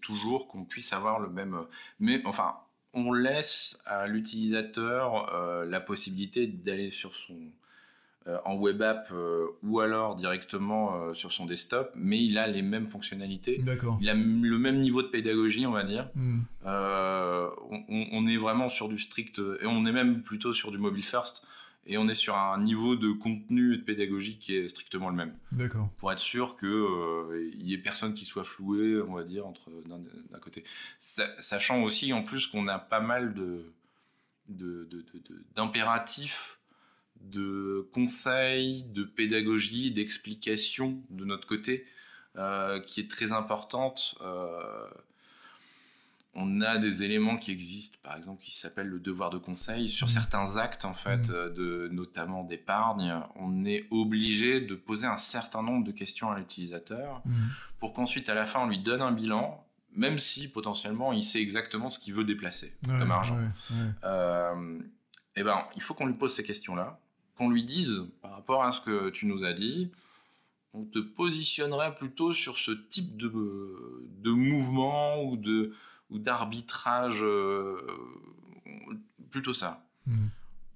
toujours 0.00 0.48
qu'on 0.48 0.64
puisse 0.64 0.92
avoir 0.92 1.20
le 1.20 1.28
même. 1.28 1.56
Mais 2.00 2.22
enfin, 2.24 2.56
on 2.92 3.12
laisse 3.12 3.78
à 3.84 4.06
l'utilisateur 4.06 5.64
la 5.66 5.80
possibilité 5.80 6.46
d'aller 6.46 6.90
sur 6.90 7.14
son 7.14 7.36
euh, 8.28 8.36
en 8.44 8.54
web 8.56 8.82
app 8.82 9.08
euh, 9.12 9.46
ou 9.62 9.80
alors 9.80 10.14
directement 10.14 10.94
euh, 10.94 11.14
sur 11.14 11.32
son 11.32 11.46
desktop, 11.46 11.90
mais 11.94 12.22
il 12.22 12.36
a 12.36 12.46
les 12.48 12.60
mêmes 12.60 12.90
fonctionnalités. 12.90 13.62
Il 13.98 14.10
a 14.10 14.14
le 14.14 14.58
même 14.58 14.78
niveau 14.78 15.00
de 15.00 15.06
pédagogie, 15.08 15.64
on 15.64 15.70
va 15.72 15.84
dire. 15.84 16.10
Hmm. 16.14 16.40
On, 16.66 18.26
est 18.26 18.36
vraiment 18.36 18.68
sur 18.68 18.90
du 18.90 18.98
strict, 18.98 19.38
et 19.38 19.64
on 19.64 19.86
est 19.86 19.92
même 19.92 20.22
plutôt 20.22 20.52
sur 20.52 20.70
du 20.70 20.76
mobile 20.76 21.02
first, 21.02 21.42
et 21.90 21.98
on 21.98 22.08
est 22.08 22.14
sur 22.14 22.36
un 22.36 22.62
niveau 22.62 22.94
de 22.94 23.10
contenu 23.10 23.74
et 23.74 23.76
de 23.76 23.82
pédagogie 23.82 24.38
qui 24.38 24.54
est 24.54 24.68
strictement 24.68 25.10
le 25.10 25.16
même. 25.16 25.34
D'accord. 25.50 25.90
Pour 25.98 26.12
être 26.12 26.20
sûr 26.20 26.56
qu'il 26.56 26.68
il 27.58 27.68
y 27.68 27.74
ait 27.74 27.78
personne 27.78 28.14
qui 28.14 28.24
soit 28.24 28.44
floué, 28.44 29.02
on 29.02 29.14
va 29.14 29.24
dire, 29.24 29.46
entre 29.46 29.70
d'un 29.86 30.38
côté. 30.38 30.64
sachant 30.98 31.82
aussi 31.82 32.12
en 32.12 32.22
plus 32.22 32.46
qu'on 32.46 32.68
a 32.68 32.78
pas 32.78 33.00
mal 33.00 33.34
de 33.34 33.74
d'impératifs 35.56 36.60
de 37.20 37.88
conseils, 37.92 38.84
de 38.84 39.04
pédagogie, 39.04 39.90
d'explication 39.90 41.02
de 41.10 41.24
notre 41.24 41.46
côté, 41.46 41.84
euh, 42.36 42.80
qui 42.80 43.00
est 43.00 43.10
très 43.10 43.32
importante. 43.32 44.14
Euh, 44.22 44.88
on 46.34 46.60
a 46.60 46.78
des 46.78 47.02
éléments 47.02 47.36
qui 47.36 47.50
existent, 47.50 47.98
par 48.02 48.16
exemple, 48.16 48.42
qui 48.42 48.56
s'appellent 48.56 48.88
le 48.88 49.00
devoir 49.00 49.30
de 49.30 49.38
conseil. 49.38 49.88
Sur 49.88 50.06
mmh. 50.06 50.10
certains 50.10 50.56
actes, 50.56 50.84
en 50.84 50.94
fait, 50.94 51.28
mmh. 51.28 51.32
euh, 51.32 51.50
de, 51.50 51.88
notamment 51.92 52.44
d'épargne, 52.44 53.20
on 53.36 53.64
est 53.64 53.86
obligé 53.90 54.60
de 54.60 54.74
poser 54.74 55.06
un 55.06 55.16
certain 55.16 55.62
nombre 55.62 55.84
de 55.84 55.92
questions 55.92 56.30
à 56.30 56.38
l'utilisateur 56.38 57.22
mmh. 57.24 57.32
pour 57.78 57.92
qu'ensuite, 57.92 58.28
à 58.28 58.34
la 58.34 58.46
fin, 58.46 58.60
on 58.60 58.68
lui 58.68 58.78
donne 58.78 59.02
un 59.02 59.12
bilan, 59.12 59.66
même 59.96 60.18
si 60.18 60.48
potentiellement, 60.48 61.12
il 61.12 61.24
sait 61.24 61.42
exactement 61.42 61.90
ce 61.90 61.98
qu'il 61.98 62.14
veut 62.14 62.24
déplacer 62.24 62.76
comme 62.86 63.10
argent. 63.10 63.38
eh 65.36 65.42
ben, 65.42 65.64
il 65.74 65.82
faut 65.82 65.94
qu'on 65.94 66.06
lui 66.06 66.14
pose 66.14 66.32
ces 66.32 66.44
questions-là 66.44 67.00
qu'on 67.40 67.48
lui 67.48 67.64
dise 67.64 68.04
par 68.20 68.32
rapport 68.32 68.64
à 68.64 68.70
ce 68.70 68.82
que 68.82 69.08
tu 69.08 69.24
nous 69.24 69.44
as 69.44 69.54
dit, 69.54 69.90
on 70.74 70.84
te 70.84 70.98
positionnerait 70.98 71.94
plutôt 71.94 72.34
sur 72.34 72.58
ce 72.58 72.70
type 72.70 73.16
de, 73.16 73.32
de 74.18 74.30
mouvement 74.30 75.24
ou 75.24 75.38
de 75.38 75.72
ou 76.10 76.18
d'arbitrage, 76.18 77.22
euh, 77.22 77.76
plutôt 79.30 79.54
ça. 79.54 79.84
Hmm. 80.06 80.28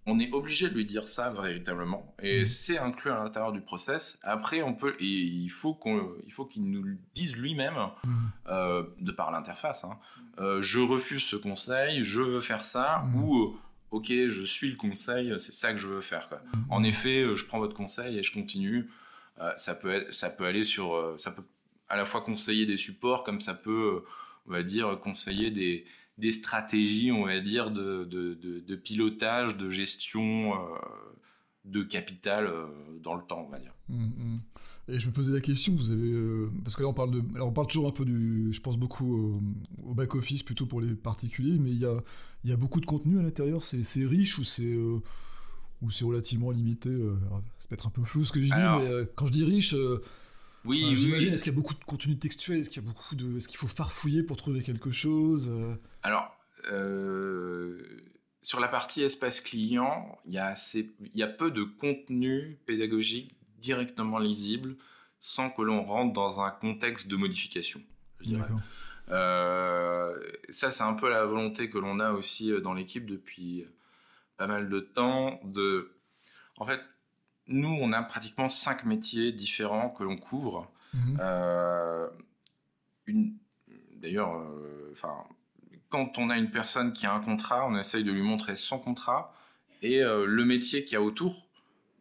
On 0.07 0.19
est 0.21 0.31
obligé 0.33 0.69
de 0.69 0.75
lui 0.75 0.85
dire 0.85 1.09
ça 1.09 1.31
véritablement, 1.31 2.15
et 2.23 2.43
hmm. 2.43 2.45
c'est 2.45 2.79
inclus 2.79 3.11
à 3.11 3.23
l'intérieur 3.23 3.53
du 3.53 3.61
process. 3.61 4.19
Après, 4.23 4.63
on 4.63 4.75
peut 4.75 4.95
et 5.01 5.07
il 5.07 5.49
faut 5.49 5.75
qu'on, 5.75 6.13
il 6.27 6.33
faut 6.33 6.45
qu'il 6.45 6.71
nous 6.71 6.83
le 6.83 6.99
dise 7.15 7.37
lui-même, 7.37 7.75
hmm. 8.05 8.11
euh, 8.49 8.85
de 9.01 9.13
par 9.13 9.31
l'interface. 9.31 9.85
Hein. 9.85 9.99
Euh, 10.39 10.61
je 10.61 10.81
refuse 10.81 11.23
ce 11.23 11.37
conseil, 11.37 12.05
je 12.05 12.21
veux 12.21 12.41
faire 12.41 12.65
ça, 12.65 13.05
ou 13.15 13.57
ok, 13.93 14.09
je 14.09 14.43
suis 14.43 14.71
le 14.71 14.77
conseil, 14.77 15.35
c'est 15.39 15.53
ça 15.53 15.73
que 15.73 15.79
je 15.79 15.87
veux 15.87 16.01
faire. 16.01 16.29
En 16.69 16.83
effet, 16.83 17.35
je 17.35 17.47
prends 17.47 17.59
votre 17.59 17.77
conseil 17.77 18.19
et 18.19 18.23
je 18.23 18.33
continue. 18.33 18.91
Euh, 19.41 19.53
ça, 19.57 19.75
peut 19.75 20.07
ça 20.13 20.31
peut 20.31 20.45
aller 20.45 20.65
sur. 20.65 21.15
Ça 21.19 21.31
peut 21.31 21.45
à 21.89 21.97
la 21.97 22.05
fois 22.05 22.21
conseiller 22.23 22.67
des 22.67 22.77
supports, 22.77 23.25
comme 23.25 23.41
ça 23.41 23.55
peut, 23.55 24.05
on 24.47 24.53
va 24.53 24.63
dire, 24.63 24.99
conseiller 25.01 25.51
des, 25.51 25.85
des 26.19 26.33
stratégies, 26.33 27.13
on 27.13 27.27
va 27.27 27.41
dire, 27.41 27.71
de, 27.71 28.05
de, 28.05 28.35
de, 28.35 28.77
pilotage, 28.77 29.57
de 29.57 29.71
gestion 29.71 30.53
de 31.65 31.83
capital 31.83 32.51
dans 33.03 33.15
le 33.15 33.23
temps, 33.23 33.45
on 33.47 33.51
va 33.51 33.59
dire. 33.59 33.75
Mmh, 33.89 34.05
mmh. 34.05 34.41
Et 34.89 35.01
je 35.01 35.07
me 35.07 35.13
posais 35.13 35.33
la 35.33 35.41
question, 35.41 35.73
vous 35.75 35.91
avez 35.91 36.13
euh, 36.13 36.51
parce 36.63 36.77
que 36.77 36.83
là 36.83 36.89
on 36.89 36.95
parle 36.95 37.11
de, 37.11 37.23
alors 37.35 37.49
on 37.49 37.53
parle 37.53 37.69
toujours 37.69 37.89
un 37.89 37.91
peu 37.93 38.05
du, 38.05 38.53
je 38.53 38.61
pense 38.61 38.77
beaucoup 38.77 39.41
au, 39.83 39.95
back 39.95 40.15
office 40.15 40.43
plutôt 40.43 40.67
pour 40.67 40.83
les 40.83 40.95
particuliers, 40.95 41.59
mais 41.59 41.71
il 41.71 41.79
y 41.79 41.87
a, 41.87 42.03
il 42.45 42.51
y 42.51 42.53
a 42.53 42.57
beaucoup 42.57 42.81
de 42.81 42.87
contenu 42.87 43.19
à 43.19 43.23
l'intérieur. 43.23 43.63
C'est 43.63 44.05
riche 44.05 44.39
ou 44.39 44.45
c'est 44.45 44.75
euh, 44.75 45.01
ou 45.81 45.91
c'est 45.91 46.05
relativement 46.05 46.51
limité. 46.51 46.91
Euh, 46.91 47.17
c'est 47.61 47.69
peut-être 47.69 47.87
un 47.87 47.91
peu 47.91 48.05
flou 48.05 48.25
ce 48.25 48.33
que 48.33 48.41
je 48.41 48.45
dis, 48.45 48.53
mais 48.53 49.07
quand 49.15 49.27
je 49.27 49.33
dis 49.33 49.45
riche. 49.45 49.75
Oui, 50.65 50.97
j'imagine. 50.97 51.35
Est-ce 51.35 51.45
qu'il 51.45 51.53
y 51.53 51.57
a 51.57 51.61
beaucoup 51.61 51.75
de 51.75 51.85
contenu 51.85 52.19
textuel? 52.19 52.61
Est-ce 52.61 52.71
qu'il 52.71 52.83
y 52.83 52.87
a 52.87 52.89
beaucoup 52.89 53.15
de, 53.15 53.37
est-ce 53.37 53.49
qu'il 53.49 53.59
faut 53.59 53.67
farfouiller 53.67 54.23
pour 54.23 54.37
trouver 54.37 54.63
quelque 54.63 54.91
chose 54.91 55.53
Alors, 56.03 56.37
sur 58.43 58.61
la 58.61 58.69
partie 58.69 59.03
espace 59.03 59.41
client, 59.41 60.19
il 60.27 60.35
y 60.35 60.39
a 60.39 60.47
assez, 60.47 60.95
il 61.01 61.19
y 61.19 61.23
a 61.23 61.29
peu 61.29 61.51
de 61.51 61.65
contenu 61.65 62.59
pédagogique 62.67 63.35
directement 63.59 64.19
lisible 64.19 64.77
sans 65.21 65.49
que 65.49 65.63
l'on 65.63 65.83
rentre 65.83 66.13
dans 66.13 66.43
un 66.43 66.51
contexte 66.51 67.09
de 67.09 67.17
modification. 67.17 67.81
Euh, 69.11 70.15
ça, 70.51 70.71
c'est 70.71 70.83
un 70.83 70.93
peu 70.93 71.09
la 71.09 71.25
volonté 71.25 71.71
que 71.71 71.79
l'on 71.79 71.99
a 71.99 72.13
aussi 72.13 72.53
euh, 72.53 72.61
dans 72.61 72.75
l'équipe 72.75 73.07
depuis 73.07 73.67
pas 74.37 74.47
mal 74.47 74.69
de 74.69 74.81
temps. 74.81 75.41
De... 75.45 75.93
En 76.59 76.67
fait, 76.67 76.81
nous, 77.47 77.77
on 77.81 77.93
a 77.93 78.03
pratiquement 78.03 78.49
cinq 78.49 78.85
métiers 78.85 79.33
différents 79.33 79.91
que 79.91 80.03
l'on 80.03 80.17
couvre. 80.17 80.71
Mhm. 80.93 81.19
Euh, 81.21 82.09
une... 83.07 83.37
D'ailleurs, 83.97 84.43
enfin, 84.93 85.15
quand 85.89 86.19
on 86.19 86.29
a 86.29 86.37
une 86.37 86.51
personne 86.51 86.93
qui 86.93 87.07
a 87.07 87.15
un 87.15 87.21
contrat, 87.21 87.67
on 87.67 87.77
essaye 87.77 88.05
de 88.05 88.13
lui 88.13 88.23
montrer 88.23 88.55
son 88.55 88.79
contrat 88.79 89.35
et 89.81 90.01
le 90.01 90.45
métier 90.45 90.85
qu'il 90.85 90.95
y 90.95 90.97
a 90.97 91.03
autour 91.03 91.45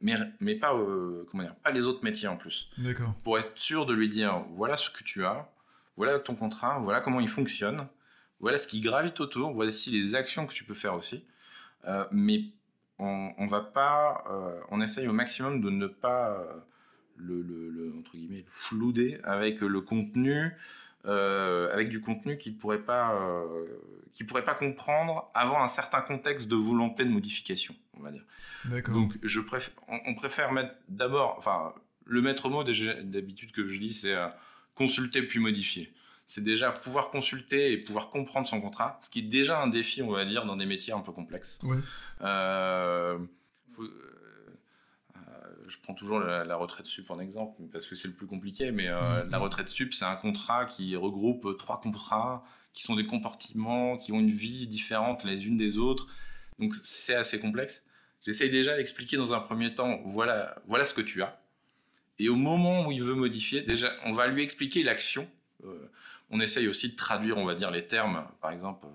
mais, 0.03 0.15
mais 0.41 0.55
pas, 0.55 0.75
euh, 0.75 1.25
comment 1.31 1.43
dire, 1.43 1.55
pas 1.55 1.71
les 1.71 1.87
autres 1.87 2.03
métiers 2.03 2.27
en 2.27 2.35
plus. 2.35 2.69
D'accord. 2.77 3.15
Pour 3.23 3.39
être 3.39 3.57
sûr 3.57 3.85
de 3.85 3.93
lui 3.93 4.09
dire 4.09 4.43
voilà 4.51 4.75
ce 4.75 4.89
que 4.89 5.01
tu 5.01 5.25
as, 5.25 5.49
voilà 5.95 6.19
ton 6.19 6.35
contrat, 6.35 6.77
voilà 6.79 6.99
comment 6.99 7.21
il 7.21 7.29
fonctionne, 7.29 7.87
voilà 8.41 8.57
ce 8.57 8.67
qui 8.67 8.81
gravite 8.81 9.19
autour, 9.21 9.53
voici 9.53 9.91
les 9.91 10.13
actions 10.13 10.45
que 10.45 10.53
tu 10.53 10.65
peux 10.65 10.73
faire 10.73 10.93
aussi. 10.93 11.23
Euh, 11.85 12.05
mais 12.11 12.43
on, 13.03 13.33
on, 13.37 13.45
va 13.45 13.61
pas, 13.61 14.23
euh, 14.31 14.59
on 14.69 14.81
essaye 14.81 15.07
au 15.07 15.13
maximum 15.13 15.61
de 15.61 15.69
ne 15.69 15.87
pas 15.87 16.43
le, 17.17 17.41
le, 17.41 17.93
entre 17.99 18.11
guillemets, 18.15 18.45
flouder 18.47 19.19
avec 19.23 19.61
le 19.61 19.81
contenu, 19.81 20.51
avec 21.05 21.89
du 21.89 22.01
contenu 22.01 22.37
qu'il 22.37 22.57
pourrait 22.57 22.81
pas, 22.81 23.19
qui 24.13 24.23
pourrait 24.23 24.45
pas 24.45 24.55
comprendre 24.55 25.29
avant 25.33 25.61
un 25.61 25.67
certain 25.67 26.01
contexte 26.01 26.47
de 26.47 26.55
volonté 26.55 27.03
de 27.03 27.09
modification, 27.09 27.75
on 27.97 28.03
va 28.03 28.11
dire. 28.11 28.23
Donc, 28.89 29.17
je 29.21 29.39
préfère, 29.41 29.73
on, 29.87 30.15
préfère 30.15 30.51
mettre 30.51 30.73
d'abord, 30.87 31.35
enfin, 31.37 31.73
le 32.05 32.21
maître 32.21 32.49
mot 32.49 32.63
d'habitude 32.63 33.51
que 33.51 33.67
je 33.67 33.79
dis, 33.79 33.93
c'est 33.93 34.13
euh, 34.13 34.27
consulter 34.75 35.23
puis 35.23 35.39
modifier. 35.39 35.91
C'est 36.33 36.43
déjà 36.43 36.71
pouvoir 36.71 37.11
consulter 37.11 37.73
et 37.73 37.77
pouvoir 37.77 38.09
comprendre 38.09 38.47
son 38.47 38.59
contrat, 38.59 38.97
ce 39.03 39.11
qui 39.11 39.19
est 39.19 39.29
déjà 39.29 39.61
un 39.61 39.67
défi, 39.67 40.01
on 40.01 40.09
va 40.09 40.25
dire, 40.25 40.45
dans 40.45 40.55
des 40.55 40.65
métiers 40.65 40.91
un 40.91 41.01
peu 41.01 41.11
complexes. 41.11 41.59
Euh, 42.21 43.19
euh, 43.79 43.87
je 45.67 45.77
prends 45.83 45.93
toujours 45.93 46.19
la, 46.19 46.55
retraite 46.55 46.87
sup 46.87 47.11
en 47.11 47.19
exemple, 47.19 47.61
parce 47.71 47.85
que 47.85 47.95
c'est 47.95 48.07
le 48.07 48.15
plus 48.15 48.25
compliqué, 48.25 48.71
mais 48.71 48.87
mm-hmm. 48.87 49.29
la 49.29 49.37
retraite 49.37 49.69
sup, 49.69 49.93
c'est 49.93 50.05
un 50.05 50.15
contrat 50.15 50.65
qui 50.65 50.95
regroupe 50.95 51.55
trois 51.59 51.79
contrats, 51.79 52.43
qui 52.73 52.81
sont 52.81 52.95
des 52.95 53.05
comportements, 53.05 53.99
qui 53.99 54.11
ont 54.11 54.19
une 54.19 54.31
vie 54.31 54.65
différente 54.65 55.23
les 55.25 55.45
unes 55.45 55.57
des 55.57 55.77
autres. 55.77 56.07
Donc 56.57 56.73
c'est 56.73 57.13
assez 57.13 57.39
complexe. 57.39 57.85
J'essaye 58.25 58.49
déjà 58.49 58.75
d'expliquer 58.75 59.17
dans 59.17 59.33
un 59.33 59.39
premier 59.39 59.75
temps, 59.75 60.01
voilà, 60.03 60.55
voilà 60.65 60.85
ce 60.85 60.95
que 60.95 61.01
tu 61.01 61.21
as. 61.21 61.39
Et 62.17 62.27
au 62.27 62.35
moment 62.35 62.87
où 62.87 62.91
il 62.91 63.03
veut 63.03 63.13
modifier, 63.13 63.61
déjà, 63.61 63.93
on 64.03 64.13
va 64.13 64.25
lui 64.25 64.41
expliquer 64.41 64.81
l'action. 64.81 65.29
Euh, 65.65 65.89
on 66.33 66.39
essaye 66.41 66.67
aussi 66.67 66.89
de 66.89 66.95
traduire, 66.95 67.37
on 67.37 67.45
va 67.45 67.55
dire, 67.55 67.71
les 67.71 67.87
termes. 67.87 68.25
Par 68.41 68.51
exemple, 68.51 68.87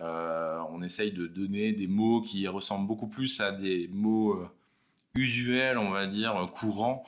euh, 0.00 0.58
on 0.70 0.82
essaye 0.82 1.12
de 1.12 1.26
donner 1.26 1.72
des 1.72 1.86
mots 1.86 2.20
qui 2.22 2.48
ressemblent 2.48 2.88
beaucoup 2.88 3.08
plus 3.08 3.40
à 3.40 3.52
des 3.52 3.88
mots 3.92 4.32
euh, 4.34 4.48
usuels, 5.14 5.78
on 5.78 5.90
va 5.90 6.06
dire, 6.06 6.50
courants, 6.52 7.04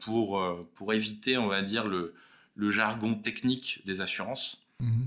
pour, 0.00 0.42
pour 0.74 0.92
éviter, 0.92 1.36
on 1.38 1.46
va 1.46 1.62
dire, 1.62 1.86
le, 1.86 2.14
le 2.54 2.70
jargon 2.70 3.14
technique 3.14 3.82
des 3.84 4.00
assurances. 4.00 4.66
Mmh. 4.80 5.04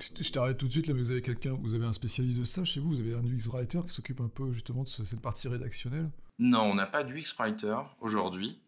Je 0.00 0.30
t'arrête 0.30 0.58
tout 0.58 0.66
de 0.66 0.72
suite 0.72 0.86
là, 0.86 0.94
mais 0.94 1.00
vous 1.00 1.10
avez 1.10 1.22
quelqu'un, 1.22 1.52
vous 1.52 1.74
avez 1.74 1.84
un 1.84 1.92
spécialiste 1.92 2.40
de 2.40 2.44
ça 2.44 2.64
chez 2.64 2.80
vous, 2.80 2.88
vous 2.90 3.00
avez 3.00 3.14
un 3.14 3.24
UX 3.24 3.48
writer 3.50 3.80
qui 3.86 3.94
s'occupe 3.94 4.20
un 4.20 4.28
peu 4.28 4.50
justement 4.50 4.82
de 4.82 4.88
cette 4.88 5.20
partie 5.20 5.48
rédactionnelle? 5.48 6.10
Non, 6.38 6.62
on 6.62 6.74
n'a 6.74 6.86
pas 6.86 7.04
d'UX 7.04 7.34
writer 7.38 7.76
aujourd'hui. 8.00 8.58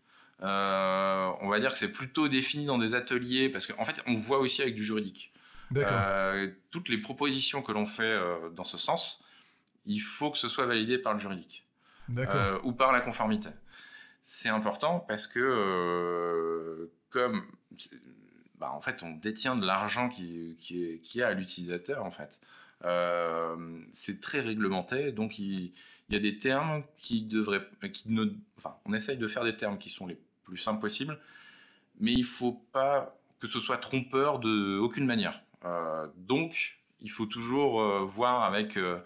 Euh, 0.42 1.30
on 1.40 1.48
va 1.48 1.60
dire 1.60 1.72
que 1.72 1.78
c'est 1.78 1.92
plutôt 1.92 2.28
défini 2.28 2.66
dans 2.66 2.78
des 2.78 2.94
ateliers 2.94 3.48
parce 3.48 3.66
qu'en 3.66 3.84
fait, 3.84 4.02
on 4.06 4.16
voit 4.16 4.38
aussi 4.38 4.62
avec 4.62 4.74
du 4.74 4.82
juridique. 4.82 5.32
Euh, 5.76 6.50
toutes 6.70 6.90
les 6.90 6.98
propositions 6.98 7.62
que 7.62 7.72
l'on 7.72 7.86
fait 7.86 8.02
euh, 8.02 8.50
dans 8.50 8.64
ce 8.64 8.76
sens, 8.76 9.24
il 9.86 10.00
faut 10.00 10.30
que 10.30 10.38
ce 10.38 10.48
soit 10.48 10.66
validé 10.66 10.98
par 10.98 11.14
le 11.14 11.18
juridique 11.18 11.66
ou 12.62 12.72
par 12.72 12.92
la 12.92 13.00
conformité. 13.00 13.48
C'est 14.22 14.50
important 14.50 15.00
parce 15.00 15.26
que 15.26 16.90
comme 17.10 17.46
bah, 18.62 18.70
en 18.72 18.80
fait 18.80 19.02
on 19.02 19.10
détient 19.10 19.56
de 19.56 19.66
l'argent 19.66 20.08
qui, 20.08 20.56
qui, 20.60 20.84
est, 20.84 20.98
qui 21.00 21.18
est 21.18 21.24
à 21.24 21.32
l'utilisateur 21.32 22.04
en 22.04 22.12
fait. 22.12 22.40
Euh, 22.84 23.80
c'est 23.90 24.20
très 24.20 24.40
réglementé 24.40 25.10
donc 25.10 25.38
il, 25.38 25.72
il 26.08 26.14
y 26.14 26.16
a 26.16 26.20
des 26.20 26.38
termes 26.38 26.84
qui 26.96 27.22
devraient 27.22 27.66
qui 27.92 28.10
ne 28.10 28.26
enfin 28.58 28.76
on 28.84 28.92
essaye 28.92 29.16
de 29.16 29.26
faire 29.26 29.42
des 29.42 29.56
termes 29.56 29.78
qui 29.78 29.90
sont 29.90 30.06
les 30.06 30.18
plus 30.44 30.58
simples 30.58 30.80
possibles 30.80 31.18
mais 32.00 32.12
il 32.12 32.24
faut 32.24 32.60
pas 32.72 33.16
que 33.40 33.48
ce 33.48 33.60
soit 33.60 33.78
trompeur 33.78 34.38
de 34.38 34.78
aucune 34.78 35.06
manière. 35.06 35.42
Euh, 35.64 36.06
donc 36.16 36.78
il 37.00 37.10
faut 37.10 37.26
toujours 37.26 37.80
euh, 37.80 38.04
voir 38.04 38.42
avec 38.42 38.76
euh, 38.76 38.98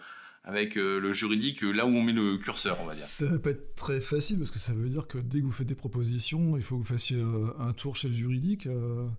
avec 0.43 0.75
le 0.75 1.11
juridique 1.11 1.61
là 1.61 1.85
où 1.85 1.89
on 1.89 2.01
met 2.01 2.13
le 2.13 2.37
curseur, 2.37 2.79
on 2.81 2.85
va 2.85 2.93
dire. 2.93 3.03
Ça 3.03 3.25
va 3.25 3.37
pas 3.37 3.49
être 3.49 3.75
très 3.75 3.99
facile 3.99 4.37
parce 4.37 4.51
que 4.51 4.59
ça 4.59 4.73
veut 4.73 4.87
dire 4.87 5.05
que 5.05 5.17
dès 5.17 5.41
que 5.41 5.45
vous 5.45 5.51
faites 5.51 5.67
des 5.67 5.75
propositions, 5.75 6.55
il 6.55 6.63
faut 6.63 6.75
que 6.77 6.83
vous 6.83 6.87
fassiez 6.87 7.21
un 7.59 7.73
tour 7.73 7.97
chez 7.97 8.07
le 8.07 8.13
juridique. 8.13 8.65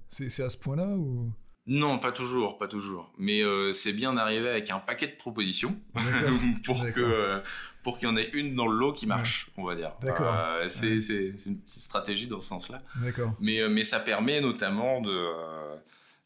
c'est 0.08 0.30
c'est 0.30 0.42
à 0.42 0.48
ce 0.48 0.56
point-là 0.56 0.86
ou? 0.86 1.30
Non, 1.70 1.98
pas 1.98 2.12
toujours, 2.12 2.56
pas 2.58 2.66
toujours. 2.66 3.12
Mais 3.18 3.42
euh, 3.44 3.72
c'est 3.72 3.92
bien 3.92 4.14
d'arriver 4.14 4.48
avec 4.48 4.70
un 4.70 4.78
paquet 4.78 5.06
de 5.06 5.16
propositions 5.16 5.76
pour 6.64 6.80
que 6.92 7.00
euh, 7.00 7.40
pour 7.82 7.98
qu'il 7.98 8.08
y 8.08 8.10
en 8.12 8.16
ait 8.16 8.30
une 8.32 8.54
dans 8.54 8.66
le 8.66 8.76
lot 8.76 8.92
qui 8.92 9.06
marche, 9.06 9.50
on 9.56 9.64
va 9.64 9.74
dire. 9.76 9.92
D'accord. 10.00 10.34
Euh, 10.34 10.66
c'est 10.68 10.96
Ouais. 10.96 11.30
une 11.46 11.60
petite 11.60 11.82
stratégie 11.82 12.26
dans 12.26 12.40
ce 12.40 12.48
sens-là. 12.48 12.82
D'accord. 12.96 13.32
Mais, 13.40 13.60
euh, 13.60 13.68
mais 13.68 13.84
ça 13.84 14.00
permet 14.00 14.40
notamment 14.40 15.00
de 15.00 15.28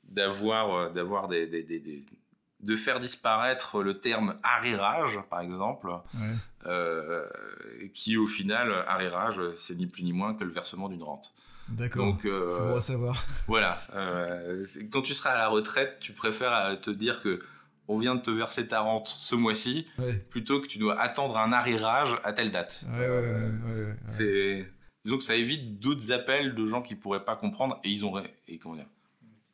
d'avoir 0.04 0.92
d'avoir 0.92 1.28
des, 1.28 1.46
des- 1.46 1.62
des- 1.62 1.80
des- 1.80 2.04
de 2.60 2.76
faire 2.76 3.00
disparaître 3.00 3.82
le 3.82 3.98
terme 4.00 4.36
arrérage, 4.44 5.18
par 5.28 5.40
exemple, 5.40 5.88
Ouais. 6.14 7.88
qui 7.92 8.16
au 8.16 8.26
final, 8.28 8.72
arrérage, 8.86 9.40
c'est 9.56 9.74
ni 9.74 9.86
plus 9.86 10.02
ni 10.04 10.12
moins 10.12 10.34
que 10.34 10.44
le 10.44 10.50
versement 10.50 10.88
d'une 10.88 11.02
rente. 11.02 11.32
D'accord. 11.68 12.06
Donc 12.06 12.24
euh, 12.24 12.50
C'est 12.50 12.62
bon 12.62 12.76
à 12.76 12.80
savoir. 12.80 13.26
voilà, 13.46 13.82
euh, 13.94 14.64
quand 14.92 15.02
tu 15.02 15.14
seras 15.14 15.30
à 15.30 15.38
la 15.38 15.48
retraite, 15.48 15.98
tu 16.00 16.12
préfères 16.12 16.52
euh, 16.54 16.76
te 16.76 16.90
dire 16.90 17.20
que 17.22 17.40
on 17.88 17.98
vient 17.98 18.14
de 18.14 18.20
te 18.20 18.30
verser 18.30 18.66
ta 18.68 18.80
rente 18.80 19.08
ce 19.08 19.34
mois-ci, 19.34 19.86
Ouais. 19.98 20.14
plutôt 20.14 20.60
que 20.60 20.66
tu 20.66 20.78
dois 20.78 20.98
attendre 21.00 21.36
un 21.38 21.52
arrérage 21.52 22.10
à 22.24 22.32
telle 22.32 22.50
date. 22.52 22.84
Ouais, 22.92 23.08
ouais. 23.08 23.94
C'est 24.16 24.68
disons 25.04 25.18
que 25.18 25.24
ça 25.24 25.34
évite 25.34 25.80
d'autres 25.80 26.12
appels 26.12 26.54
de 26.54 26.66
gens 26.66 26.80
qui 26.80 26.94
pourraient 26.94 27.24
pas 27.24 27.34
comprendre 27.36 27.80
et 27.84 27.90
ils 27.90 28.04
ont 28.04 28.22
et 28.48 28.58
comment 28.58 28.76
dire. 28.76 28.86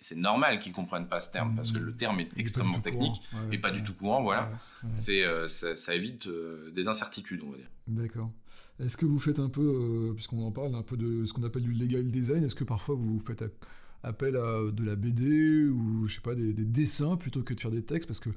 C'est 0.01 0.15
normal 0.17 0.61
qu'ils 0.61 0.73
comprennent 0.73 1.09
pas 1.09 1.21
ce 1.21 1.33
terme 1.33 1.57
parce 1.57 1.73
que 1.73 1.79
le 1.79 1.93
terme 1.97 2.21
est 2.21 2.29
Il 2.37 2.41
extrêmement 2.41 2.81
technique 2.81 3.21
et 3.51 3.59
pas 3.59 3.73
du 3.73 3.83
tout 3.83 3.95
courant. 3.95 4.23
Voilà, 4.23 4.49
c'est 4.95 5.25
euh, 5.25 5.49
ça, 5.49 5.75
ça 5.75 5.95
évite 5.95 6.29
des 6.73 6.87
incertitudes, 6.87 7.43
on 7.45 7.51
va 7.51 7.57
dire. 7.57 7.67
D'accord. 7.89 8.31
Est-ce 8.81 8.97
que 8.97 9.07
vous 9.07 9.19
faites 9.19 9.41
un 9.41 9.49
peu, 9.49 9.63
euh, 10.11 10.13
puisqu'on 10.15 10.43
en 10.45 10.53
parle, 10.53 10.75
un 10.75 10.83
peu 10.83 10.97
de 10.97 11.25
ce 11.25 11.33
qu'on 11.33 11.43
appelle 11.43 11.63
du 11.63 11.73
legal 11.73 12.07
design, 12.11 12.45
est-ce 12.45 12.55
que 12.55 12.65
parfois 12.65 12.95
vous 12.95 13.19
faites 13.21 13.45
appel 14.05 14.37
à 14.37 14.71
de 14.71 14.85
la 14.85 14.95
BD 14.97 15.67
ou 15.69 16.07
je 16.07 16.17
sais 16.17 16.21
pas 16.21 16.35
des, 16.37 16.53
des 16.53 16.65
dessins 16.65 17.17
plutôt 17.17 17.43
que 17.43 17.55
de 17.55 17.61
faire 17.61 17.71
des 17.73 17.83
textes? 17.83 18.07
Parce 18.09 18.21
que 18.21 18.31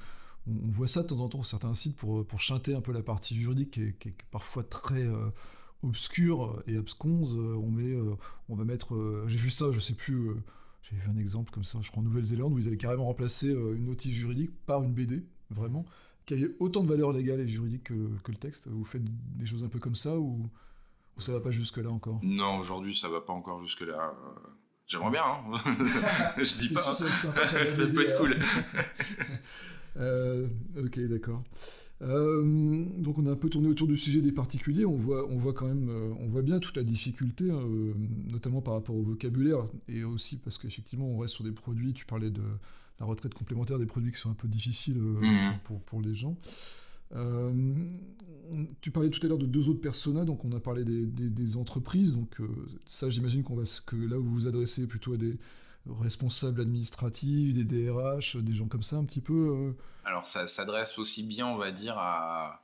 on, 0.48 0.72
voit 0.72 0.88
ça 0.88 1.04
de 1.04 1.08
temps 1.08 1.20
en 1.20 1.30
temps 1.30 1.44
sur 1.44 1.60
certains 1.60 1.74
sites 1.76 1.96
pour, 1.96 2.26
pour 2.26 2.40
chanter 2.40 2.74
un 2.74 2.82
peu 2.82 2.92
la 2.92 3.04
partie 3.04 3.36
juridique 3.36 3.72
qui 3.72 3.82
est, 3.84 4.16
parfois 4.32 4.64
très 4.64 5.04
euh, 5.04 5.30
obscure 5.84 6.64
et 6.68 6.78
absconse. 6.78 7.32
Euh, 7.34 7.56
On 7.56 7.78
euh, 7.78 8.16
va 8.50 8.64
mettre, 8.64 8.96
euh, 8.96 9.26
j'ai 9.28 9.38
vu 9.38 9.50
ça, 9.50 9.72
je 9.72 9.80
sais 9.80 9.94
plus. 9.94 10.30
euh, 10.30 10.36
j'ai 10.82 10.96
vu 10.96 11.10
un 11.10 11.18
exemple 11.18 11.52
comme 11.52 11.64
ça, 11.64 11.80
je 11.82 11.90
crois 11.92 12.02
en 12.02 12.06
Nouvelle-Zélande, 12.06 12.54
où 12.54 12.60
ils 12.60 12.68
avaient 12.68 12.78
carrément 12.78 13.06
remplacé 13.06 13.50
euh, 13.54 13.76
une 13.76 13.86
notice 13.86 14.12
juridique 14.14 14.52
par 14.66 14.84
une 14.84 14.94
BD, 14.94 15.24
vraiment, 15.52 15.86
qui 16.38 16.44
avait 16.44 16.56
autant 16.60 16.82
de 16.84 16.88
valeur 16.88 17.12
légale 17.12 17.42
et 17.42 17.48
juridique 17.48 17.84
que, 17.86 17.94
que 18.24 18.32
le 18.32 18.38
texte. 18.38 18.68
Vous 18.68 18.86
faites 18.86 19.04
des 19.38 19.46
choses 19.46 19.64
un 19.64 19.68
peu 19.68 19.80
comme 19.80 19.96
ça 19.96 20.18
ou, 20.18 20.50
ou 21.18 21.22
ça 21.22 21.34
va 21.34 21.42
pas 21.42 21.52
jusque-là 21.52 21.90
encore? 21.90 22.20
Non, 22.24 22.60
aujourd'hui 22.60 22.96
ça 22.96 23.10
va 23.10 23.22
pas 23.22 23.34
encore 23.34 23.60
jusque 23.62 23.82
là. 23.82 24.14
J'aimerais 24.88 25.12
bien. 25.12 25.24
Hein 25.24 25.62
Je 26.38 26.60
dis 26.60 26.74
pas. 26.74 26.82
sûr, 26.82 26.96
ça 26.96 27.16
sympa, 27.16 27.42
peut 27.48 28.04
être 28.04 28.18
cool. 28.18 28.36
Euh, 29.98 30.48
ok, 30.78 31.02
d'accord. 31.02 31.44
Euh, 32.02 32.86
donc 32.98 33.18
on 33.20 33.26
a 33.26 33.32
un 33.32 33.36
peu 33.36 33.50
tourné 33.50 33.68
autour 33.68 33.88
du 33.88 33.98
sujet 33.98 34.22
des 34.22 34.32
particuliers. 34.32 34.86
On 34.86 34.96
voit, 34.96 35.28
on 35.30 35.36
voit 35.36 35.52
quand 35.52 35.68
même, 35.68 35.90
euh, 35.90 36.14
on 36.22 36.28
voit 36.28 36.44
bien 36.44 36.60
toute 36.60 36.78
la 36.78 36.84
difficulté, 36.84 37.52
hein, 37.52 37.60
euh, 37.62 37.94
notamment 38.32 38.62
par 38.62 38.76
rapport 38.76 38.96
au 38.96 39.04
vocabulaire 39.04 39.68
et 39.90 40.06
aussi 40.06 40.38
parce 40.38 40.58
qu'effectivement 40.58 41.08
on 41.08 41.18
reste 41.18 41.34
sur 41.34 41.44
des 41.44 41.52
produits. 41.52 41.92
Tu 41.92 42.06
parlais 42.06 42.32
de 42.32 42.42
la 43.02 43.08
retraite 43.08 43.34
complémentaire, 43.34 43.80
des 43.80 43.86
produits 43.86 44.12
qui 44.12 44.20
sont 44.20 44.30
un 44.32 44.36
peu 44.36 44.48
difficiles 44.48 44.98
euh, 44.98 45.20
Mhm. 45.22 45.60
pour, 45.64 45.80
pour, 45.80 45.82
pour 45.82 46.02
les 46.02 46.14
gens. 46.16 46.38
Euh, 47.14 47.52
tu 48.82 48.92
parlais 48.92 49.10
tout 49.10 49.20
à 49.26 49.28
l'heure 49.30 49.38
de 49.38 49.46
deux 49.46 49.68
autres 49.70 49.82
personas, 49.82 50.24
donc 50.24 50.46
on 50.46 50.52
a 50.54 50.60
parlé 50.60 50.84
des, 50.86 51.06
des- 51.06 51.30
des 51.30 51.58
entreprises. 51.58 52.14
Donc 52.16 52.40
euh, 52.40 52.48
ça, 52.86 53.10
j'imagine 53.10 53.44
qu'on 53.44 53.56
va 53.56 53.64
que 53.86 53.96
là 53.96 54.18
où 54.18 54.24
vous 54.24 54.32
vous 54.32 54.48
adressez 54.48 54.88
plutôt 54.88 55.14
à 55.14 55.18
des 55.18 55.38
responsables 56.00 56.62
administratifs, 56.62 57.54
des 57.54 57.64
DRH, 57.64 58.38
des 58.38 58.54
gens 58.54 58.68
comme 58.68 58.84
ça 58.84 58.98
un 58.98 59.04
petit 59.06 59.20
peu. 59.22 59.34
euh, 59.34 59.72
Alors 60.06 60.28
ça 60.28 60.48
s'adresse 60.48 60.98
aussi 61.00 61.24
bien, 61.24 61.48
on 61.48 61.58
va 61.58 61.72
dire, 61.72 61.96
à... 61.98 62.62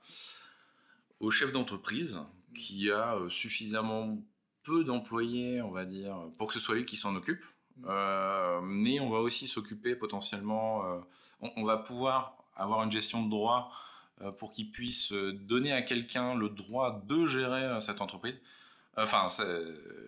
au 1.19 1.31
chef 1.31 1.51
d'entreprise 1.51 2.19
qui 2.53 2.89
a 2.91 3.17
suffisamment 3.29 4.21
peu 4.63 4.83
d'employés, 4.83 5.61
on 5.61 5.71
va 5.71 5.85
dire, 5.85 6.15
pour 6.37 6.47
que 6.47 6.53
ce 6.53 6.59
soit 6.59 6.75
lui 6.75 6.85
qui 6.85 6.95
s'en 6.97 7.15
occupe. 7.15 7.43
Euh, 7.85 8.61
mais 8.61 8.99
on 8.99 9.09
va 9.09 9.19
aussi 9.19 9.47
s'occuper 9.47 9.95
potentiellement, 9.95 10.85
euh, 10.85 10.99
on, 11.41 11.63
va 11.63 11.77
pouvoir 11.77 12.35
avoir 12.55 12.83
une 12.83 12.91
gestion 12.91 13.23
de 13.23 13.29
droit 13.29 13.71
euh, 14.21 14.31
pour 14.31 14.51
qu'il 14.51 14.71
puisse 14.71 15.11
donner 15.11 15.71
à 15.71 15.81
quelqu'un 15.81 16.35
le 16.35 16.49
droit 16.49 17.03
de 17.05 17.25
gérer 17.25 17.79
cette 17.81 18.01
entreprise. 18.01 18.35
Enfin, 18.99 19.27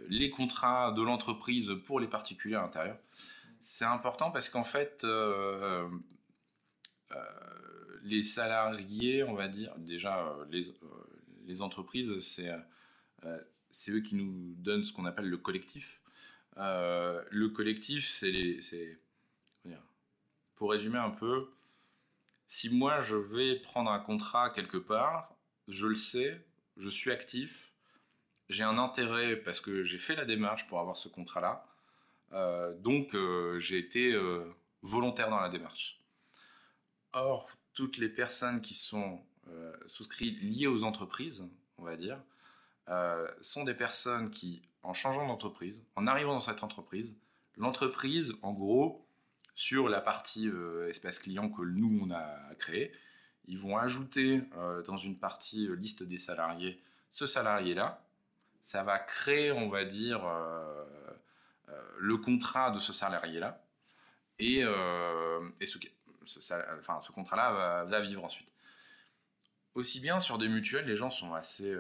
les 0.07 0.31
contrats 0.31 0.91
de 0.91 1.03
l'entreprise 1.03 1.69
pour 1.85 1.99
les 1.99 2.07
particuliers 2.07 2.55
à 2.55 2.61
l'intérieur. 2.61 2.97
C'est 3.59 3.85
important 3.85 4.31
parce 4.31 4.49
qu'en 4.49 4.63
fait, 4.63 5.05
les 8.01 8.23
salariés, 8.23 9.23
on 9.23 9.35
va 9.35 9.47
dire, 9.47 9.71
déjà, 9.77 10.35
les, 10.49 10.63
les 11.45 11.61
entreprises, 11.61 12.19
c'est 12.19 13.91
eux 13.91 13.99
qui 13.99 14.15
nous 14.15 14.55
donnent 14.57 14.83
ce 14.83 14.91
qu'on 14.91 15.05
appelle 15.05 15.29
le 15.29 15.37
collectif. 15.37 15.98
Euh, 16.59 17.23
le 17.31 17.49
collectif, 17.49 18.07
c'est 18.07 18.99
Pour 20.55 20.71
résumer 20.71 20.97
un 20.97 21.11
peu, 21.11 21.49
si 22.49 22.69
moi 22.69 22.99
je 22.99 23.15
vais 23.15 23.55
prendre 23.61 23.89
un 23.89 23.99
contrat 23.99 24.49
quelque 24.49 24.77
part, 24.77 25.33
je 25.69 25.87
le 25.87 25.95
sais, 25.95 26.45
je 26.75 26.89
suis 26.89 27.11
actif, 27.11 27.71
j'ai 28.49 28.63
un 28.63 28.77
intérêt 28.77 29.37
parce 29.37 29.61
que 29.61 29.85
j'ai 29.85 29.99
fait 29.99 30.17
la 30.17 30.25
démarche 30.25 30.67
pour 30.67 30.81
avoir 30.81 30.97
ce 30.97 31.07
contrat-là, 31.07 31.65
euh, 32.33 32.75
donc 32.77 33.15
euh, 33.15 33.57
j'ai 33.61 33.77
été 33.77 34.13
volontaire 34.81 35.29
dans 35.29 35.39
la 35.39 35.47
démarche. 35.47 35.97
Or, 37.13 37.49
toutes 37.73 37.97
les 37.97 38.09
personnes 38.09 38.59
qui 38.59 38.73
sont 38.73 39.23
souscrites 39.87 40.39
liées 40.41 40.67
aux 40.67 40.83
entreprises, 40.83 41.47
on 41.77 41.83
va 41.83 41.95
dire, 41.95 42.21
euh, 42.89 43.27
sont 43.41 43.63
des 43.63 43.75
personnes 43.75 44.31
qui, 44.31 44.63
en 44.81 44.93
changeant 44.93 45.27
d'entreprise, 45.27 45.85
en 45.95 46.07
arrivant 46.07 46.33
dans 46.33 46.41
cette 46.41 46.63
entreprise, 46.63 47.15
l'entreprise, 47.55 48.33
en 48.41 48.51
gros, 48.51 49.05
sur 49.53 49.89
la 49.89 50.01
partie 50.01 50.47
euh, 50.47 50.89
espace 50.89 51.19
client 51.19 51.49
que 51.49 51.61
nous, 51.61 51.99
on 52.01 52.09
a 52.09 52.55
créé, 52.55 52.91
ils 53.45 53.59
vont 53.59 53.77
ajouter 53.77 54.41
euh, 54.57 54.81
dans 54.83 54.97
une 54.97 55.19
partie 55.19 55.67
liste 55.75 56.01
des 56.01 56.17
salariés 56.17 56.81
ce 57.11 57.27
salarié-là. 57.27 58.03
Ça 58.61 58.83
va 58.83 58.97
créer, 58.97 59.51
on 59.51 59.69
va 59.69 59.85
dire, 59.85 60.21
le 61.97 62.17
contrat 62.17 62.71
de 62.71 62.79
ce 62.79 62.93
salarié-là. 62.93 63.63
Et, 64.37 64.61
ce, 65.65 65.77
contrat-là 67.11 67.85
va, 67.85 67.99
vivre 68.01 68.23
ensuite. 68.23 68.51
Aussi 69.73 69.99
bien 69.99 70.19
sur 70.19 70.37
des 70.37 70.47
mutuelles, 70.47 70.85
les 70.85 70.97
gens 70.97 71.09
sont 71.09 71.33
assez 71.33 71.75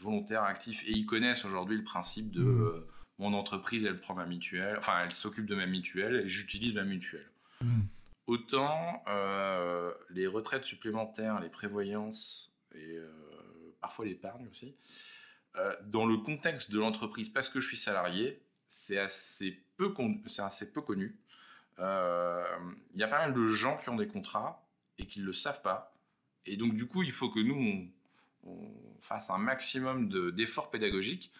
volontaires, 0.00 0.44
actifs, 0.44 0.82
et 0.86 0.92
ils 0.92 1.06
connaissent 1.06 1.44
aujourd'hui 1.44 1.76
le 1.76 1.84
principe 1.84 2.30
de 2.30 2.42
Mhm. 2.42 2.60
euh, 2.62 2.86
mon 3.18 3.34
entreprise, 3.34 3.84
elle 3.84 4.00
prend 4.00 4.14
ma 4.14 4.26
mutuelle, 4.26 4.76
enfin, 4.78 5.02
elle 5.04 5.12
s'occupe 5.12 5.46
de 5.46 5.54
ma 5.56 5.66
mutuelle, 5.66 6.14
et 6.24 6.28
j'utilise 6.28 6.74
ma 6.74 6.84
mutuelle. 6.84 7.28
Mhm. 7.60 7.86
Autant 8.26 9.02
euh, 9.08 9.92
les 10.10 10.26
retraites 10.26 10.64
supplémentaires, 10.64 11.40
les 11.40 11.48
prévoyances 11.48 12.52
et 12.74 12.96
euh, 12.96 13.10
parfois 13.80 14.04
l'épargne 14.04 14.46
aussi, 14.50 14.74
euh, 15.56 15.74
dans 15.86 16.06
le 16.06 16.18
contexte 16.18 16.70
de 16.70 16.78
l'entreprise, 16.78 17.28
parce 17.30 17.48
que 17.48 17.58
je 17.58 17.66
suis 17.66 17.76
salarié, 17.78 18.40
c'est 18.68 18.98
assez 18.98 19.62
peu, 19.76 19.94
c'est 20.26 20.42
assez 20.42 20.72
peu 20.72 20.82
connu. 20.82 21.18
Il 21.78 21.84
y 22.96 23.02
a 23.02 23.08
pas 23.08 23.18
mal 23.18 23.32
de 23.32 23.46
gens 23.46 23.76
qui 23.78 23.88
ont 23.88 23.96
des 23.96 24.08
contrats 24.08 24.68
et 24.98 25.06
qui 25.06 25.20
ne 25.20 25.24
le 25.26 25.32
savent 25.32 25.62
pas. 25.62 25.94
Et 26.44 26.56
donc, 26.56 26.74
du 26.74 26.86
coup, 26.86 27.02
il 27.02 27.12
faut 27.12 27.30
que 27.30 27.38
nous, 27.40 27.54
on, 27.54 28.50
on 28.50 28.70
fasse 29.00 29.30
un 29.30 29.38
maximum 29.38 30.08
de- 30.08 30.30
d'efforts 30.30 30.70
pédagogiques 30.70 31.30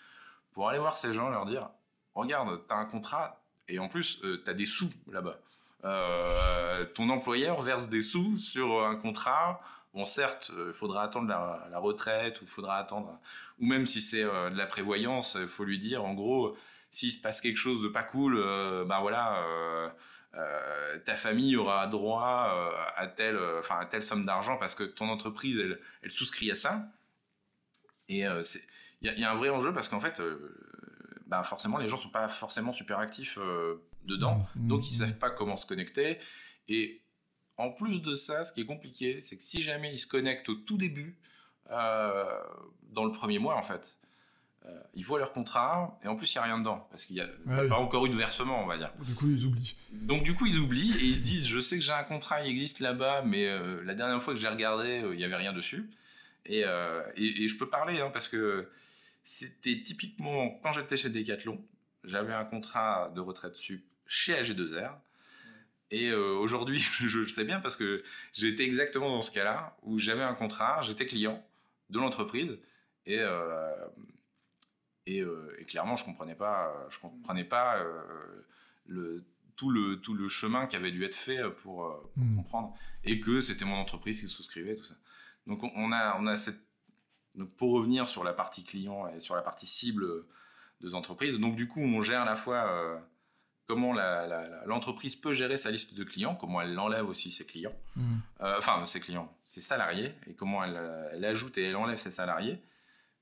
pour 0.53 0.69
aller 0.69 0.79
voir 0.79 0.97
ces 0.97 1.13
gens, 1.13 1.29
leur 1.29 1.47
dire 1.47 1.71
Regarde, 2.15 2.63
tu 2.67 2.75
as 2.75 2.79
un 2.79 2.85
contrat 2.85 3.41
et 3.69 3.79
en 3.79 3.89
plus, 3.89 4.21
tu 4.21 4.51
as 4.51 4.55
des 4.55 4.67
sous 4.67 4.91
là-bas. 5.11 5.39
Euh, 5.85 6.85
ton 6.95 7.09
employeur 7.11 7.63
verse 7.63 7.89
des 7.89 8.03
sous 8.03 8.37
sur 8.39 8.85
un 8.85 8.97
contrat 8.97 9.61
Bon, 9.95 10.05
certes, 10.05 10.53
il 10.67 10.73
faudra 10.73 11.03
attendre 11.03 11.29
la, 11.29 11.79
retraite, 11.79 12.43
ou 12.43 12.47
faudra 12.47 12.77
attendre, 12.77 13.19
ou 13.59 13.67
même 13.67 13.87
si 13.87 14.03
c'est 14.03 14.23
de 14.23 14.57
la 14.57 14.67
prévoyance, 14.67 15.37
il 15.41 15.49
faut 15.49 15.65
lui 15.65 15.79
dire, 15.79 16.05
en 16.05 16.13
gros, 16.13 16.57
s'il 16.91 17.11
se 17.11 17.21
passe 17.21 17.41
quelque 17.41 17.57
chose 17.57 17.83
de 17.83 17.89
pas 17.89 18.03
cool, 18.03 18.37
ben 18.87 19.01
voilà, 19.01 19.43
ta 21.07 21.17
famille 21.17 21.57
aura 21.57 21.87
droit 21.87 22.55
à 22.97 23.07
telle, 23.07 23.41
à 23.71 23.87
telle 23.87 24.05
somme 24.05 24.27
d'argent 24.27 24.59
parce 24.59 24.75
que 24.75 24.85
ton 24.85 25.09
entreprise, 25.09 25.59
elle 26.03 26.11
souscrit 26.11 26.51
à 26.51 26.55
ça. 26.55 26.83
Et 28.09 28.21
il 28.21 29.11
y, 29.11 29.21
y, 29.21 29.25
a 29.25 29.31
un 29.31 29.35
vrai 29.35 29.51
enjeu 29.51 29.73
parce 29.73 29.89
qu'en 29.89 30.01
fait, 30.01 30.21
bah 31.29 31.43
forcément 31.43 31.79
les 31.79 31.89
gens 31.89 31.99
sont 31.99 32.09
pas 32.09 32.29
forcément 32.29 32.73
super 32.73 32.99
actifs 32.99 33.39
euh, 33.39 33.85
dedans, 34.05 34.47
mmh, 34.57 34.67
donc 34.67 34.89
ils 34.89 34.95
mmh. 34.95 35.07
savent 35.07 35.19
pas 35.19 35.31
comment 35.31 35.57
se 35.57 35.67
connecter. 35.67 36.19
Et 36.69 37.03
en 37.57 37.71
plus 37.71 38.01
de 38.01 38.15
ça, 38.15 38.45
ce 38.45 38.53
qui 38.53 38.63
est 38.63 38.67
compliqué, 38.67 39.21
c'est 39.21 39.37
que 39.37 39.43
si 39.43 39.63
jamais 39.63 39.93
ils 39.93 39.99
se 39.99 40.07
connectent 40.07 40.49
au 40.49 40.55
tout 40.55 40.79
début, 40.79 41.19
euh, 41.71 42.25
dans 42.91 43.05
le 43.05 43.13
premier 43.13 43.39
mois 43.39 43.57
en 43.57 43.63
fait, 43.63 43.99
euh, 44.65 44.81
ils 44.95 45.05
voient 45.05 45.19
leur 45.19 45.33
contrat 45.33 45.99
et 46.03 46.09
en 46.09 46.17
plus 46.17 46.33
il 46.35 46.39
n'y 46.39 46.41
a 46.41 46.45
rien 46.45 46.59
dedans 46.59 46.89
parce 46.91 47.05
qu'il 47.05 47.17
n'y 47.17 47.23
a, 47.23 47.69
pas 47.69 47.79
encore 47.79 48.07
eu 48.07 48.09
de 48.09 48.17
versement 48.17 48.63
on 48.63 48.67
va 48.67 48.79
dire. 48.79 48.91
Du 49.05 49.15
coup 49.15 49.29
ils 49.29 49.45
oublient. 49.45 49.77
Donc 49.93 50.23
du 50.23 50.35
coup 50.35 50.47
ils 50.47 50.59
oublient 50.59 50.97
et 50.97 51.05
ils 51.05 51.17
se 51.17 51.21
disent 51.21 51.47
je 51.47 51.61
sais 51.61 51.79
que 51.79 51.85
j'ai 51.85 51.93
un 51.93 52.05
contrat 52.05 52.43
il 52.43 52.51
existe 52.51 52.81
là-bas 52.81 53.23
mais 53.23 53.47
la 53.85 53.95
dernière 53.95 54.21
fois 54.23 54.33
que 54.33 54.41
j'ai 54.41 54.49
regardé 54.49 55.03
il 55.13 55.17
n'y 55.17 55.25
avait 55.25 55.37
rien 55.37 55.53
dessus 55.53 55.91
et, 56.49 56.65
et, 57.17 57.49
je 57.49 57.57
peux 57.57 57.69
parler 57.69 58.01
hein, 58.01 58.11
parce 58.11 58.29
que 58.29 58.69
c'était 59.23 59.83
typiquement 59.83 60.59
quand 60.63 60.73
j'étais 60.73 60.97
chez 60.97 61.11
Decathlon, 61.11 61.63
j'avais 62.05 62.33
un 62.33 62.45
contrat 62.45 63.13
de 63.15 63.21
retraite 63.21 63.57
sup 63.57 63.85
chez 64.07 64.33
AG2R. 64.33 64.95
Et 65.91 66.11
euh, 66.11 66.35
aujourd'hui, 66.35 66.79
je 66.99 67.21
le 67.21 67.29
sais 67.29 67.45
bien 67.45 67.61
parce 67.61 67.77
que 67.77 68.03
j'étais 68.33 68.65
exactement 68.65 69.11
dans 69.11 69.23
ce 69.23 69.31
cas-là 69.31 69.77
où 69.83 69.99
j'avais 69.99 70.23
un 70.23 70.35
contrat, 70.35 70.83
j'étais 70.83 71.07
client 71.07 71.45
de 71.91 71.99
l'entreprise 71.99 72.59
et, 73.07 73.21
euh, 73.21 73.75
euh, 75.09 75.57
et, 75.59 75.65
clairement, 75.65 75.97
je 75.97 76.05
comprenais 76.05 76.35
pas, 76.35 76.87
je 76.91 76.99
comprenais 76.99 77.45
pas 77.45 77.83
le, 78.87 79.25
tout, 79.57 79.71
le, 79.71 80.01
tout 80.01 80.15
le 80.15 80.29
chemin 80.29 80.67
qui 80.67 80.77
avait 80.77 80.91
dû 80.91 81.05
être 81.05 81.15
fait 81.15 81.43
pour, 81.63 82.11
hmm. 82.17 82.37
comprendre 82.37 82.75
et 83.05 83.21
que 83.21 83.41
c'était 83.41 83.65
mon 83.65 83.77
entreprise 83.77 84.21
qui 84.21 84.29
souscrivait, 84.29 84.77
tout 84.77 84.85
ça. 84.85 84.95
Donc 85.49 85.65
on 85.65 85.93
a, 85.93 86.17
on 86.21 86.27
a 86.27 86.37
cette 86.37 86.61
donc 87.35 87.51
pour 87.57 87.73
revenir 87.73 88.09
sur 88.09 88.25
la 88.25 88.33
partie 88.33 88.65
client 88.65 89.09
et 89.09 89.21
sur 89.21 89.35
la 89.35 89.43
partie 89.43 89.67
cible 89.67 90.25
des 90.81 90.95
entreprises, 90.95 91.39
donc 91.39 91.57
du 91.57 91.67
coup 91.69 91.81
on 91.81 92.01
gère 92.03 92.23
à 92.23 92.25
la 92.25 92.37
fois 92.37 92.69
euh, 92.71 92.99
comment 93.67 93.93
l'entreprise 94.67 95.17
peut 95.17 95.35
gérer 95.35 95.57
sa 95.57 95.71
liste 95.71 95.95
de 95.95 96.05
clients, 96.05 96.35
comment 96.35 96.61
elle 96.61 96.79
enlève 96.79 97.09
aussi 97.09 97.31
ses 97.31 97.47
clients, 97.47 97.77
mmh. 97.97 98.15
euh, 98.41 98.59
enfin 98.59 98.85
ses 98.87 99.01
clients, 99.01 99.33
ses 99.45 99.61
salariés, 99.61 100.15
et 100.27 100.35
comment 100.35 100.65
elle, 100.65 101.25
ajoute 101.25 101.59
et 101.59 101.65
elle 101.65 101.77
enlève 101.77 101.97
ses 101.97 102.11
salariés. 102.11 102.59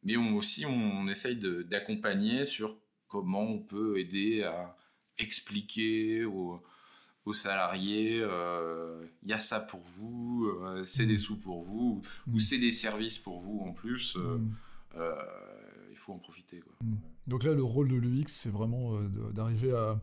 Mais 0.02 0.16
on, 0.16 0.36
aussi 0.36 0.64
on, 0.66 1.08
essaye 1.08 1.36
d'accompagner 1.64 2.44
sur 2.44 2.76
comment 3.08 3.42
on 3.42 3.58
peut 3.58 3.98
aider 3.98 4.44
à 4.44 4.76
expliquer 5.18 6.24
aux, 6.24 6.62
aux 7.26 7.34
salariés, 7.34 8.20
euh, 8.22 9.04
il 9.24 9.28
y 9.28 9.32
a 9.32 9.40
ça 9.40 9.58
pour 9.58 9.80
vous, 9.80 10.46
euh, 10.46 10.84
c'est 10.84 11.06
des 11.06 11.14
mm. 11.14 11.18
sous 11.18 11.36
pour 11.36 11.60
vous, 11.60 12.00
ou 12.28 12.36
mm. 12.36 12.40
c'est 12.40 12.58
des 12.58 12.72
services 12.72 13.18
pour 13.18 13.40
vous 13.40 13.60
en 13.66 13.72
plus. 13.72 14.16
Euh, 14.16 14.38
mm. 14.38 14.54
il 15.90 15.96
faut 15.96 16.12
en 16.12 16.18
profiter. 16.18 16.62
Donc 17.26 17.42
là, 17.42 17.52
le 17.52 17.64
rôle 17.64 17.88
de 17.88 17.96
l'UX, 17.96 18.28
c'est 18.28 18.50
vraiment 18.50 19.00
d'arriver 19.34 19.72
à, 19.72 20.00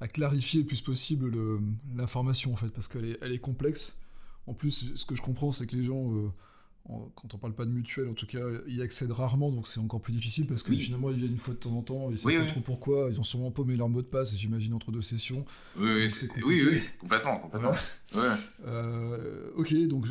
à, 0.00 0.08
clarifier 0.08 0.60
le 0.62 0.66
plus 0.66 0.82
possible 0.82 1.32
l'information, 1.94 2.52
en 2.52 2.56
fait, 2.56 2.70
parce 2.70 2.88
qu'elle 2.88 3.04
est, 3.04 3.18
elle 3.22 3.32
est 3.32 3.38
complexe. 3.38 3.98
En 4.46 4.54
plus, 4.54 4.96
ce 4.96 5.06
que 5.06 5.14
je 5.14 5.22
comprends, 5.22 5.52
c'est 5.52 5.66
que 5.66 5.76
les 5.76 5.84
gens 5.84 6.32
quand 6.86 7.34
on 7.34 7.38
parle 7.38 7.54
pas 7.54 7.64
de 7.64 7.70
mutuelle, 7.70 8.08
en 8.08 8.14
tout 8.14 8.26
cas, 8.26 8.44
ils 8.66 8.82
accèdent 8.82 9.12
rarement, 9.12 9.52
donc 9.52 9.68
c'est 9.68 9.80
encore 9.80 10.00
plus 10.00 10.12
difficile 10.12 10.46
parce 10.46 10.62
que 10.62 10.74
finalement 10.74 11.10
ils 11.10 11.18
viennent 11.18 11.32
une 11.32 11.38
fois 11.38 11.54
de 11.54 11.58
temps 11.60 11.76
en 11.76 11.82
temps, 11.82 12.10
ils 12.10 12.18
savent 12.18 12.36
pas 12.36 12.46
trop 12.46 12.60
pourquoi, 12.60 13.08
ils 13.10 13.20
ont 13.20 13.24
sûrement 13.24 13.50
paumé 13.50 13.76
leur 13.76 13.88
mot 13.88 14.02
de 14.02 14.06
passe, 14.06 14.36
j'imagine, 14.36 14.74
entre 14.74 14.90
deux 14.90 15.02
sessions. 15.02 15.44
Oui, 15.78 16.10
oui, 16.44 16.62
oui, 16.64 16.82
complètement, 16.98 17.38
complètement. 17.38 17.74
Euh, 18.66 19.52
ok, 19.56 19.74
donc 19.86 20.06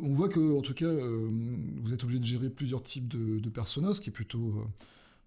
on 0.00 0.12
voit 0.12 0.28
que, 0.28 0.56
en 0.56 0.62
tout 0.62 0.74
cas, 0.74 0.86
euh, 0.86 1.28
vous 1.82 1.92
êtes 1.92 2.02
obligé 2.02 2.18
de 2.18 2.24
gérer 2.24 2.50
plusieurs 2.50 2.82
types 2.82 3.06
de, 3.06 3.38
de 3.38 3.48
personas, 3.48 3.94
ce 3.94 4.00
qui 4.00 4.10
est 4.10 4.12
plutôt. 4.12 4.48
Euh, 4.48 4.64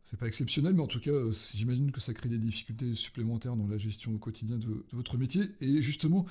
c'est 0.10 0.20
pas 0.20 0.28
exceptionnel, 0.28 0.74
mais 0.74 0.82
en 0.82 0.88
tout 0.88 1.00
cas, 1.02 1.12
j'imagine 1.54 1.92
que 1.92 2.00
ça 2.00 2.14
crée 2.14 2.30
des 2.30 2.38
difficultés 2.38 2.94
supplémentaires 2.94 3.56
dans 3.58 3.68
la 3.68 3.78
gestion 3.78 4.16
au 4.16 4.18
quotidien 4.18 4.58
de, 4.58 4.66
de 4.66 4.84
votre 4.94 5.18
métier. 5.18 5.44
Et 5.60 5.82
justement, 5.82 6.26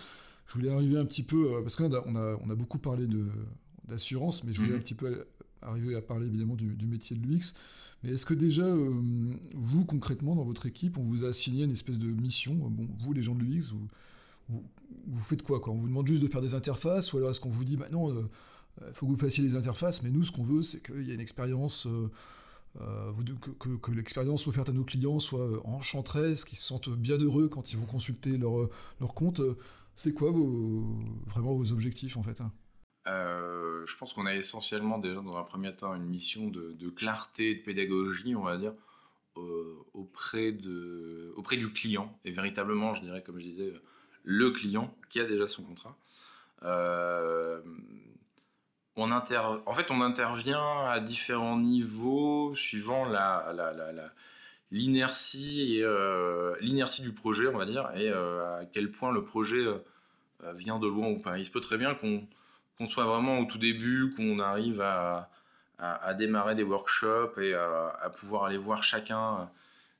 je 0.46 0.54
voulais 0.54 0.70
arriver 0.70 0.96
un 0.96 1.04
petit 1.04 1.22
peu, 1.22 1.62
parce 1.62 1.76
qu'on 1.76 1.92
a, 1.92 2.02
on 2.06 2.16
a, 2.16 2.38
on 2.42 2.48
a 2.48 2.54
beaucoup 2.54 2.78
parlé 2.78 3.06
de 3.06 3.26
d'assurance, 3.88 4.44
mais 4.44 4.52
je 4.52 4.60
voulais 4.60 4.72
mhm. 4.72 4.78
un 4.78 4.82
petit 4.82 4.94
peu 4.94 5.26
arriver 5.62 5.94
à 5.94 6.02
parler 6.02 6.26
évidemment 6.26 6.54
du, 6.54 6.86
métier 6.86 7.16
de 7.16 7.26
l'UX. 7.26 7.54
Mais 8.02 8.12
est-ce 8.12 8.26
que 8.26 8.34
déjà, 8.34 8.64
euh, 8.64 8.92
vous, 9.54 9.84
concrètement, 9.84 10.36
dans 10.36 10.44
votre 10.44 10.66
équipe, 10.66 10.98
on 10.98 11.02
vous 11.02 11.24
a 11.24 11.28
assigné 11.28 11.64
une 11.64 11.72
espèce 11.72 11.98
de 11.98 12.06
mission 12.06 12.54
Bon, 12.54 12.88
vous, 13.00 13.12
les 13.12 13.22
gens 13.22 13.34
de 13.34 13.42
l'UX, 13.42 13.72
vous, 14.48 14.62
vous, 15.06 15.20
faites 15.20 15.42
quoi, 15.42 15.60
quoi? 15.60 15.72
On 15.72 15.76
vous 15.76 15.88
demande 15.88 16.06
juste 16.06 16.22
de 16.22 16.28
faire 16.28 16.42
des 16.42 16.54
interfaces 16.54 17.12
Ou 17.12 17.18
alors 17.18 17.30
est-ce 17.30 17.40
qu'on 17.40 17.50
vous 17.50 17.64
dit, 17.64 17.76
bah 17.76 17.88
non, 17.90 18.12
il 18.12 18.18
euh, 18.82 18.92
faut 18.92 19.06
que 19.06 19.12
vous 19.12 19.16
fassiez 19.16 19.42
des 19.42 19.56
interfaces, 19.56 20.02
mais 20.02 20.10
nous, 20.10 20.22
ce 20.22 20.32
qu'on 20.32 20.44
veut, 20.44 20.62
c'est 20.62 20.82
qu'il 20.82 21.02
y 21.02 21.10
ait 21.10 21.14
une 21.14 21.20
expérience... 21.20 21.86
Euh, 21.86 22.10
que, 23.58 23.68
que, 23.76 23.90
l'expérience 23.90 24.46
offerte 24.46 24.68
à 24.68 24.72
nos 24.72 24.84
clients 24.84 25.18
soit 25.18 25.66
enchanteresse, 25.66 26.44
qu'ils 26.44 26.58
se 26.58 26.64
sentent 26.66 26.90
bien 26.90 27.16
heureux 27.16 27.48
quand 27.48 27.72
ils 27.72 27.78
vont 27.78 27.86
consulter 27.86 28.36
leur, 28.36 28.68
leur 29.00 29.14
compte. 29.14 29.40
C'est 29.96 30.12
quoi 30.12 30.30
vos, 30.30 30.84
vraiment 31.26 31.54
vos 31.54 31.72
objectifs 31.72 32.18
en 32.18 32.22
fait 32.22 32.38
hein? 32.42 32.52
Euh, 33.06 33.86
je 33.86 33.96
pense 33.96 34.12
qu'on 34.12 34.26
a 34.26 34.34
essentiellement 34.34 34.98
déjà 34.98 35.20
dans 35.20 35.36
un 35.36 35.44
premier 35.44 35.74
temps 35.74 35.94
une 35.94 36.06
mission 36.06 36.48
de, 36.48 36.88
clarté 36.90 37.50
et 37.50 37.54
de 37.54 37.62
pédagogie, 37.62 38.34
on 38.34 38.42
va 38.42 38.56
dire, 38.56 38.72
euh, 39.36 39.76
auprès, 39.94 40.52
de, 40.52 41.32
auprès 41.36 41.56
du 41.56 41.72
client. 41.72 42.18
Et 42.24 42.30
véritablement, 42.30 42.94
je 42.94 43.02
dirais, 43.02 43.22
comme 43.22 43.38
je 43.38 43.44
disais, 43.44 43.72
le 44.24 44.50
client 44.50 44.94
qui 45.08 45.20
a 45.20 45.24
déjà 45.24 45.46
son 45.46 45.62
contrat. 45.62 45.96
Euh, 46.64 47.60
on 48.96 49.12
inter... 49.12 49.40
En 49.66 49.74
fait, 49.74 49.90
on 49.90 50.00
intervient 50.00 50.86
à 50.86 51.00
différents 51.00 51.58
niveaux 51.58 52.54
suivant 52.56 53.04
la, 53.04 53.52
l'inertie 54.72 55.82
l'inertie 56.60 57.02
du 57.02 57.12
projet, 57.12 57.46
on 57.46 57.58
va 57.58 57.66
dire, 57.66 57.88
et 57.94 58.08
à 58.08 58.62
quel 58.72 58.90
point 58.90 59.12
le 59.12 59.22
projet 59.22 59.64
vient 60.54 60.78
de 60.78 60.88
loin 60.88 61.08
ou 61.08 61.18
pas. 61.20 61.38
Il 61.38 61.44
se 61.44 61.50
peut 61.50 61.60
très 61.60 61.76
bien 61.76 61.94
qu'on 61.94 62.26
qu'on 62.76 62.86
soit 62.86 63.04
vraiment 63.04 63.38
au 63.38 63.44
tout 63.44 63.58
début, 63.58 64.12
qu'on 64.16 64.38
arrive 64.38 64.80
à, 64.80 65.30
démarrer 66.14 66.54
des 66.54 66.62
workshops 66.62 67.38
et 67.38 67.54
à, 67.54 68.10
pouvoir 68.16 68.44
aller 68.44 68.56
voir 68.56 68.82
chacun 68.82 69.50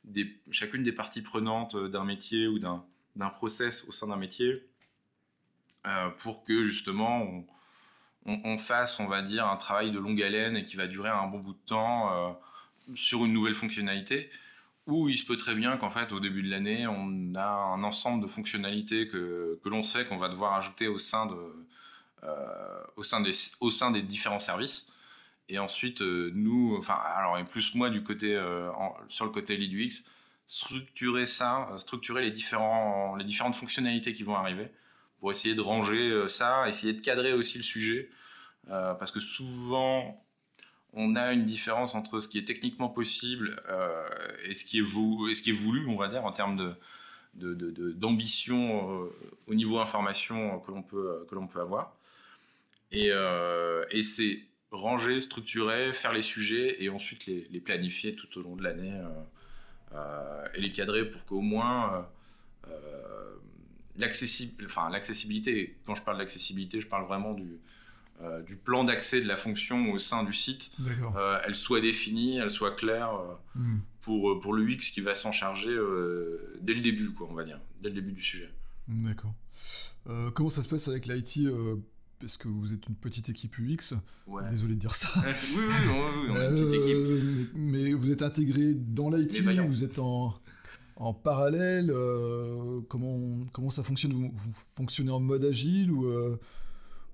des, 0.05 0.39
chacune 0.51 0.83
des 0.83 0.93
parties 0.93 1.23
prenantes 1.23 1.77
d'un 1.77 2.05
métier 2.05 2.47
ou 2.47 2.59
d'un, 2.59 2.85
process 3.35 3.85
au 3.89 3.93
sein 3.93 4.07
d'un 4.07 4.17
métier 4.17 4.63
euh, 5.87 6.11
pour 6.19 6.45
que 6.45 6.65
justement 6.65 7.45
on, 8.27 8.59
fasse, 8.59 8.99
on 8.99 9.07
va 9.07 9.23
dire, 9.23 9.47
un 9.47 9.57
travail 9.57 9.91
de 9.91 9.99
longue 9.99 10.21
haleine 10.23 10.57
et 10.57 10.65
qui 10.65 10.77
va 10.77 10.87
durer 10.87 11.11
un 11.11 11.27
bon 11.29 11.39
bout 11.39 11.53
de 11.53 11.67
temps 11.67 12.13
euh, 12.13 12.33
sur 12.95 13.25
une 13.25 13.33
nouvelle 13.33 13.55
fonctionnalité. 13.55 14.31
Ou 14.87 15.09
il 15.09 15.19
se 15.19 15.25
peut 15.25 15.37
très 15.37 15.55
bien 15.55 15.77
qu'en 15.77 15.91
fait, 15.91 16.13
au 16.13 16.21
début 16.21 16.43
de 16.43 16.51
l'année, 16.51 16.87
on 16.87 17.35
a 17.35 17.47
un 17.47 17.83
ensemble 17.83 18.23
de 18.23 18.29
fonctionnalités 18.29 19.09
que, 19.09 19.59
l'on 19.65 19.83
sait 19.83 20.07
qu'on 20.07 20.19
va 20.19 20.29
devoir 20.29 20.55
ajouter 20.55 20.87
au 20.89 20.99
sein 20.99 21.27
de, 21.27 21.35
euh, 21.35 21.66
au, 22.97 23.03
sein 23.03 23.21
des, 23.21 23.33
au 23.61 23.71
sein 23.71 23.91
des 23.91 24.03
différents 24.03 24.39
services. 24.39 24.89
Et 25.49 25.59
ensuite, 25.59 26.03
euh, 26.03 26.31
nous, 26.35 26.77
enfin, 26.79 26.95
alors, 26.95 27.39
et 27.39 27.45
plus 27.45 27.75
moi 27.75 27.91
du 27.91 28.03
côté, 28.03 28.35
euh, 28.35 28.71
sur 29.09 29.25
le 29.25 29.31
côté 29.31 29.57
lead 29.57 29.93
structurer 30.47 31.27
ça, 31.27 31.69
structurer 31.77 32.23
les, 32.23 32.31
différents, 32.31 33.17
les 33.17 33.25
différentes 33.25 33.55
fonctionnalités 33.55 34.13
qui 34.13 34.23
vont 34.23 34.37
arriver 34.37 34.71
pour 35.19 35.31
essayer 35.31 35.55
de 35.55 35.61
ranger 35.61 36.29
ça, 36.29 36.69
essayer 36.69 36.93
de 36.93 37.01
cadrer 37.01 37.33
aussi 37.33 37.59
le 37.59 37.65
sujet. 37.65 38.11
parce 38.69 39.11
que 39.11 39.21
souvent, 39.21 40.25
on 40.93 41.17
a 41.17 41.33
une 41.33 41.45
différence 41.45 41.95
entre 41.95 42.21
ce 42.21 42.29
qui 42.29 42.39
est 42.39 42.45
techniquement 42.45 42.89
possible 42.89 43.61
et, 44.45 44.55
ce 44.55 44.65
qui 44.65 44.79
est 44.79 45.53
voulu, 45.53 45.87
on 45.89 45.97
va 45.97 46.09
dire, 46.09 46.25
en 46.25 46.33
termes 46.33 46.77
de, 47.35 47.93
d'ambition 47.93 49.05
de, 49.05 49.11
au 49.49 49.55
niveau 49.55 49.81
information 49.81 50.61
que 50.61 50.71
l'on 50.71 50.83
peut, 50.83 51.27
peut 51.29 51.61
avoir. 51.61 51.96
Euh, 52.95 53.85
et, 53.91 54.03
c'est 54.03 54.41
ranger, 54.71 55.21
structurer, 55.21 55.93
faire 55.93 56.13
les 56.13 56.23
sujets 56.23 56.83
et 56.83 56.89
ensuite 56.89 57.27
les, 57.27 57.61
planifier 57.61 58.15
tout 58.15 58.39
au 58.39 58.43
long 58.43 58.57
de 58.57 58.63
l'année 58.63 58.93
euh, 58.93 59.09
euh, 59.95 60.47
et 60.55 60.61
les 60.61 60.73
cadrer 60.73 61.09
pour 61.09 61.25
qu'au 61.25 61.41
moins 61.41 62.07
l'accessibilité, 63.97 65.79
quand 65.87 65.95
je 65.95 66.03
parle 66.03 66.19
d'accessibilité, 66.19 66.81
je 66.81 66.87
parle 66.87 67.07
vraiment 67.07 67.33
du, 67.33 67.59
du 68.47 68.57
plan 68.57 68.85
d'accès 68.85 69.23
de 69.23 69.27
la 69.27 69.37
fonction 69.37 69.93
au 69.93 69.99
sein 69.99 70.23
du 70.25 70.35
site, 70.35 70.71
elle 71.45 71.55
soit 71.55 71.81
définie, 71.81 72.37
elle 72.37 72.51
soit 72.51 72.73
claire 72.73 73.13
hmm. 73.55 73.79
pour, 74.03 74.39
pour 74.41 74.53
l'UX 74.53 74.91
qui 74.93 75.01
va 75.01 75.15
s'en 75.15 75.33
charger 75.33 75.75
dès 76.61 76.75
le 76.75 76.81
début, 76.81 77.11
quoi, 77.13 77.29
on 77.31 77.35
va 77.35 77.45
dire, 77.45 77.61
dès 77.81 77.89
le 77.89 77.95
début 77.95 78.13
du 78.13 78.23
sujet. 78.23 78.51
D'accord. 78.89 79.33
comment 80.35 80.51
ça 80.51 80.63
se 80.63 80.69
passe 80.69 80.89
avec 80.89 81.07
l'IT 81.07 81.49
parce 82.19 82.37
que 82.37 82.49
vous 82.49 82.73
êtes 82.73 82.87
une 82.89 82.95
petite 82.95 83.29
équipe 83.29 83.57
UX. 83.59 83.95
Ouais. 84.27 84.49
Désolé 84.51 84.75
de 84.75 84.81
dire 84.81 84.95
ça. 84.95 85.09
oui, 85.25 85.33
oui, 85.57 85.65
oui, 85.67 85.95
oui, 86.23 86.29
on 86.31 86.37
est 86.37 86.49
une 86.49 86.55
petite 86.67 86.75
équipe. 86.75 86.97
Euh, 86.97 87.45
mais, 87.55 87.83
mais 87.83 87.93
vous 87.93 88.11
êtes 88.11 88.23
intégré 88.23 88.75
dans 88.75 89.11
l'IT, 89.11 89.43
vous 89.43 89.85
êtes 89.85 89.99
en, 89.99 90.35
en 90.97 91.15
parallèle. 91.15 91.91
euh, 91.91 92.81
comment, 92.89 93.45
comment 93.53 93.71
ça 93.71 93.83
fonctionne? 93.83 94.13
Vous, 94.13 94.31
vous 94.33 94.53
fonctionnez 94.77 95.11
en 95.11 95.21
mode 95.21 95.45
agile 95.45 95.91
ou, 95.91 96.07
euh, 96.07 96.39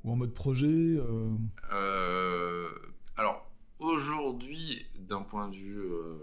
ou 0.04 0.12
en 0.12 0.16
mode 0.16 0.32
projet 0.34 0.66
euh, 0.66 1.28
Euh, 1.72 2.68
alors, 3.16 3.50
aujourd'hui, 3.78 4.86
d'un 4.98 5.22
point 5.22 5.48
de 5.48 5.56
vue 5.56 5.78
euh, 5.80 6.16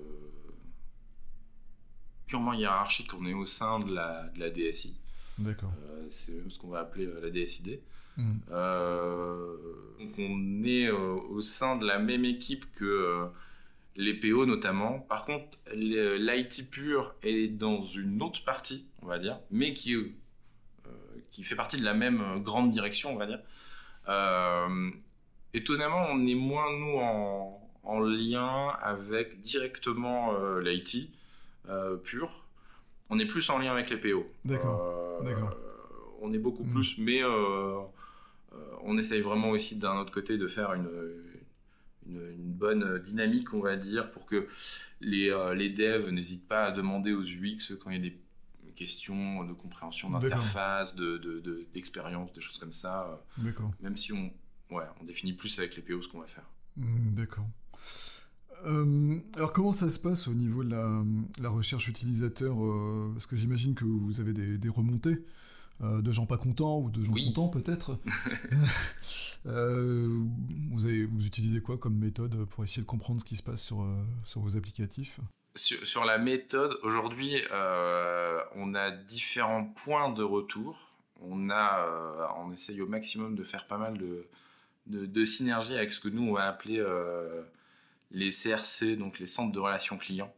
purement 2.27 2.53
hiérarchique, 2.53 3.11
on 3.19 3.25
est 3.25 3.33
au 3.33 3.45
sein 3.45 3.79
de 3.79 3.93
la, 3.93 4.29
de 4.29 4.39
la 4.39 4.49
DSI. 4.49 4.95
D'accord. 5.37 5.71
Euh, 5.83 6.05
c'est 6.09 6.33
même 6.33 6.49
ce 6.51 6.59
qu'on 6.59 6.67
va 6.69 6.79
appeler 6.81 7.05
euh, 7.05 7.19
la 7.21 7.29
DSID. 7.29 7.79
Hmm. 8.19 8.39
Euh, 8.51 9.55
donc 9.97 10.09
on 10.19 10.63
est 10.65 10.87
euh, 10.91 11.13
au 11.29 11.39
sein 11.41 11.77
de 11.77 11.85
la 11.87 11.99
même 11.99 12.25
équipe 12.25 12.65
que 12.75 12.83
euh, 12.83 13.25
les 13.95 14.13
PO 14.13 14.45
notamment. 14.45 14.99
Par 14.99 15.23
contre, 15.25 15.57
l'IT 15.73 16.69
pur 16.69 17.15
est 17.23 17.47
dans 17.47 17.81
une 17.83 18.21
autre 18.21 18.43
partie, 18.43 18.85
on 19.01 19.05
va 19.07 19.19
dire, 19.19 19.39
mais 19.51 19.73
qui, 19.73 19.95
euh, 19.95 20.09
qui 21.29 21.43
fait 21.45 21.55
partie 21.55 21.77
de 21.77 21.83
la 21.85 21.93
même 21.93 22.41
grande 22.43 22.69
direction, 22.71 23.13
on 23.13 23.17
va 23.17 23.25
dire. 23.25 23.39
Euh, 24.09 24.89
étonnamment, 25.53 26.07
on 26.11 26.25
est 26.27 26.35
moins, 26.35 26.71
nous, 26.77 26.97
en, 26.99 27.69
en 27.83 27.99
lien 28.01 28.69
avec 28.81 29.39
directement 29.39 30.33
euh, 30.33 30.59
l'IT 30.61 31.09
pur. 32.03 32.45
On 33.09 33.17
est 33.19 33.25
plus 33.25 33.49
en 33.49 33.59
lien 33.59 33.71
avec 33.71 33.89
les 33.89 33.97
PO. 33.97 34.25
D'accord. 34.43 35.21
On 36.21 36.33
est 36.33 36.37
beaucoup 36.39 36.63
Mhm. 36.63 36.71
plus, 36.73 36.97
mais 36.97 37.21
on 38.83 38.97
essaye 38.97 39.21
vraiment 39.21 39.49
aussi 39.51 39.75
d'un 39.75 39.97
autre 39.97 40.11
côté 40.11 40.37
de 40.37 40.47
faire 40.47 40.73
une, 40.73 40.89
une, 42.07 42.21
une 42.31 42.53
bonne 42.53 42.99
dynamique, 42.99 43.53
on 43.53 43.61
va 43.61 43.75
dire, 43.75 44.11
pour 44.11 44.25
que 44.25 44.47
les, 45.01 45.29
euh, 45.29 45.53
les 45.53 45.69
devs 45.69 46.09
n'hésitent 46.09 46.47
pas 46.47 46.65
à 46.65 46.71
demander 46.71 47.13
aux 47.13 47.23
UX 47.23 47.73
quand 47.81 47.89
il 47.91 47.97
y 48.03 48.07
a 48.07 48.09
des 48.09 48.17
questions 48.75 49.43
de 49.43 49.53
compréhension 49.53 50.09
d'interface, 50.09 50.95
de, 50.95 51.17
de- 51.17 51.39
de- 51.41 51.65
d'expérience, 51.73 52.31
des 52.33 52.41
choses 52.41 52.57
comme 52.57 52.71
ça, 52.71 53.09
euh, 53.37 53.43
D'accord. 53.43 53.71
même 53.81 53.97
si 53.97 54.13
on, 54.13 54.31
ouais, 54.71 54.85
on 55.01 55.03
définit 55.03 55.33
plus 55.33 55.59
avec 55.59 55.75
les 55.75 55.81
PO 55.81 56.01
ce 56.01 56.07
qu'on 56.07 56.21
va 56.21 56.27
faire. 56.27 56.49
Hmm, 56.77 57.13
D'accord. 57.13 57.45
Euh, 58.65 59.17
alors 59.35 59.53
comment 59.53 59.71
ça 59.71 59.89
se 59.89 59.99
passe 59.99 60.27
au 60.27 60.33
niveau 60.33 60.63
de 60.65 60.69
la, 60.71 61.03
la 61.41 61.49
recherche 61.49 61.87
utilisateur 61.87 62.55
Parce 63.13 63.25
que 63.25 63.35
j'imagine 63.37 63.73
que 63.73 63.85
vous 63.85 64.19
avez 64.19 64.33
des, 64.33 64.57
des 64.57 64.69
remontées 64.69 65.17
euh, 65.81 66.01
de 66.01 66.11
gens 66.11 66.25
pas 66.25 66.37
contents 66.37 66.79
ou 66.79 66.89
de 66.89 67.03
gens 67.03 67.13
Oui. 67.13 67.25
contents 67.27 67.47
peut-être. 67.49 67.97
Euh, 69.45 70.05
vous, 70.71 70.85
avez, 70.85 71.05
vous 71.05 71.25
utilisez 71.25 71.61
quoi 71.61 71.77
comme 71.77 71.95
méthode 71.97 72.43
pour 72.49 72.65
essayer 72.65 72.81
de 72.81 72.87
comprendre 72.87 73.21
ce 73.21 73.25
qui 73.25 73.37
se 73.37 73.43
passe 73.43 73.63
sur, 73.63 73.81
euh, 73.81 74.03
sur 74.25 74.41
vos 74.41 74.57
applicatifs? 74.57 75.19
Sur, 75.55 75.87
sur 75.87 76.03
la 76.03 76.17
méthode, 76.17 76.77
aujourd'hui, 76.83 77.35
euh, 77.51 78.41
on 78.55 78.75
a 78.75 78.91
différents 78.91 79.63
points 79.63 80.11
de 80.11 80.23
retour. 80.23 80.77
On, 81.21 81.49
a, 81.49 81.85
euh, 81.87 82.25
on 82.43 82.51
essaye 82.51 82.81
au 82.81 82.87
maximum 82.87 83.35
de 83.35 83.43
faire 83.45 83.65
pas 83.67 83.77
mal 83.77 83.97
de, 83.97 84.27
de, 84.87 85.05
de 85.05 85.25
synergie 85.25 85.75
avec 85.75 85.93
ce 85.93 86.01
que 86.01 86.09
nous, 86.09 86.23
on 86.23 86.33
va 86.33 86.43
appeler 86.47 86.79
euh, 86.79 87.41
les 88.11 88.31
CRC, 88.31 88.97
donc 88.97 89.19
les 89.19 89.25
centres 89.25 89.53
de 89.53 89.59
relations 89.59 89.97
clients, 89.97 90.33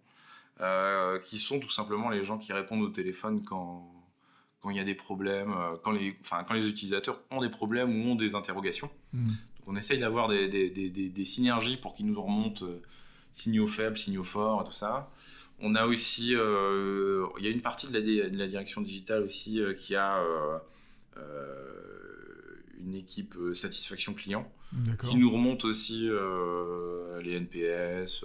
euh, 0.60 1.17
qui 1.19 1.39
sont 1.39 1.60
tout 1.60 1.71
simplement 1.71 2.10
les 2.12 2.23
gens 2.23 2.38
qui 2.38 2.54
répondent 2.54 2.84
au 2.84 2.89
téléphone 2.89 3.43
quand 3.43 3.90
quand 4.62 4.69
il 4.69 4.78
y 4.78 4.80
a 4.80 4.84
des 4.84 4.95
problèmes, 4.95 5.52
euh, 5.52 5.76
quand 5.84 5.91
les, 5.91 6.15
enfin, 6.21 6.43
quand 6.43 6.54
les 6.54 6.67
utilisateurs 6.67 7.19
ont 7.32 7.41
des 7.41 7.50
problèmes 7.50 7.89
ou 8.06 8.12
ont 8.12 8.15
des 8.15 8.36
interrogations. 8.36 8.89
Donc 9.60 9.67
on 9.67 9.76
essaye 9.76 10.00
d'avoir 10.00 10.28
des, 10.28 10.47
des, 10.47 10.69
des, 10.69 10.89
des- 10.89 11.10
des 11.10 11.26
synergies 11.26 11.78
pour 11.78 11.93
qu'ils 11.93 12.06
nous 12.06 12.21
remontent 12.21 12.65
euh, 12.65 12.82
signaux 13.32 13.67
faibles, 13.67 13.97
signaux 13.97 14.24
forts, 14.24 14.63
tout 14.65 14.71
ça. 14.74 15.12
On 15.60 15.76
a 15.76 15.86
aussi, 15.86 16.34
euh, 16.36 17.26
il 17.39 17.45
y 17.45 17.47
a 17.47 17.52
une 17.52 17.62
partie 17.62 17.88
de 17.88 17.93
la, 17.93 18.02
di- 18.02 18.17
de 18.32 18.38
la 18.38 18.47
direction 18.47 18.82
digitale 18.82 19.21
aussi 19.24 19.60
euh, 19.60 19.74
qui 19.74 19.95
a 19.95 20.19
une 22.80 22.95
équipe 22.95 23.36
satisfaction 23.54 24.13
client 24.13 24.52
qui 25.10 25.15
nous 25.17 25.30
remonte 25.30 25.65
aussi 25.65 26.08
les 27.24 27.34
NPS, 27.36 28.24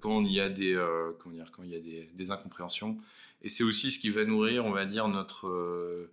quand 0.00 0.20
il 0.20 0.30
y 0.32 0.40
a 0.40 0.48
des, 0.48 0.78
comment 1.18 1.34
dire, 1.34 1.50
quand 1.50 1.62
il 1.64 1.70
y 1.70 1.76
a 1.76 2.06
des 2.14 2.30
incompréhensions. 2.30 2.96
Et 3.42 3.48
c'est 3.48 3.64
aussi 3.64 3.90
ce 3.90 3.98
qui 3.98 4.10
va 4.10 4.24
nourrir, 4.24 4.64
on 4.64 4.72
va 4.72 4.86
dire, 4.86 5.08
notre, 5.08 5.46
euh, 5.46 6.10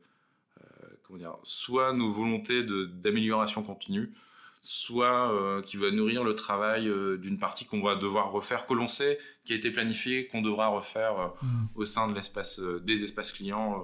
euh, 0.61 0.87
comment 1.03 1.19
dire, 1.19 1.35
soit 1.43 1.93
nos 1.93 2.11
volontés 2.11 2.63
d'amélioration 2.63 3.63
continue, 3.63 4.13
soit 4.61 5.33
euh, 5.33 5.61
qui 5.61 5.77
va 5.77 5.91
nourrir 5.91 6.23
le 6.23 6.35
travail 6.35 6.87
euh, 6.87 7.17
d'une 7.17 7.37
partie 7.39 7.65
qu'on 7.65 7.81
va 7.81 7.95
devoir 7.95 8.31
refaire, 8.31 8.65
que 8.67 8.73
l'on 8.73 8.87
sait, 8.87 9.19
qui 9.45 9.53
a 9.53 9.55
été 9.55 9.71
planifiée, 9.71 10.27
qu'on 10.27 10.41
devra 10.41 10.67
refaire 10.67 11.19
euh, 11.19 11.27
Hmm. 11.41 11.65
au 11.75 11.85
sein 11.85 12.07
de 12.07 12.15
l'espace, 12.15 12.59
des 12.59 13.03
espaces 13.03 13.31
clients 13.31 13.81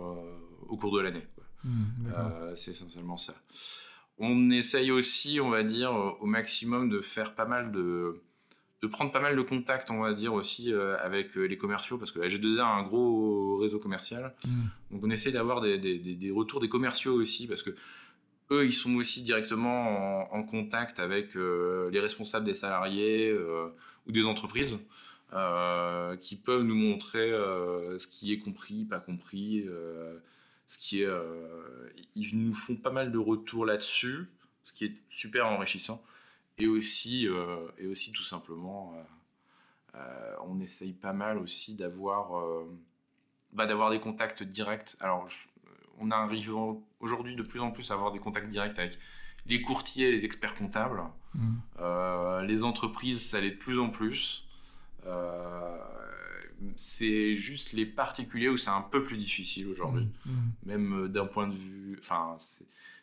au 0.68 0.78
cours 0.78 0.96
de 0.96 1.02
l'année. 1.02 1.28
Euh, 1.66 2.56
c'est 2.56 2.72
essentiellement 2.72 3.18
ça. 3.18 3.34
On 4.18 4.50
essaye 4.50 4.92
aussi, 4.92 5.40
on 5.42 5.50
va 5.50 5.64
dire, 5.64 5.92
au 6.22 6.26
maximum 6.26 6.90
de 6.90 7.02
faire 7.02 7.36
pas 7.36 7.46
mal 7.46 7.72
de, 7.72 8.22
de 8.82 8.88
prendre 8.88 9.12
pas 9.12 9.20
mal 9.20 9.36
de 9.36 9.42
contacts, 9.42 9.92
on 9.92 10.00
va 10.02 10.14
dire 10.14 10.34
aussi 10.34 10.74
euh, 10.74 10.98
avec 11.00 11.36
euh, 11.38 11.46
les 11.46 11.58
commerciaux, 11.58 11.98
parce 11.98 12.12
que 12.14 12.20
la 12.20 12.28
G2R 12.30 12.60
a 12.62 12.66
un 12.76 12.84
gros 12.84 13.58
réseau 13.58 13.78
commercial. 13.80 14.34
Hmm. 14.46 14.68
Donc 14.92 15.04
on 15.04 15.10
essaie 15.10 15.32
d'avoir 15.32 15.60
des, 15.62 15.78
des- 15.78 15.98
des- 16.00 16.16
des 16.16 16.32
retours 16.32 16.60
des 16.62 16.70
commerciaux 16.70 17.14
aussi, 17.16 17.46
parce 17.48 17.62
que 17.62 17.72
eux, 18.52 18.66
ils 18.66 18.74
sont 18.74 18.96
aussi 18.96 19.22
directement 19.22 20.32
en, 20.34 20.40
en 20.40 20.44
contact 20.44 21.00
avec 21.00 21.36
euh, 21.36 21.90
les 21.92 22.00
responsables 22.00 22.46
des 22.46 22.54
salariés 22.56 23.30
euh, 23.30 23.68
ou 24.08 24.12
des 24.12 24.24
entreprises, 24.26 24.80
qui 26.22 26.36
peuvent 26.38 26.64
nous 26.64 26.76
montrer 26.76 27.30
ce 28.00 28.08
qui 28.08 28.34
est 28.34 28.40
compris, 28.40 28.86
pas 28.86 29.00
compris, 29.00 29.66
ce 30.66 30.78
qui 30.80 31.04
est. 31.04 31.08
ils 32.16 32.30
nous 32.34 32.54
font 32.54 32.76
pas 32.78 32.90
mal 32.92 33.12
de 33.12 33.18
retours 33.20 33.66
là-dessus, 33.66 34.26
ce 34.64 34.74
qui 34.74 34.86
est 34.86 34.94
super 35.10 35.46
enrichissant, 35.48 36.02
et 36.60 36.68
aussi, 36.68 37.28
euh, 37.28 37.68
et 37.78 37.88
aussi 37.88 38.12
tout 38.12 38.24
simplement, 38.24 38.94
euh, 38.96 39.98
euh, 39.98 40.36
on 40.48 40.60
essaye 40.60 40.94
pas 40.94 41.14
mal 41.14 41.38
aussi 41.38 41.76
d'avoir. 41.76 42.32
bah, 43.52 43.66
d'avoir 43.66 43.90
des 43.90 44.00
contacts 44.00 44.44
directs. 44.44 44.96
Alors, 45.00 45.28
je- 45.28 45.38
on 45.98 46.12
arrive 46.12 46.54
aujourd'hui 47.00 47.36
de 47.36 47.42
plus 47.42 47.60
en 47.60 47.72
plus 47.72 47.90
à 47.90 47.96
avoir 47.96 48.12
des 48.12 48.20
contacts 48.20 48.48
directs 48.50 48.78
avec 48.78 49.00
les 49.48 49.62
courtiers, 49.62 50.12
les 50.12 50.24
experts 50.24 50.56
comptables. 50.56 51.02
Euh, 51.80 52.42
les 52.44 52.64
entreprises, 52.64 53.22
ça 53.28 53.42
l'est 53.42 53.52
de 53.52 53.56
plus 53.58 53.80
en 53.80 53.90
plus. 53.90 54.46
Euh, 55.08 55.78
c'est 56.76 57.36
juste 57.36 57.74
les 57.74 57.86
particuliers 57.86 58.50
où 58.50 58.58
c'est 58.58 58.70
un 58.70 58.82
peu 58.82 59.02
plus 59.02 59.18
difficile 59.18 59.68
aujourd'hui, 59.68 60.08
Hmm. 60.26 60.50
même 60.66 61.06
euh, 61.06 61.08
d'un 61.08 61.26
point 61.26 61.48
de 61.48 61.56
vue. 61.56 61.98
Enfin, 62.02 62.38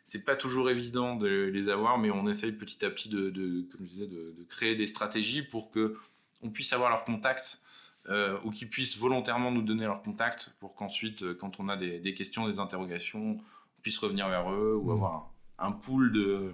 c'est- 0.06 0.24
pas 0.24 0.36
toujours 0.36 0.70
évident 0.70 1.16
de 1.16 1.50
les 1.52 1.68
avoir, 1.68 1.98
mais 1.98 2.10
on 2.10 2.26
essaye 2.28 2.52
petit 2.52 2.84
à 2.84 2.90
petit 2.90 3.08
de, 3.10 3.28
de- 3.30 3.62
comme 3.70 3.84
je 3.86 3.90
disais, 3.90 4.06
de, 4.06 4.34
de 4.38 4.44
créer 4.48 4.74
des 4.74 4.86
stratégies 4.86 5.42
pour 5.42 5.70
que 5.70 5.96
on 6.42 6.50
puisse 6.50 6.72
avoir 6.72 6.90
leurs 6.90 7.04
contacts 7.04 7.60
euh, 8.08 8.38
ou 8.44 8.50
qu'ils 8.50 8.68
puissent 8.68 8.96
volontairement 8.96 9.50
nous 9.50 9.62
donner 9.62 9.84
leurs 9.84 10.02
contacts 10.02 10.54
pour 10.60 10.74
qu'ensuite, 10.76 11.22
euh, 11.24 11.34
quand 11.34 11.58
on 11.60 11.68
a 11.68 11.76
des, 11.76 11.98
des 11.98 12.14
questions, 12.14 12.48
des 12.48 12.58
interrogations, 12.60 13.40
on 13.40 13.80
puisse 13.82 13.98
revenir 13.98 14.28
vers 14.28 14.50
eux 14.52 14.76
ou 14.76 14.84
Mhm. 14.86 14.90
avoir 14.92 15.30
un, 15.58 15.68
un 15.68 15.72
pool 15.72 16.12
de 16.12 16.52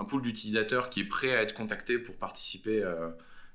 un 0.00 0.04
pool 0.04 0.22
d'utilisateurs 0.22 0.90
qui 0.90 1.00
est 1.00 1.04
prêt 1.04 1.34
à 1.36 1.42
être 1.42 1.54
contacté 1.54 1.98
pour 1.98 2.14
participer 2.14 2.82
euh, 2.84 3.10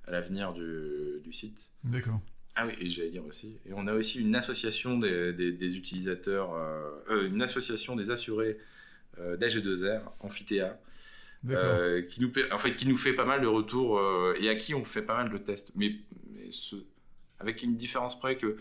à 0.06 0.12
l'avenir 0.12 0.52
du, 0.54 1.22
du 1.24 1.32
site. 1.34 1.70
D'accord. 1.86 2.20
Ah 2.56 2.68
oui, 2.68 2.74
et 2.82 2.90
j'allais 2.90 3.10
dire 3.10 3.26
aussi. 3.26 3.58
Et 3.66 3.72
on 3.74 3.88
a 3.88 3.94
aussi 3.94 4.20
une 4.20 4.36
association 4.36 5.00
des, 5.00 5.32
des- 5.34 5.54
des 5.54 5.78
utilisateurs, 5.78 6.54
euh, 6.54 7.28
une 7.30 7.42
association 7.42 7.96
des 7.96 8.12
assurés 8.12 8.58
d'AG2R, 9.18 10.02
Amphithéa, 10.20 10.80
euh, 11.50 12.02
qui, 12.04 12.22
nous, 12.22 12.32
en 12.52 12.58
fait, 12.58 12.76
qui 12.76 12.88
nous 12.88 12.96
fait 12.98 13.14
pas 13.14 13.26
mal 13.26 13.42
de 13.42 13.48
retours 13.48 13.98
euh, 14.00 14.34
et 14.40 14.50
à 14.50 14.56
qui 14.56 14.74
on 14.74 14.84
fait 14.84 15.02
pas 15.02 15.16
mal 15.16 15.30
de 15.32 15.38
tests. 15.38 15.72
Mais, 15.76 15.92
mais 16.34 16.52
ce- 16.52 16.78
avec 17.40 17.64
une 17.64 17.76
différence 17.76 18.18
près 18.20 18.38
que 18.38 18.58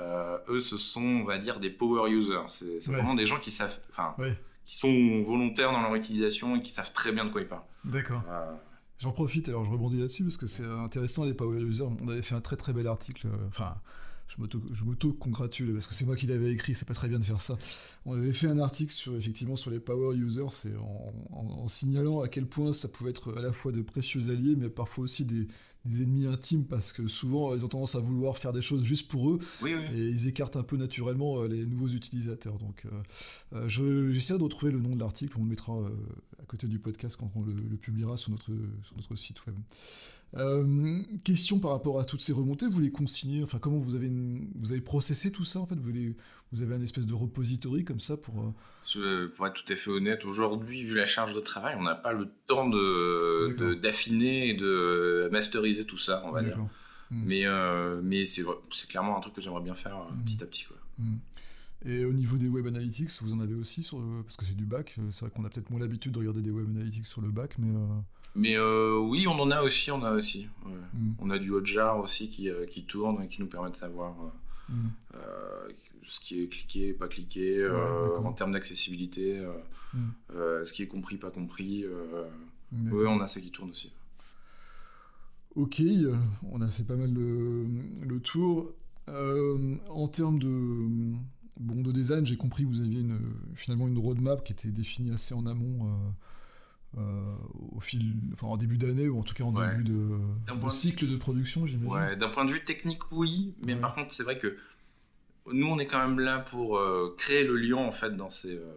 euh, 0.00 0.38
eux, 0.48 0.60
ce 0.60 0.76
sont, 0.76 1.02
on 1.02 1.24
va 1.24 1.38
dire, 1.38 1.58
des 1.58 1.70
power 1.70 2.08
users. 2.10 2.38
C'est 2.48 2.66
Ouais. 2.88 2.94
vraiment 2.96 3.14
des 3.14 3.26
gens 3.26 3.40
qui 3.40 3.50
savent, 3.50 3.78
enfin, 3.90 4.14
Ouais. 4.18 4.36
qui 4.64 4.76
sont 4.76 5.22
volontaires 5.22 5.72
dans 5.72 5.80
leur 5.82 5.94
utilisation 5.94 6.56
et 6.56 6.62
qui 6.62 6.70
savent 6.70 6.92
très 6.92 7.10
bien 7.10 7.24
de 7.24 7.30
quoi 7.30 7.40
ils 7.40 7.48
parlent. 7.48 7.64
D'accord. 7.84 8.22
Euh, 8.30 8.54
J'en 8.98 9.12
profite, 9.12 9.48
alors 9.48 9.64
je 9.64 9.70
rebondis 9.70 9.98
là-dessus 9.98 10.24
parce 10.24 10.36
que 10.36 10.46
c'est 10.46 10.64
intéressant 10.64 11.24
les 11.24 11.32
power 11.34 11.60
users. 11.62 11.84
On 12.00 12.08
avait 12.08 12.22
fait 12.22 12.34
un 12.34 12.40
très 12.40 12.56
très 12.56 12.72
bel 12.72 12.86
article, 12.86 13.26
euh, 13.28 13.46
enfin, 13.48 13.76
je 14.28 14.84
m'auto-congratule 14.84 15.72
parce 15.74 15.86
que 15.86 15.94
c'est 15.94 16.04
moi 16.04 16.16
qui 16.16 16.26
l'avais 16.26 16.52
écrit, 16.52 16.74
c'est 16.74 16.86
pas 16.86 16.94
très 16.94 17.08
bien 17.08 17.18
de 17.18 17.24
faire 17.24 17.40
ça. 17.40 17.58
On 18.04 18.12
avait 18.12 18.32
fait 18.32 18.46
un 18.46 18.58
article 18.58 18.92
sur, 18.92 19.16
effectivement 19.16 19.56
sur 19.56 19.70
les 19.70 19.80
power 19.80 20.14
users, 20.16 20.46
c'est 20.52 20.76
en, 20.76 21.12
en- 21.32 21.46
en 21.62 21.66
signalant 21.66 22.20
à 22.20 22.28
quel 22.28 22.46
point 22.46 22.72
ça 22.72 22.88
pouvait 22.88 23.10
être 23.10 23.36
à 23.36 23.42
la 23.42 23.52
fois 23.52 23.72
de 23.72 23.82
précieux 23.82 24.30
alliés, 24.30 24.54
mais 24.56 24.68
parfois 24.68 25.04
aussi 25.04 25.24
des, 25.24 25.46
ennemis 25.86 26.26
intimes 26.26 26.64
parce 26.66 26.92
que 26.92 27.06
souvent 27.06 27.54
ils 27.54 27.64
ont 27.64 27.68
tendance 27.68 27.94
à 27.94 27.98
vouloir 28.00 28.36
faire 28.36 28.52
des 28.52 28.60
choses 28.60 28.82
juste 28.82 29.10
pour 29.10 29.30
eux 29.30 29.38
Oui, 29.62 29.72
oui. 29.74 29.98
et 29.98 30.08
ils 30.08 30.26
écartent 30.26 30.56
un 30.58 30.62
peu 30.62 30.76
naturellement 30.76 31.40
euh, 31.40 31.48
les 31.48 31.64
nouveaux 31.64 31.88
utilisateurs. 31.88 32.58
Donc 32.58 32.84
euh, 32.84 32.90
euh, 33.54 33.68
je- 33.68 34.12
j'essaierai 34.12 34.38
de 34.38 34.44
retrouver 34.44 34.70
le 34.72 34.80
nom 34.80 34.90
de 34.94 35.00
l'article, 35.00 35.36
on 35.38 35.44
le 35.44 35.48
mettra 35.48 35.72
euh, 35.78 35.88
côté 36.48 36.66
du 36.66 36.78
podcast 36.80 37.16
quand 37.18 37.30
on 37.36 37.42
le, 37.42 37.52
le 37.52 37.76
publiera 37.76 38.16
sur 38.16 38.30
notre, 38.32 38.46
sur 38.82 38.96
notre 38.96 39.14
site 39.14 39.44
web. 39.46 39.54
Euh, 40.34 41.02
question 41.24 41.58
par 41.58 41.70
rapport 41.70 42.00
à 42.00 42.04
toutes 42.04 42.20
ces 42.20 42.32
remontées, 42.34 42.66
vous 42.66 42.80
les 42.80 42.90
consignez, 42.90 43.42
enfin 43.42 43.58
comment 43.58 43.78
vous 43.78 43.94
avez, 43.94 44.08
une- 44.08 44.50
vous 44.56 44.72
avez 44.72 44.80
processé 44.82 45.30
tout 45.32 45.44
ça 45.44 45.60
en 45.60 45.66
fait? 45.66 45.76
Vous, 45.76 45.90
les- 45.90 46.16
vous 46.52 46.62
avez 46.62 46.74
un 46.74 46.82
espèce 46.82 47.06
de 47.06 47.14
repository 47.14 47.84
comme 47.84 48.00
ça 48.00 48.16
pour... 48.16 48.54
euh, 48.96 49.28
Pour 49.36 49.46
être 49.46 49.54
tout 49.64 49.72
à 49.72 49.76
fait 49.76 49.90
honnête, 49.90 50.24
aujourd'hui, 50.26 50.82
vu 50.84 50.96
la 50.96 51.06
charge 51.06 51.32
de 51.34 51.40
travail, 51.40 51.76
on 51.78 51.82
n'a 51.82 51.94
pas 51.94 52.12
le 52.12 52.28
temps 52.46 52.68
de 52.68 53.74
d'affiner 53.74 54.48
et 54.50 54.54
de 54.54 55.28
masteriser 55.32 55.84
tout 55.86 55.98
ça, 55.98 56.22
on 56.26 56.30
va 56.32 56.40
dire. 56.42 56.50
D'accord. 56.52 56.68
Mm. 57.10 57.22
Mais, 57.24 57.46
euh, 57.46 58.00
mais 58.02 58.24
c'est 58.26 58.42
c'est 58.70 58.86
clairement 58.88 59.16
un 59.16 59.20
truc 59.20 59.34
que 59.34 59.40
j'aimerais 59.40 59.62
bien 59.62 59.74
faire 59.74 59.96
Mhm. 60.12 60.24
petit 60.24 60.42
à 60.42 60.46
petit. 60.46 60.64
Quoi. 60.64 60.76
Mm. 60.98 61.16
Et 61.84 62.04
au 62.04 62.12
niveau 62.12 62.36
des 62.38 62.48
web 62.48 62.66
analytics, 62.66 63.10
vous 63.22 63.34
en 63.34 63.40
avez 63.40 63.54
aussi 63.54 63.82
sur 63.82 64.00
le... 64.00 64.22
Parce 64.22 64.36
que 64.36 64.44
c'est 64.44 64.56
du 64.56 64.66
bac, 64.66 64.96
euh, 64.98 65.10
c'est 65.10 65.24
vrai 65.24 65.30
qu'on 65.34 65.44
a 65.44 65.48
peut-être 65.48 65.70
moins 65.70 65.78
l'habitude 65.80 66.12
de 66.12 66.18
regarder 66.18 66.42
des 66.42 66.50
web 66.50 66.68
analytics 66.68 67.06
sur 67.06 67.20
le 67.22 67.30
bac, 67.30 67.54
mais... 67.58 67.68
euh, 67.74 67.86
Mais 68.34 68.56
euh, 68.56 68.98
oui, 68.98 69.26
on 69.28 69.38
en 69.38 69.50
a 69.52 69.62
aussi, 69.62 69.90
on 69.92 70.02
a 70.02 70.12
aussi. 70.12 70.48
ouais. 70.66 70.72
mm, 70.94 71.14
On 71.20 71.30
a 71.30 71.38
du 71.38 71.50
Hotjar 71.52 72.00
aussi 72.00 72.28
qui, 72.28 72.48
qui 72.70 72.84
tourne 72.84 73.22
et 73.22 73.28
qui 73.28 73.40
nous 73.40 73.46
permet 73.46 73.70
de 73.70 73.76
savoir 73.76 74.14
mm, 74.68 74.74
euh, 75.14 75.68
ce 76.02 76.18
qui 76.18 76.42
est 76.42 76.48
cliqué, 76.48 76.94
pas 76.94 77.06
cliqué, 77.06 77.64
en 78.24 78.32
termes 78.32 78.52
d'accessibilité, 78.52 79.40
mm, 79.94 79.98
ce 80.64 80.72
qui 80.72 80.82
est 80.82 80.88
compris, 80.88 81.16
pas 81.16 81.30
compris. 81.30 81.84
oui, 82.72 83.06
on 83.06 83.20
a 83.20 83.28
ça 83.28 83.40
qui 83.40 83.50
tourne 83.52 83.70
aussi. 83.70 83.92
Ok, 85.54 85.80
on 86.50 86.60
a 86.60 86.68
fait 86.70 86.84
pas 86.84 86.96
mal 86.96 87.12
le, 87.12 87.66
le 88.04 88.20
tour. 88.20 88.72
En 89.90 90.08
termes 90.08 90.38
de, 90.38 91.14
bon, 91.58 91.82
de 91.82 91.92
design, 91.92 92.24
j'ai 92.26 92.36
compris 92.36 92.64
que 92.64 92.68
vous 92.68 92.80
aviez 92.80 93.00
une, 93.00 93.18
finalement 93.54 93.88
une 93.88 93.98
roadmap 93.98 94.44
qui 94.44 94.52
était 94.52 94.68
définie 94.68 95.12
assez 95.12 95.34
en 95.34 95.46
amont 95.46 95.86
euh, 95.86 97.00
euh, 97.00 97.34
au 97.76 97.80
fil, 97.80 98.14
enfin, 98.32 98.46
en 98.46 98.56
début 98.56 98.78
d'année 98.78 99.08
ou 99.08 99.18
en 99.18 99.22
tout 99.22 99.34
cas 99.34 99.44
en 99.44 99.54
Ouais. 99.54 99.68
début 99.76 99.84
de, 99.84 100.70
cycle 100.70 101.06
de 101.06 101.16
production, 101.16 101.66
j'imagine. 101.66 101.92
Ouais, 101.92 102.16
d'un 102.16 102.28
point 102.30 102.44
de 102.44 102.50
vue 102.52 102.64
technique, 102.64 103.10
oui, 103.12 103.54
mais 103.64 103.74
Ouais. 103.74 103.80
par 103.80 103.94
contre, 103.94 104.14
c'est 104.14 104.22
vrai 104.22 104.38
que 104.38 104.56
nous, 105.52 105.66
on 105.66 105.78
est 105.78 105.86
quand 105.86 106.06
même 106.06 106.18
là 106.20 106.38
pour 106.40 106.78
euh, 106.78 107.14
créer 107.16 107.44
le 107.44 107.56
lien 107.56 107.76
en 107.76 107.92
fait 107.92 108.16
dans 108.16 108.30
ces, 108.30 108.56
euh, 108.56 108.72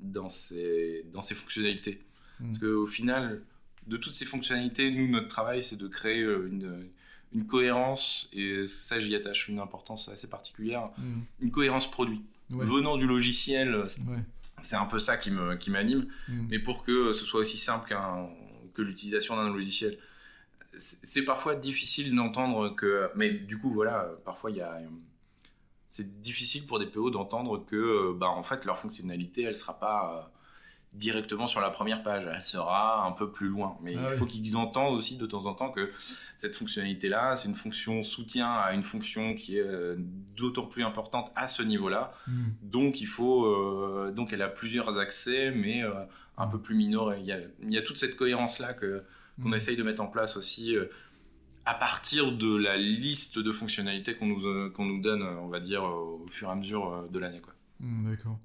dans 0.00 0.28
ces, 0.28 1.04
dans 1.12 1.22
ces 1.22 1.34
fonctionnalités. 1.34 2.02
Mm. 2.40 2.46
Parce 2.46 2.58
qu'au 2.60 2.86
final, 2.86 3.42
de 3.86 3.96
toutes 3.96 4.14
ces 4.14 4.24
fonctionnalités, 4.24 4.90
nous, 4.90 5.08
notre 5.08 5.28
travail, 5.28 5.62
c'est 5.62 5.76
de 5.76 5.88
créer 5.88 6.22
une, 6.22 6.88
une 7.34 7.46
cohérence, 7.46 8.28
et 8.32 8.66
ça, 8.66 8.98
j'y 9.00 9.14
attache 9.14 9.48
une 9.48 9.58
importance 9.58 10.08
assez 10.08 10.28
particulière, 10.28 10.90
Mm. 10.98 11.20
une 11.40 11.50
cohérence 11.50 11.90
produit. 11.90 12.22
Ouais. 12.50 12.64
Venant 12.66 12.96
du 12.98 13.06
logiciel, 13.06 13.74
Ouais. 13.76 14.18
c'est 14.62 14.76
un 14.76 14.84
peu 14.86 14.98
ça 14.98 15.16
qui 15.16 15.30
me- 15.30 15.56
qui 15.56 15.70
m'anime. 15.70 16.06
Mm. 16.28 16.46
Mais 16.50 16.58
pour 16.58 16.82
que 16.82 17.12
ce 17.14 17.24
soit 17.24 17.40
aussi 17.40 17.56
simple 17.58 17.88
qu'un- 17.88 18.28
que 18.74 18.82
l'utilisation 18.82 19.36
d'un 19.36 19.48
logiciel, 19.52 19.98
c'est 20.78 21.24
parfois 21.24 21.54
difficile 21.54 22.14
d'entendre 22.14 22.70
que. 22.74 23.10
Mais 23.16 23.30
du 23.30 23.58
coup, 23.58 23.70
voilà, 23.72 24.10
parfois 24.24 24.50
il 24.50 24.56
y 24.58 24.60
a. 24.62 24.80
C'est 25.88 26.20
difficile 26.22 26.66
pour 26.66 26.78
des 26.78 26.86
PO 26.86 27.10
d'entendre 27.10 27.58
que, 27.66 28.12
bah, 28.14 28.28
en 28.30 28.42
fait, 28.42 28.64
leur 28.64 28.78
fonctionnalité, 28.78 29.42
elle 29.42 29.56
sera 29.56 29.78
pas 29.78 30.32
directement 30.92 31.46
sur 31.46 31.60
la 31.60 31.70
première 31.70 32.02
page, 32.02 32.24
elle 32.30 32.42
sera 32.42 33.06
un 33.06 33.12
peu 33.12 33.30
plus 33.32 33.48
loin. 33.48 33.78
Mais 33.82 33.94
Ah 33.96 34.08
il 34.10 34.14
faut 34.14 34.26
qu'ils 34.26 34.56
entendent 34.56 34.94
aussi 34.94 35.16
de 35.16 35.24
temps 35.26 35.46
en 35.46 35.54
temps 35.54 35.70
que 35.70 35.90
cette 36.36 36.54
fonctionnalité-là, 36.54 37.34
c'est 37.36 37.48
une 37.48 37.54
fonction 37.54 38.02
soutien 38.02 38.52
à 38.52 38.74
une 38.74 38.82
fonction 38.82 39.34
qui 39.34 39.56
est 39.56 39.62
euh, 39.66 39.96
d'autant 40.36 40.66
plus 40.66 40.84
importante 40.84 41.32
à 41.34 41.48
ce 41.48 41.62
niveau-là. 41.62 42.12
Mm. 42.26 42.42
Donc 42.62 43.00
il 43.00 43.06
faut, 43.06 43.46
euh, 43.46 44.12
donc 44.14 44.32
elle 44.34 44.42
a 44.42 44.48
plusieurs 44.48 44.98
accès, 44.98 45.50
mais 45.50 45.82
euh, 45.82 45.92
un 46.36 46.46
peu 46.46 46.58
plus 46.60 46.74
minorés. 46.74 47.20
Il 47.20 47.26
y 47.26 47.32
a, 47.32 47.38
il 47.62 47.72
y 47.72 47.78
a 47.78 47.82
toute 47.82 47.96
cette 47.96 48.16
cohérence 48.16 48.58
là 48.58 48.74
que 48.74 49.02
qu'on 49.42 49.48
Mm. 49.48 49.54
essaye 49.54 49.76
de 49.76 49.82
mettre 49.82 50.02
en 50.02 50.08
place 50.08 50.36
aussi 50.36 50.76
euh, 50.76 50.86
à 51.64 51.74
partir 51.74 52.32
de 52.32 52.54
la 52.54 52.76
liste 52.76 53.38
de 53.38 53.50
fonctionnalités 53.50 54.14
qu'on 54.14 54.26
nous 54.26 54.70
qu'on 54.72 54.84
nous 54.84 55.00
donne, 55.00 55.22
on 55.22 55.48
va 55.48 55.58
dire 55.60 55.84
au 55.84 56.26
fur 56.28 56.48
et 56.48 56.52
à 56.52 56.54
mesure 56.54 57.08
de 57.10 57.18
l'année 57.18 57.40
quoi. 57.40 57.54
Hmm, 57.80 58.10
D'accord. 58.10 58.38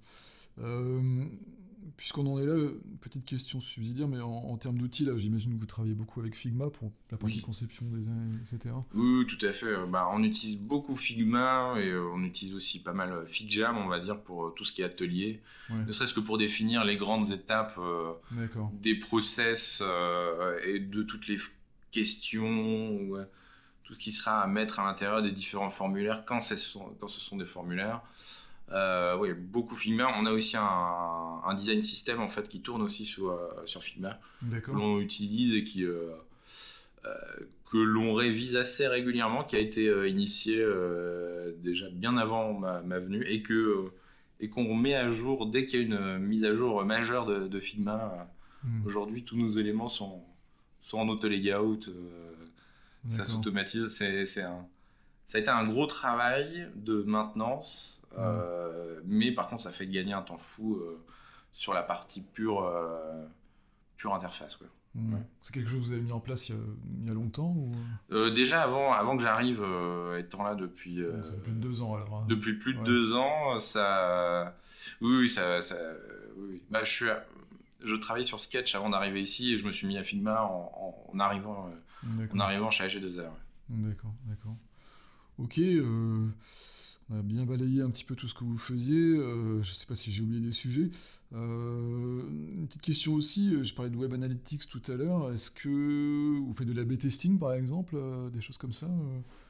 Puisqu'on 1.98 2.28
en 2.28 2.40
est 2.40 2.46
là, 2.46 2.56
petite 3.02 3.26
question 3.26 3.60
subsidiaire, 3.60 4.08
mais 4.08 4.22
en, 4.22 4.30
en 4.30 4.58
termes 4.58 4.78
d'outils, 4.78 5.04
là, 5.04 5.18
j'imagine 5.18 5.56
que 5.56 5.60
vous 5.60 5.66
travaillez 5.66 5.96
beaucoup 5.96 6.20
avec 6.20 6.36
Figma 6.36 6.70
pour 6.70 6.92
la 7.10 7.18
partie 7.18 7.38
Oui. 7.38 7.42
conception, 7.42 7.88
design, 7.88 8.40
etc. 8.44 8.76
Oui, 8.94 9.26
tout 9.28 9.44
à 9.44 9.52
fait. 9.52 9.74
Bah, 9.88 10.08
on 10.14 10.22
utilise 10.22 10.58
beaucoup 10.60 10.96
Figma 10.96 11.74
et 11.80 11.90
euh, 11.90 12.08
on 12.14 12.24
utilise 12.24 12.54
aussi 12.54 12.80
pas 12.84 12.94
mal 12.94 13.12
euh, 13.12 13.26
FigJam, 13.26 13.78
on 13.80 13.88
va 13.88 14.00
dire, 14.00 14.22
pour 14.22 14.46
euh, 14.46 14.54
tout 14.56 14.64
ce 14.64 14.72
qui 14.72 14.84
est 14.84 14.86
atelier. 14.86 15.42
Ouais. 15.72 15.86
Ne 15.88 15.92
serait-ce 15.92 16.14
que 16.14 16.20
pour 16.20 16.38
définir 16.38 16.86
les 16.86 16.98
grandes 16.98 17.32
étapes 17.32 17.80
euh, 17.80 18.14
des 18.74 18.94
process 18.96 19.82
euh, 19.84 20.60
et 20.68 20.80
de 20.80 21.02
toutes 21.02 21.28
les 21.28 21.38
questions, 21.92 22.92
ou, 22.92 23.18
tout 23.84 23.94
ce 23.94 24.00
qui 24.00 24.12
sera 24.12 24.42
à 24.42 24.48
mettre 24.48 24.80
à 24.80 24.86
l'intérieur 24.86 25.24
des 25.24 25.32
différents 25.32 25.70
formulaires 25.72 26.26
quand, 26.28 26.42
ce 26.42 26.56
sont, 26.58 26.96
quand 27.00 27.08
ce 27.08 27.20
sont 27.22 27.38
des 27.38 27.46
formulaires. 27.46 28.02
Euh, 28.72 29.18
oui, 29.18 29.34
beaucoup 29.34 29.76
Figma. 29.76 30.08
On 30.20 30.26
a 30.26 30.32
aussi 30.32 30.58
un, 30.58 31.42
un 31.46 31.54
design 31.54 31.82
system 31.82 32.20
en 32.20 32.28
fait 32.28 32.50
qui 32.50 32.62
tourne 32.62 32.82
aussi 32.82 33.06
sur, 33.06 33.30
euh, 33.32 33.48
sur 33.66 33.82
Figma 33.82 34.20
que 34.62 34.72
l'on 34.72 35.00
utilise 35.00 35.54
et 35.56 35.64
qui 35.64 35.86
euh, 35.86 36.12
euh, 37.06 37.10
que 37.72 37.78
l'on 37.78 38.14
révise 38.14 38.56
assez 38.56 38.88
régulièrement, 38.88 39.44
qui 39.44 39.56
a 39.56 39.60
été 39.60 39.84
initié 40.10 40.66
déjà 41.64 41.90
bien 41.90 42.18
avant 42.18 42.54
ma, 42.54 42.82
ma 42.82 43.00
venue 43.00 43.24
et 43.26 43.42
que 43.42 43.92
et 44.40 44.50
qu'on 44.50 44.76
met 44.76 44.94
à 44.96 45.10
jour 45.10 45.48
dès 45.48 45.66
qu'il 45.66 45.80
y 45.80 45.84
a 45.84 45.86
une 45.86 46.20
mise 46.20 46.44
à 46.46 46.54
jour 46.54 46.84
majeure 46.86 47.26
de, 47.26 47.48
de 47.48 47.60
Figma. 47.60 48.30
Hmm, 48.64 48.86
Aujourd'hui, 48.86 49.24
tous 49.24 49.36
nos 49.38 49.50
éléments 49.50 49.90
sont, 49.90 50.24
sont 50.82 50.98
en 51.00 51.08
auto-layout, 51.10 51.80
euh, 51.90 52.32
ça 53.10 53.24
s'automatise. 53.26 53.88
C'est 53.90 54.42
un, 54.44 54.66
ça 55.28 55.38
a 55.38 55.42
été 55.42 55.50
un 55.50 55.66
gros 55.68 55.86
travail 55.86 56.70
de 56.76 57.04
maintenance, 57.04 58.02
euh, 58.18 59.00
mais 59.06 59.32
par 59.32 59.48
contre, 59.50 59.64
ça 59.64 59.72
fait 59.72 59.88
gagner 59.88 60.14
un 60.14 60.22
temps 60.22 60.38
fou 60.38 60.76
euh, 60.76 61.04
sur 61.52 61.74
la 61.74 61.84
partie 61.84 62.22
pure, 62.22 62.64
euh, 62.64 63.26
pure 63.98 64.14
interface. 64.14 64.56
Quoi. 64.56 64.68
Ouais. 64.96 65.22
C'est 65.42 65.54
quelque 65.54 65.70
chose 65.70 65.82
que 65.82 65.86
vous 65.88 65.92
avez 65.94 66.02
mis 66.02 66.12
en 66.12 66.20
place 66.20 66.50
il 66.50 66.56
y 66.56 66.58
a, 66.58 66.62
il 67.02 67.08
y 67.08 67.12
a 67.12 67.14
longtemps 67.14 67.54
ou... 67.56 67.72
Euh, 68.12 68.32
déjà, 68.32 68.64
avant, 68.64 68.94
avant 68.94 69.16
que 69.18 69.22
j'arrive, 69.22 69.62
euh, 69.62 70.18
étant 70.18 70.44
là 70.44 70.56
depuis, 70.56 71.02
euh, 71.04 71.22
Ça 71.24 71.34
fait 71.34 71.42
plus 71.42 71.52
de 71.52 71.60
deux 71.60 71.82
ans 71.82 71.96
alors. 71.96 72.16
hein. 72.16 72.26
depuis 72.30 72.54
plus 72.58 72.74
de 72.74 72.80
Ouais. 72.80 72.86
deux 72.86 73.14
ans, 73.14 73.60
ça. 73.60 74.56
Oui, 75.02 75.18
oui, 75.20 75.30
ça. 75.30 75.62
ça- 75.62 75.76
oui, 76.38 76.48
oui. 76.54 76.64
Bah, 76.72 76.84
je, 76.84 76.92
suis 76.92 77.10
à- 77.10 77.24
je 77.84 77.96
travaillais 77.96 78.26
sur 78.26 78.40
Sketch 78.42 78.74
avant 78.76 78.90
d'arriver 78.90 79.22
ici 79.22 79.54
et 79.54 79.58
je 79.58 79.66
me 79.66 79.72
suis 79.72 79.86
mis 79.88 79.98
à 79.98 80.04
Figma 80.04 80.42
en, 80.44 80.72
en- 80.74 81.12
en 81.14 81.20
arrivant, 81.20 81.70
en 82.34 82.40
arrivant 82.40 82.72
chez 82.72 82.86
AG2R. 82.86 83.18
ouais. 83.20 83.28
D'accord, 83.70 84.14
d'accord. 84.26 84.56
Ok, 85.38 85.60
euh, 85.60 86.28
on 87.10 87.20
a 87.20 87.22
bien 87.22 87.46
balayé 87.46 87.82
un 87.82 87.90
petit 87.90 88.04
peu 88.04 88.16
tout 88.16 88.28
ce 88.28 88.34
que 88.34 88.44
vous 88.44 88.58
faisiez. 88.58 88.98
euh, 88.98 89.62
je 89.62 89.72
ne 89.72 89.76
sais 89.76 89.86
pas 89.86 89.96
si 89.96 90.12
j'ai 90.12 90.24
oublié 90.24 90.42
des 90.42 90.52
sujets. 90.52 90.90
Euh, 91.34 92.22
une 92.58 92.68
petite 92.68 92.82
question 92.82 93.14
aussi, 93.14 93.64
je 93.64 93.74
parlais 93.74 93.92
de 93.92 93.98
Web 93.98 94.14
Analytics 94.14 94.68
tout 94.68 94.82
à 94.88 94.96
l'heure. 94.96 95.32
Est-ce 95.32 95.52
que 95.52 96.40
vous 96.40 96.54
faites 96.54 96.68
de 96.68 96.74
l'A-B 96.74 96.98
testing 96.98 97.38
par 97.38 97.54
exemple, 97.54 97.98
des 98.34 98.42
choses 98.42 98.58
comme 98.58 98.74
ça, 98.74 98.90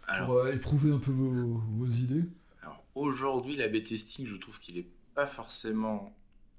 Alors, 0.08 0.28
pour 0.28 0.48
éprouver 0.48 0.92
un 0.92 1.00
peu 1.00 1.12
vos, 1.12 1.58
vos 1.58 1.90
idées? 1.90 2.26
Alors, 2.62 2.84
aujourd'hui, 2.96 3.56
l'A-B 3.56 3.84
testing, 3.84 4.26
je 4.26 4.36
trouve 4.36 4.60
qu'il 4.60 4.76
n'est 4.76 4.88
pas 5.16 5.28
forcément 5.28 6.16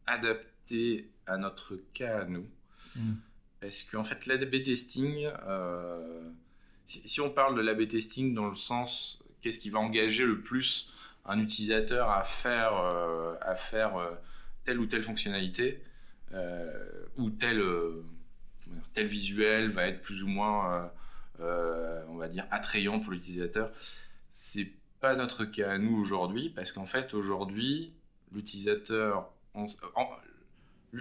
adapté 0.06 1.10
à 1.26 1.36
notre 1.36 1.76
cas 1.92 2.22
à 2.22 2.24
nous. 2.24 2.46
Mm. 2.96 3.14
Parce 3.60 3.82
qu'en 3.82 4.04
fait, 4.04 4.26
l'A-B 4.26 4.62
testing, 4.62 5.28
euh, 5.46 6.30
si, 6.88 7.20
on 7.20 7.30
parle 7.30 7.54
de 7.56 7.60
l'A-B 7.60 7.86
testing 7.86 8.34
dans 8.34 8.48
le 8.48 8.54
sens, 8.54 9.18
qu'est-ce 9.42 9.58
qui 9.58 9.70
va 9.70 9.78
engager 9.78 10.24
le 10.24 10.40
plus 10.40 10.90
un 11.26 11.38
utilisateur 11.38 12.08
à 12.10 12.22
faire, 12.24 12.74
euh, 12.76 13.34
euh, 13.74 14.14
telle 14.64 14.78
ou 14.78 14.86
telle 14.86 15.02
fonctionnalité, 15.02 15.82
euh, 16.32 17.06
ou 17.16 17.28
tel, 17.30 17.62
tel 18.94 19.06
visuel 19.06 19.70
va 19.70 19.86
être 19.86 20.00
plus 20.02 20.22
ou 20.22 20.28
moins, 20.28 20.90
on 21.40 22.16
va 22.16 22.28
dire, 22.28 22.46
attrayant 22.50 22.98
pour 23.00 23.12
l'utilisateur, 23.12 23.70
c'est 24.32 24.70
pas 25.00 25.14
notre 25.14 25.44
cas 25.44 25.72
à 25.72 25.78
nous 25.78 25.96
aujourd'hui, 25.96 26.48
parce 26.50 26.72
qu'en 26.72 26.86
fait, 26.86 27.12
aujourd'hui, 27.14 27.92
l'utilisateur, 28.32 29.30
on- 29.54 29.66
en- 29.94 30.10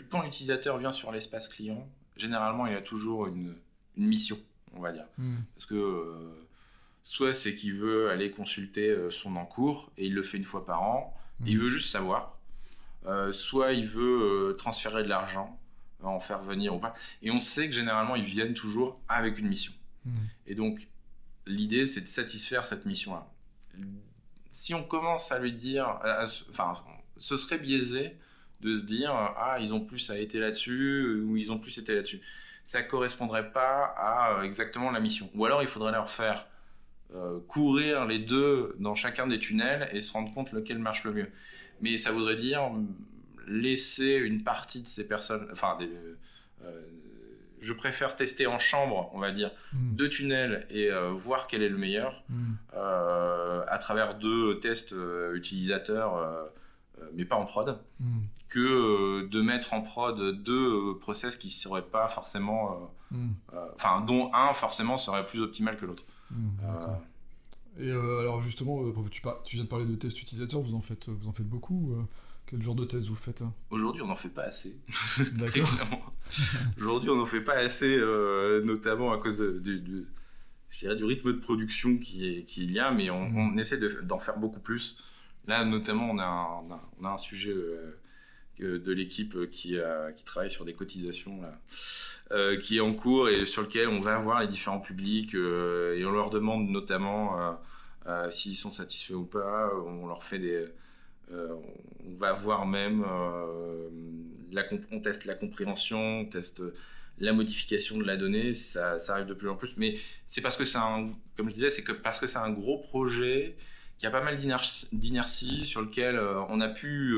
quand 0.09 0.21
l'utilisateur 0.21 0.77
vient 0.77 0.91
sur 0.91 1.11
l'espace 1.11 1.47
client, 1.47 1.87
généralement, 2.17 2.67
il 2.67 2.75
a 2.75 2.81
toujours 2.81 3.27
une 3.27 3.55
mission, 3.95 4.37
on 4.73 4.79
va 4.81 4.91
dire. 4.91 5.05
Mm. 5.17 5.35
Parce 5.55 5.65
que 5.65 5.75
euh, 5.75 6.47
soit 7.03 7.33
c'est 7.33 7.55
qu'il 7.55 7.73
veut 7.73 8.09
aller 8.09 8.31
consulter 8.31 8.89
euh, 8.89 9.09
son 9.09 9.35
encours, 9.35 9.91
et 9.97 10.05
il 10.07 10.13
le 10.13 10.23
fait 10.23 10.37
une 10.37 10.43
fois 10.45 10.65
par 10.65 10.81
an, 10.83 11.13
et 11.45 11.51
il 11.51 11.57
Mhm. 11.57 11.63
veut 11.63 11.69
juste 11.69 11.89
savoir. 11.91 12.37
Euh, 13.05 13.31
soit 13.31 13.73
il 13.73 13.85
veut 13.85 14.55
transférer 14.57 15.03
de 15.03 15.07
l'argent, 15.09 15.59
en 16.03 16.19
faire 16.19 16.41
venir 16.41 16.75
ou 16.75 16.79
pas. 16.79 16.93
Et 17.21 17.31
on 17.31 17.39
sait 17.39 17.67
que 17.67 17.73
généralement, 17.75 18.15
ils 18.15 18.23
viennent 18.23 18.53
toujours 18.53 18.99
avec 19.07 19.39
une 19.39 19.47
mission. 19.47 19.71
Et 20.45 20.55
donc, 20.55 20.87
l'idée, 21.45 21.85
c'est 21.85 22.01
de 22.01 22.07
satisfaire 22.07 22.65
cette 22.67 22.85
mission-là. 22.85 23.27
Si 24.51 24.73
on 24.73 24.83
commence 24.83 25.31
à 25.31 25.39
lui 25.39 25.53
dire, 25.53 25.99
enfin, 26.49 26.73
ce 27.17 27.35
serait 27.37 27.57
biaisé 27.59 28.15
de 28.61 28.73
se 28.75 28.83
dire, 28.83 29.11
ah, 29.11 29.57
ils 29.59 29.73
ont 29.73 29.81
plus 29.81 30.09
été 30.11 30.39
là-dessus 30.39 31.21
ou 31.23 31.37
ils 31.37 31.51
ont 31.51 31.59
plus 31.59 31.77
été 31.77 31.93
là-dessus. 31.93 32.21
Ça 32.67 32.83
correspondrait 32.83 33.53
pas 33.53 33.93
à 33.95 34.43
exactement 34.43 34.91
la 34.91 34.99
mission. 34.99 35.29
Ou 35.35 35.45
alors, 35.45 35.61
il 35.61 35.69
faudrait 35.69 35.93
leur 35.93 36.09
faire 36.09 36.47
euh, 37.15 37.39
courir 37.47 38.03
les 38.03 38.19
deux 38.19 38.75
dans 38.79 38.93
chacun 38.93 39.25
des 39.25 39.39
tunnels 39.39 39.87
et 39.93 40.01
se 40.01 40.11
rendre 40.11 40.33
compte 40.33 40.51
lequel 40.51 40.77
marche 40.77 41.05
le 41.05 41.13
mieux. 41.13 41.29
Mais 41.79 41.97
ça 41.97 42.11
voudrait 42.11 42.35
dire 42.35 42.69
laisser 43.47 44.15
une 44.15 44.43
partie 44.43 44.81
de 44.81 44.87
ces 44.87 45.07
personnes, 45.07 45.47
enfin, 45.53 45.77
euh, 45.81 46.81
je 47.61 47.71
préfère 47.71 48.17
tester 48.17 48.47
en 48.47 48.59
chambre, 48.59 49.09
on 49.13 49.19
va 49.19 49.31
dire, 49.31 49.51
hmm. 49.71 49.95
deux 49.95 50.09
tunnels 50.09 50.67
et 50.69 50.91
euh, 50.91 51.11
voir 51.11 51.47
quel 51.47 51.63
est 51.63 51.69
le 51.69 51.77
meilleur 51.77 52.25
hmm. 52.27 52.55
à 52.73 53.77
travers 53.79 54.15
deux 54.15 54.59
tests 54.59 54.93
utilisateurs, 55.33 56.51
mais 57.13 57.23
pas 57.23 57.37
en 57.37 57.45
prod, 57.45 57.79
hmm. 58.01 58.19
Que 58.49 59.27
de 59.27 59.41
mettre 59.41 59.73
en 59.73 59.81
prod 59.81 60.19
deux 60.43 60.97
process 60.99 61.35
qui 61.35 61.49
seraient 61.49 61.85
pas 61.85 62.07
forcément, 62.07 62.91
enfin, 63.75 64.01
dont 64.01 64.29
un 64.33 64.53
forcément 64.53 64.97
serait 64.97 65.25
plus 65.25 65.41
optimal 65.41 65.77
que 65.77 65.85
l'autre. 65.85 66.03
Hmm, 66.31 66.49
euh, 66.63 66.95
et 67.79 67.91
euh, 67.91 68.21
alors 68.21 68.41
justement, 68.41 68.83
euh, 68.83 68.93
tu, 69.09 69.21
viens 69.55 69.63
de 69.63 69.69
parler 69.69 69.85
de 69.85 69.95
tests 69.95 70.21
utilisateurs, 70.21 70.61
vous 70.61 70.75
en 70.75 70.81
faites, 70.81 71.07
vous 71.09 71.27
en 71.27 71.33
faites 71.33 71.47
beaucoup. 71.47 71.95
Quel 72.45 72.61
genre 72.61 72.75
de 72.75 72.85
tests 72.85 73.07
vous 73.07 73.15
faites 73.15 73.41
hein? 73.41 73.53
Aujourd'hui, 73.69 74.01
on 74.01 74.07
n'en 74.07 74.15
fait 74.15 74.29
pas 74.29 74.43
assez. 74.43 74.77
Aujourd'hui, 76.77 77.09
on 77.09 77.17
n'en 77.17 77.25
fait 77.25 77.41
pas 77.41 77.57
assez, 77.57 77.97
notamment 78.63 79.11
à 79.11 79.17
cause 79.17 79.39
du, 79.39 79.79
du 79.81 80.05
rythme 81.03 81.33
de 81.33 81.39
production 81.39 81.97
qui, 81.97 82.45
qui 82.45 82.65
y 82.65 82.79
a, 82.79 82.91
mais 82.91 83.09
on, 83.09 83.29
hmm. 83.29 83.37
on 83.37 83.57
essaie 83.57 83.79
d'en 84.03 84.19
faire 84.19 84.37
beaucoup 84.37 84.59
plus. 84.59 84.97
Là, 85.45 85.63
notamment, 85.63 86.09
on 86.09 86.19
a 86.19 86.25
un, 86.25 86.79
on 86.99 87.05
a, 87.05 87.09
un 87.09 87.17
sujet 87.17 87.53
de 88.59 88.91
l'équipe 88.91 89.35
euh, 89.35 89.47
qui, 89.47 89.77
travaille 90.25 90.51
sur 90.51 90.65
des 90.65 90.73
cotisations 90.73 91.41
euh, 92.31 92.57
qui 92.57 92.77
est 92.77 92.81
en 92.81 92.93
cours 92.93 93.29
et 93.29 93.45
sur 93.45 93.61
lequel 93.61 93.87
on 93.87 93.99
va 93.99 94.17
voir 94.17 94.41
les 94.41 94.47
différents 94.47 94.79
publics 94.79 95.35
euh, 95.35 95.97
et 95.97 96.05
on 96.05 96.11
leur 96.11 96.29
demande 96.29 96.69
notamment 96.69 97.57
s'ils 98.29 98.55
sont 98.55 98.71
satisfaits 98.71 99.13
ou 99.13 99.25
pas. 99.25 99.69
On 99.85 100.07
leur 100.07 100.23
fait 100.23 100.39
des, 100.39 100.65
on 101.31 102.15
va 102.15 102.33
voir 102.33 102.65
même, 102.65 103.05
on 104.91 104.99
teste 105.01 105.25
la 105.25 105.35
compréhension, 105.35 106.21
on 106.21 106.25
teste 106.25 106.61
la 107.19 107.33
modification 107.33 107.97
de 107.97 108.03
la 108.03 108.15
donnée, 108.15 108.53
ça, 108.53 108.99
ça 108.99 109.13
arrive 109.15 109.25
de 109.25 109.33
plus 109.33 109.49
en 109.49 109.55
plus. 109.55 109.73
Mais 109.77 109.97
c'est 110.25 110.41
parce 110.41 110.55
que 110.55 110.63
c'est 110.63 110.77
un, 110.77 111.09
comme 111.35 111.49
je 111.49 111.55
disais, 111.55 111.69
c'est 111.69 111.83
que 111.83 111.91
parce 111.91 112.19
que 112.19 112.27
c'est 112.27 112.37
un 112.37 112.51
gros 112.51 112.77
projet 112.77 113.57
qui 113.97 114.05
a 114.05 114.11
pas 114.11 114.23
mal 114.23 114.37
d'inertie, 114.37 115.65
sur 115.65 115.81
lequel 115.81 116.19
on 116.49 116.61
a 116.61 116.69
pu 116.69 117.13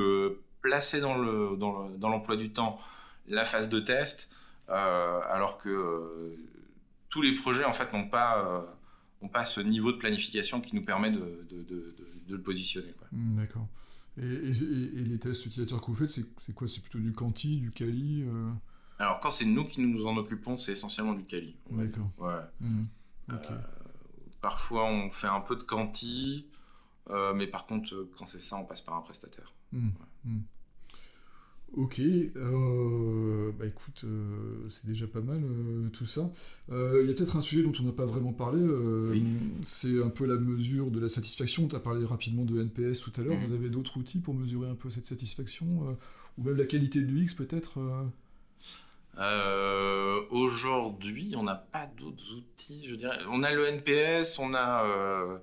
placer 0.62 0.99
dans 1.01 1.18
le 1.18 1.57
dans 1.57 2.10
l'emploi 2.10 2.36
du 2.36 2.51
temps 2.51 2.80
la 3.30 3.45
phase 3.45 3.70
de 3.70 3.80
test, 3.80 4.30
euh, 4.70 5.20
alors 5.30 5.57
que 5.57 5.70
euh, 5.70 6.36
tous 7.10 7.22
les 7.22 7.34
projets 7.36 7.64
en 7.64 7.74
fait 7.74 7.91
n'ont 7.93 8.10
pas 8.10 8.43
euh, 9.24 9.28
pas 9.32 9.45
ce 9.45 9.62
niveau 9.62 9.91
de 9.91 9.97
planification 9.97 10.62
qui 10.62 10.76
nous 10.76 10.84
permet 10.84 11.12
de, 11.12 11.45
de, 11.49 11.64
de, 11.64 11.95
de 12.28 12.36
le 12.36 12.41
positionner. 12.41 12.93
Hmm, 13.12 13.38
d'accord. 13.38 13.68
Et, 14.18 14.24
et, 14.24 15.03
les 15.03 15.18
tests 15.18 15.45
utilisateurs 15.45 15.80
que 15.80 15.86
vous 15.88 15.95
faites, 15.95 16.10
c'est 16.10 16.53
quoi? 16.53 16.68
C'est 16.68 16.82
plutôt 16.82 16.99
du 16.99 17.14
Quanti, 17.14 17.57
du 17.57 17.72
Kali 17.72 18.26
Alors 18.97 19.20
quand 19.22 19.32
c'est 19.32 19.45
nous 19.45 19.64
qui 19.64 19.82
nous 19.82 20.05
en 20.05 20.18
occupons, 20.18 20.57
c'est 20.57 20.74
essentiellement 20.74 21.14
du 21.14 21.24
Kali. 21.24 21.55
D'accord. 21.70 22.10
Ouais. 22.18 22.41
Hmm, 22.60 22.86
parfois 24.41 24.86
on 24.86 25.10
fait 25.12 25.28
un 25.28 25.41
peu 25.41 25.55
de 25.55 25.64
Quanti, 25.64 26.47
mais 27.36 27.47
par 27.47 27.66
contre 27.66 28.10
quand 28.18 28.26
c'est 28.26 28.41
ça, 28.41 28.57
on 28.57 28.66
passe 28.66 28.82
par 28.82 28.95
un 28.95 29.01
prestataire. 29.01 29.53
Hmm, 30.26 30.42
Ok, 31.78 32.00
euh, 32.00 33.52
bah 33.58 33.66
écoute, 33.68 34.02
euh, 34.04 34.68
c'est 34.70 34.88
déjà 34.88 35.06
pas 35.06 35.22
mal 35.22 35.42
euh, 35.44 35.90
tout 35.90 36.06
ça. 36.06 36.32
Il 36.70 37.08
y 37.08 37.12
a 37.12 37.14
peut-être 37.14 37.36
un 37.36 37.42
sujet 37.42 37.62
dont 37.62 37.72
on 37.80 37.84
n'a 37.84 37.92
pas 37.92 38.06
vraiment 38.06 38.34
parlé, 38.34 38.60
c'est 39.64 40.02
un 40.02 40.10
peu 40.10 40.26
la 40.26 40.36
mesure 40.36 40.90
de 40.90 41.00
la 41.00 41.10
satisfaction. 41.10 41.68
Tu 41.68 41.76
as 41.76 41.80
parlé 41.80 42.06
rapidement 42.06 42.44
de 42.44 42.60
NPS 42.60 43.02
tout 43.02 43.14
à 43.22 43.24
l'heure, 43.24 43.38
mhm. 43.38 43.48
vous 43.48 43.54
avez 43.54 43.70
d'autres 43.70 43.98
outils 43.98 44.20
pour 44.20 44.34
mesurer 44.34 44.70
un 44.70 44.76
peu 44.76 44.90
cette 44.90 45.06
satisfaction, 45.06 45.98
ou 46.38 46.44
même 46.44 46.58
la 46.58 46.66
qualité 46.66 47.02
de 47.02 47.08
l'UX 47.08 47.36
peut-être 47.36 47.80
Aujourd'hui, 50.32 51.34
on 51.38 51.44
n'a 51.44 51.56
pas 51.56 51.88
d'autres 51.98 52.34
outils, 52.36 52.88
je 52.88 52.96
dirais. 52.96 53.20
On 53.30 53.44
a 53.44 53.52
le 53.52 53.68
NPS, 53.68 54.40
on 54.40 54.54
a 54.56 55.40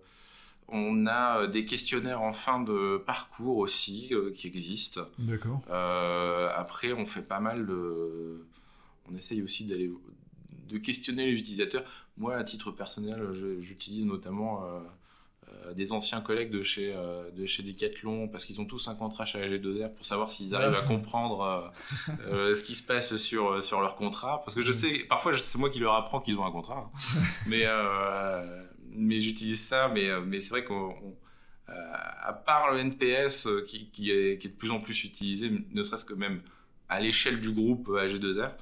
on 0.68 1.06
a 1.06 1.42
euh, 1.42 1.46
des 1.46 1.64
questionnaires 1.64 2.22
en 2.22 2.32
fin 2.32 2.60
de 2.60 3.02
parcours 3.04 3.58
aussi 3.58 4.08
euh, 4.12 4.32
qui 4.32 4.46
existent. 4.46 5.02
D'accord. 5.18 5.60
Euh, 5.70 6.50
après, 6.54 6.92
on 6.92 7.06
fait 7.06 7.22
pas 7.22 7.40
mal 7.40 7.66
de. 7.66 8.44
On 9.10 9.14
essaye 9.14 9.42
aussi 9.42 9.64
d'aller 9.64 9.90
de 10.68 10.78
questionner 10.78 11.26
les 11.26 11.38
utilisateurs. 11.38 11.84
Moi, 12.16 12.34
à 12.34 12.42
titre 12.42 12.72
personnel, 12.72 13.22
j'utilise 13.60 14.04
notamment 14.04 14.64
des 15.76 15.92
anciens 15.92 16.20
collègues 16.20 16.50
de 16.50 16.64
chez, 16.64 16.92
de 17.36 17.46
chez 17.46 17.62
Decathlon 17.62 18.26
parce 18.26 18.44
qu'ils 18.44 18.60
ont 18.60 18.64
tous 18.64 18.88
un 18.88 18.96
contrat 18.96 19.24
chez 19.26 19.38
AG2R 19.38 19.92
pour 19.92 20.06
savoir 20.06 20.32
s'ils 20.32 20.56
arrivent 20.56 20.76
à 20.76 20.82
comprendre 20.82 21.72
ce 22.08 22.62
qui 22.62 22.74
se 22.74 22.82
passe 22.82 23.16
sur, 23.16 23.62
sur 23.62 23.80
leur 23.80 23.94
contrat. 23.94 24.42
Parce 24.44 24.56
que 24.56 24.62
je 24.62 24.72
sais, 24.72 25.04
parfois 25.08 25.38
c'est 25.38 25.58
moi 25.58 25.70
qui 25.70 25.78
leur 25.78 25.94
apprends 25.94 26.20
qu'ils 26.20 26.36
ont 26.36 26.44
un 26.44 26.50
contrat. 26.50 26.90
Hein. 26.92 27.20
mais 27.46 27.64
mais 28.96 29.20
j'utilise 29.20 29.60
ça, 29.60 29.88
mais, 29.88 30.08
euh, 30.08 30.22
mais 30.24 30.40
c'est 30.40 30.50
vrai 30.50 30.64
qu'à 30.64 30.74
euh, 30.74 32.32
part 32.44 32.72
le 32.72 32.78
NPS 32.80 33.46
euh, 33.46 33.62
qui, 33.66 33.90
qui, 33.90 34.10
est, 34.10 34.38
qui, 34.38 34.46
est, 34.46 34.50
de 34.50 34.56
plus 34.56 34.70
en 34.70 34.80
plus 34.80 35.04
utilisé, 35.04 35.50
ne 35.70 35.82
serait-ce 35.82 36.04
que 36.04 36.14
même 36.14 36.40
à 36.88 37.00
l'échelle 37.00 37.40
du 37.40 37.52
groupe 37.52 37.88
AG2R, 37.88 38.52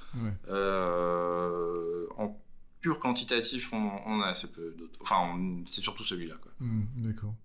en 2.17 2.41
pur 2.81 2.99
quantitatif, 2.99 3.71
on, 3.73 4.21
a 4.21 4.27
assez 4.27 4.47
peu 4.47 4.73
d'autres. 4.77 4.97
Enfin, 5.01 5.39
c'est 5.67 5.81
surtout 5.81 6.03
celui-là. 6.03 6.35
Mmh, 6.59 6.81
d'accord. 6.97 7.35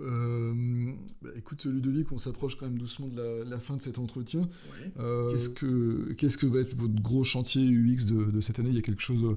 bah, 0.00 1.30
écoute, 1.36 1.64
Ludovic, 1.66 2.10
on 2.10 2.18
s'approche 2.18 2.56
quand 2.56 2.66
même 2.66 2.78
doucement 2.78 3.06
de 3.08 3.44
la, 3.48 3.60
fin 3.60 3.76
de 3.76 3.82
cet 3.82 3.98
entretien. 3.98 4.48
qu'est-ce, 4.96 5.50
que, 5.50 6.12
qu'est-ce 6.14 6.38
que 6.38 6.46
va 6.46 6.60
être 6.60 6.74
votre 6.74 7.00
gros 7.00 7.22
chantier 7.22 7.62
UX 7.62 8.06
de, 8.06 8.30
de 8.30 8.40
cette 8.40 8.58
année? 8.58 8.70
Il 8.70 8.76
y 8.76 8.78
a 8.78 8.82
quelque 8.82 9.02
chose 9.02 9.36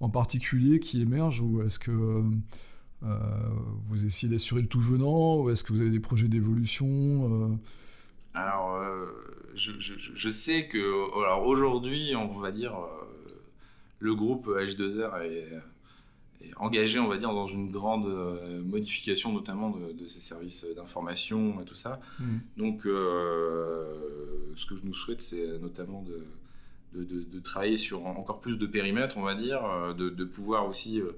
en 0.00 0.08
particulier 0.08 0.80
qui 0.80 1.00
émerge 1.00 1.40
ou 1.40 1.62
est-ce 1.62 1.78
que 1.78 2.22
euh, 3.02 3.08
vous 3.88 4.06
essayez 4.06 4.32
d'assurer 4.32 4.62
le 4.62 4.68
tout 4.68 4.80
venant 4.80 5.40
ou 5.40 5.50
est-ce 5.50 5.62
que 5.62 5.72
vous 5.72 5.80
avez 5.80 5.90
des 5.90 6.00
projets 6.00 6.28
d'évolution 6.28 6.86
euh? 6.88 7.56
Alors, 8.34 8.76
euh, 8.76 9.06
je, 9.54 10.30
sais 10.30 10.66
que 10.66 10.78
alors 11.24 11.46
aujourd'hui, 11.46 12.14
on 12.16 12.26
va 12.40 12.50
dire, 12.50 12.74
le 14.00 14.14
groupe 14.14 14.48
H2R 14.48 15.22
est, 15.22 15.48
engagé, 16.56 16.98
on 16.98 17.08
va 17.08 17.16
dire, 17.16 17.32
dans 17.32 17.46
une 17.46 17.70
grande 17.70 18.08
modification, 18.64 19.32
notamment 19.32 19.70
de, 19.70 20.06
ses 20.06 20.20
services 20.20 20.66
d'information 20.74 21.60
et 21.62 21.64
tout 21.64 21.76
ça. 21.76 22.00
Mmh. 22.18 22.24
Donc, 22.56 22.82
ce 22.82 24.66
que 24.66 24.74
je 24.74 24.84
nous 24.84 24.94
souhaite, 24.94 25.22
c'est 25.22 25.58
notamment 25.60 26.02
de 26.02 26.24
de, 26.94 27.40
travailler 27.40 27.76
sur 27.76 28.06
encore 28.06 28.40
plus 28.40 28.58
de 28.58 28.66
périmètres, 28.66 29.18
on 29.18 29.22
va 29.22 29.34
dire, 29.34 29.64
euh, 29.64 29.94
de, 29.94 30.24
pouvoir 30.24 30.66
aussi 30.68 31.00
euh, 31.00 31.12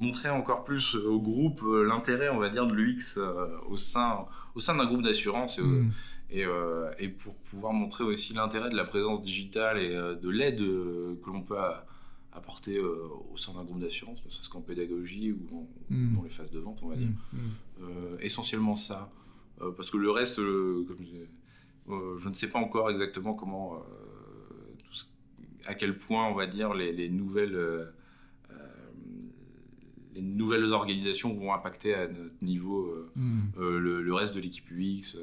montrer 0.00 0.28
encore 0.28 0.64
plus 0.64 0.94
au 0.94 1.20
groupe 1.20 1.62
euh, 1.64 1.84
l'intérêt, 1.84 2.28
on 2.28 2.38
va 2.38 2.48
dire, 2.48 2.66
de 2.66 2.74
l'UX 2.74 3.18
au 3.68 3.76
sein, 3.76 4.26
au 4.54 4.60
sein 4.60 4.76
d'un 4.76 4.86
groupe 4.86 5.02
d'assurance 5.02 5.58
mm. 5.58 5.90
et, 6.30 6.44
et, 6.98 7.08
pour 7.08 7.34
pouvoir 7.36 7.72
montrer 7.72 8.04
aussi 8.04 8.34
l'intérêt 8.34 8.70
de 8.70 8.76
la 8.76 8.84
présence 8.84 9.20
digitale 9.20 9.78
et 9.78 9.90
de 9.90 10.28
l'aide 10.28 10.58
que 10.58 11.30
l'on 11.30 11.42
peut 11.42 11.56
apporter 12.32 12.78
au 12.80 13.36
sein 13.36 13.52
d'un 13.54 13.64
groupe 13.64 13.80
d'assurance, 13.80 14.24
ne 14.24 14.30
serait-ce 14.30 14.48
qu'en 14.48 14.60
pédagogie 14.60 15.32
ou 15.32 15.66
mm. 15.90 16.16
dans 16.16 16.22
les 16.22 16.30
phases 16.30 16.50
de 16.50 16.60
vente, 16.60 16.78
on 16.82 16.88
va 16.88 16.96
dire. 16.96 17.08
Mm. 17.32 17.86
essentiellement 18.20 18.76
ça. 18.76 19.10
parce 19.76 19.90
que 19.90 19.96
le 19.96 20.10
reste, 20.10 20.36
comme 20.36 20.98
je, 21.00 22.20
je, 22.20 22.28
ne 22.28 22.34
sais 22.34 22.50
pas 22.50 22.58
encore 22.58 22.90
exactement 22.90 23.34
comment 23.34 23.82
à 25.66 25.74
quel 25.74 25.98
point, 25.98 26.28
on 26.28 26.34
va 26.34 26.46
dire, 26.46 26.74
les, 26.74 27.08
nouvelles, 27.08 27.54
euh, 27.54 27.86
euh, 28.50 28.54
les 30.14 30.22
nouvelles 30.22 30.72
organisations 30.72 31.32
vont 31.32 31.52
impacter 31.52 31.94
à 31.94 32.08
notre 32.08 32.42
niveau 32.42 32.86
euh, 32.86 33.10
hmm. 33.16 33.50
le, 33.58 34.14
reste 34.14 34.34
de 34.34 34.40
l'équipe 34.40 34.70
UX. 34.70 35.16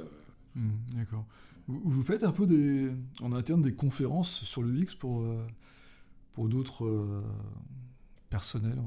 Hmm, 0.55 0.69
d'accord. 0.95 1.25
Vous, 1.67 2.03
faites 2.03 2.23
un 2.23 2.31
peu 2.31 2.45
des, 2.45 2.91
en 3.21 3.31
interne 3.31 3.61
des 3.61 3.73
conférences 3.73 4.43
sur 4.43 4.61
le 4.61 4.69
UX 4.69 4.95
pour, 4.99 5.25
pour 6.33 6.47
d'autres 6.47 7.23
personnels, 8.29 8.77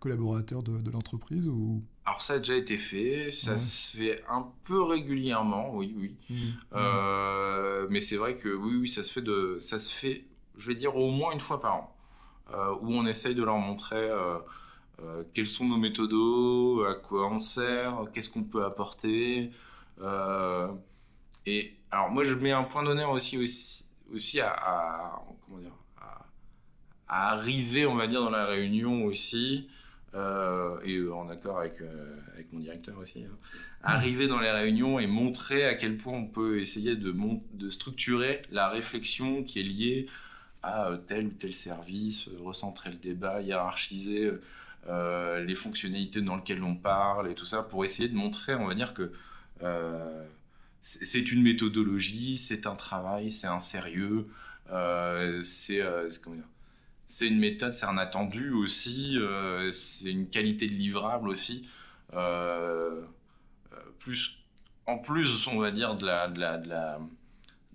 collaborateurs 0.00 0.62
de, 0.62 0.90
l'entreprise 0.90 1.46
ou... 1.46 1.84
Alors 2.06 2.22
ça 2.22 2.34
a 2.34 2.38
déjà 2.38 2.56
été 2.56 2.78
fait, 2.78 3.30
ça 3.30 3.58
se 3.58 3.96
fait 3.98 4.24
un 4.30 4.50
peu 4.64 4.82
régulièrement, 4.82 5.76
oui, 5.76 5.94
oui. 5.94 6.16
Hmm. 6.30 7.86
mais 7.90 8.00
c'est 8.00 8.16
vrai 8.16 8.36
que 8.38 8.48
oui, 8.48 8.76
oui, 8.76 8.88
ça 8.88 9.02
se 9.02 9.12
fait 9.12 9.20
de, 9.20 9.58
ça 9.60 9.78
se 9.78 9.92
fait 9.92 10.24
je 10.56 10.68
vais 10.68 10.74
dire 10.74 10.96
au 10.96 11.10
moins 11.10 11.32
une 11.32 11.40
fois 11.40 11.60
par 11.60 11.74
an. 11.76 11.96
où 12.82 12.92
on 12.92 13.06
essaye 13.06 13.34
de 13.34 13.42
leur 13.42 13.58
montrer 13.58 14.10
quels 15.32 15.46
sont 15.46 15.66
nos 15.66 15.78
méthodos, 15.78 16.84
à 16.84 16.94
quoi 16.94 17.28
on 17.28 17.40
sert, 17.40 18.04
qu'est-ce 18.12 18.30
qu'on 18.30 18.44
peut 18.44 18.64
apporter. 18.64 19.50
et 21.46 21.76
alors 21.90 22.10
moi 22.10 22.24
je 22.24 22.34
mets 22.34 22.52
un 22.52 22.64
point 22.64 22.82
d'honneur 22.82 23.10
aussi, 23.10 23.38
aussi, 23.38 23.86
aussi 24.12 24.40
à, 24.40 25.20
comment 25.44 25.58
dire, 25.58 25.74
à, 27.08 27.32
arriver, 27.32 27.86
on 27.86 27.96
va 27.96 28.06
dire, 28.06 28.22
dans 28.22 28.30
la 28.30 28.46
réunion 28.46 29.04
aussi. 29.04 29.68
et 30.14 31.08
en 31.08 31.28
accord 31.30 31.58
avec, 31.58 31.82
avec 32.34 32.52
mon 32.52 32.60
directeur 32.60 32.98
aussi, 32.98 33.24
hein, 33.24 33.36
arriver 33.82 34.28
dans 34.28 34.40
les 34.40 34.50
réunions 34.50 34.98
et 34.98 35.06
montrer 35.06 35.64
à 35.64 35.74
quel 35.74 35.96
point 35.96 36.14
on 36.14 36.26
peut 36.26 36.60
essayer 36.60 36.96
de, 36.96 37.14
de 37.54 37.70
structurer 37.70 38.42
la 38.50 38.68
réflexion 38.68 39.42
qui 39.42 39.60
est 39.60 39.64
liée 39.64 40.06
à 40.62 40.88
euh, 40.88 40.96
tel 40.96 41.26
ou 41.26 41.30
tel 41.30 41.54
service, 41.54 42.28
euh, 42.28 42.38
recentrer 42.42 42.90
le 42.90 42.96
débat, 42.96 43.40
hiérarchiser 43.40 44.32
euh, 44.88 45.44
les 45.44 45.54
fonctionnalités 45.54 46.20
dans 46.22 46.36
lesquelles 46.36 46.62
on 46.62 46.76
parle 46.76 47.30
et 47.30 47.34
tout 47.34 47.46
ça, 47.46 47.62
pour 47.62 47.84
essayer 47.84 48.08
de 48.08 48.16
montrer, 48.16 48.54
on 48.54 48.66
va 48.66 48.74
dire 48.74 48.94
que 48.94 49.12
c'est 50.80 51.30
une 51.30 51.42
méthodologie, 51.42 52.36
c'est 52.36 52.66
un 52.66 52.74
travail, 52.74 53.30
c'est 53.30 53.46
un 53.46 53.60
sérieux, 53.60 54.26
c'est 55.42 55.78
une 57.20 57.38
méthode, 57.38 57.72
c'est 57.72 57.86
un 57.86 57.98
attendu 57.98 58.50
aussi, 58.50 59.16
c'est 59.70 60.10
une 60.10 60.28
qualité 60.28 60.66
de 60.66 60.74
livrable 60.74 61.28
aussi. 61.28 61.68
plus, 64.00 64.36
en 64.86 64.98
plus, 64.98 65.46
on 65.46 65.58
va 65.60 65.70
dire, 65.70 65.96
de 65.96 66.06
la 66.06 66.98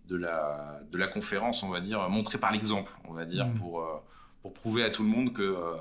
de 0.08 0.16
la, 0.16 0.82
de 0.91 0.97
la 0.97 1.08
conférence, 1.08 1.64
on 1.64 1.70
va 1.70 1.82
dire, 1.82 2.10
montrée 2.10 2.38
par 2.38 2.51
l'exemple, 2.51 2.91
on 3.08 3.14
va 3.14 3.26
dire, 3.26 3.47
mm. 3.47 3.53
pour, 3.55 3.82
euh, 3.82 3.95
pour 4.41 4.53
prouver 4.53 4.84
à 4.84 4.89
tout 4.89 5.03
le 5.03 5.10
monde 5.10 5.34
que, 5.34 5.41
euh, 5.41 5.76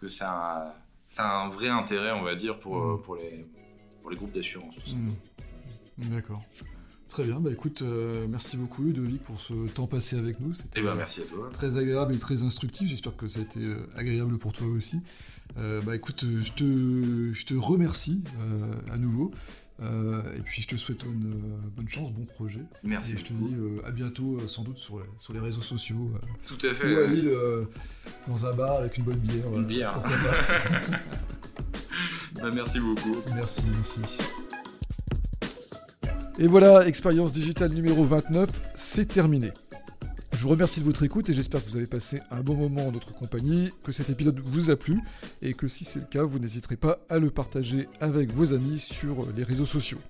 que 0.00 0.08
ça, 0.08 0.30
a, 0.30 0.76
ça 1.08 1.28
a 1.28 1.44
un 1.44 1.48
vrai 1.48 1.68
intérêt, 1.68 2.12
on 2.12 2.22
va 2.22 2.34
dire, 2.34 2.58
pour, 2.58 2.76
mm. 2.76 3.02
pour, 3.02 3.16
les, 3.16 3.46
pour 4.02 4.10
les 4.10 4.16
groupes 4.16 4.32
d'assurance. 4.32 4.74
Mm. 4.88 6.10
D'accord. 6.10 6.42
Très 7.08 7.24
bien, 7.24 7.40
bah 7.40 7.50
écoute, 7.52 7.82
euh, 7.82 8.26
merci 8.26 8.56
beaucoup 8.56 8.82
Ludovic 8.82 9.20
pour 9.20 9.38
ce 9.38 9.52
temps 9.68 9.86
passé 9.86 10.16
avec 10.16 10.40
nous. 10.40 10.54
C'était 10.54 10.80
eh 10.80 10.82
ben, 10.82 10.94
merci 10.94 11.20
à 11.20 11.24
toi. 11.24 11.50
Très 11.52 11.76
agréable 11.76 12.14
et 12.14 12.18
très 12.18 12.42
instructif. 12.42 12.88
J'espère 12.88 13.14
que 13.16 13.28
ça 13.28 13.40
a 13.40 13.42
été 13.42 13.60
agréable 13.94 14.38
pour 14.38 14.54
toi 14.54 14.66
aussi. 14.66 14.98
bah 15.54 15.94
écoute, 15.94 16.24
je 16.24 16.52
te, 16.52 17.32
je 17.34 17.44
te 17.44 17.52
remercie 17.52 18.24
à 18.90 18.96
nouveau. 18.96 19.30
Euh, 19.80 20.22
et 20.36 20.40
puis 20.40 20.62
je 20.62 20.68
te 20.68 20.76
souhaite 20.76 21.02
une 21.04 21.32
euh, 21.32 21.70
bonne 21.76 21.88
chance, 21.88 22.12
bon 22.12 22.24
projet. 22.24 22.60
Merci. 22.82 23.14
Et 23.14 23.16
je 23.16 23.24
te 23.24 23.32
dis 23.32 23.54
euh, 23.54 23.80
à 23.84 23.90
bientôt, 23.90 24.38
sans 24.46 24.62
doute 24.62 24.76
sur, 24.76 25.04
sur 25.18 25.32
les 25.32 25.40
réseaux 25.40 25.62
sociaux. 25.62 26.12
Tout 26.46 26.58
à 26.66 26.74
fait. 26.74 26.94
Ou 26.94 26.98
à 26.98 27.06
Lille, 27.06 27.32
dans 28.28 28.46
un 28.46 28.52
bar 28.52 28.76
avec 28.78 28.96
une 28.98 29.04
bonne 29.04 29.16
bière. 29.16 29.46
Une 29.54 29.64
bière. 29.64 30.02
bah, 32.34 32.50
merci 32.52 32.80
beaucoup. 32.80 33.16
Merci, 33.34 33.64
merci. 33.74 34.00
Et 36.38 36.46
voilà, 36.46 36.86
expérience 36.86 37.32
digitale 37.32 37.72
numéro 37.72 38.04
29, 38.04 38.48
c'est 38.74 39.06
terminé. 39.06 39.52
Je 40.34 40.44
vous 40.44 40.48
remercie 40.48 40.80
de 40.80 40.84
votre 40.84 41.02
écoute 41.02 41.28
et 41.28 41.34
j'espère 41.34 41.62
que 41.62 41.68
vous 41.68 41.76
avez 41.76 41.86
passé 41.86 42.20
un 42.30 42.42
bon 42.42 42.54
moment 42.54 42.88
en 42.88 42.92
notre 42.92 43.14
compagnie, 43.14 43.70
que 43.84 43.92
cet 43.92 44.10
épisode 44.10 44.40
vous 44.40 44.70
a 44.70 44.76
plu 44.76 45.00
et 45.42 45.52
que 45.52 45.68
si 45.68 45.84
c'est 45.84 46.00
le 46.00 46.06
cas, 46.06 46.22
vous 46.22 46.38
n'hésiterez 46.38 46.76
pas 46.76 46.98
à 47.10 47.18
le 47.18 47.30
partager 47.30 47.86
avec 48.00 48.32
vos 48.32 48.54
amis 48.54 48.78
sur 48.78 49.30
les 49.36 49.44
réseaux 49.44 49.66
sociaux. 49.66 50.00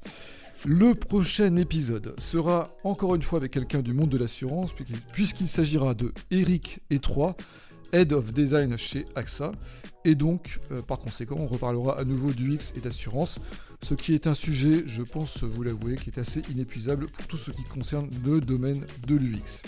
Le 0.65 0.95
prochain 0.95 1.57
épisode 1.57 2.15
sera 2.19 2.71
encore 2.85 3.17
une 3.17 3.23
fois 3.23 3.41
avec 3.41 3.53
quelqu'un 3.53 3.83
du 3.83 3.93
monde 3.93 4.11
de 4.11 4.17
l'assurance, 4.17 4.73
puisqu'il 5.13 5.49
s'agira 5.49 5.93
de 5.93 6.13
Eric 6.31 6.81
Etroy, 6.89 7.35
Head 7.93 8.13
of 8.13 8.33
Design 8.33 8.77
chez 8.79 9.07
AXA, 9.17 9.53
et 10.05 10.15
donc 10.15 10.61
euh, 10.71 10.81
par 10.83 10.99
conséquent 10.99 11.37
on 11.39 11.47
reparlera 11.47 11.99
à 11.99 12.05
nouveau 12.05 12.33
du 12.33 12.57
et 12.77 12.81
d'assurance, 12.81 13.41
ce 13.83 13.95
qui 13.95 14.15
est 14.15 14.29
un 14.29 14.35
sujet, 14.35 14.85
je 14.87 15.03
pense 15.03 15.43
vous 15.43 15.63
l'avouer, 15.65 15.97
qui 15.97 16.11
est 16.11 16.19
assez 16.19 16.43
inépuisable 16.49 17.09
pour 17.09 17.27
tout 17.27 17.39
ce 17.39 17.51
qui 17.51 17.65
concerne 17.65 18.09
le 18.25 18.41
domaine 18.41 18.87
de 19.07 19.17
l'UX. 19.17 19.63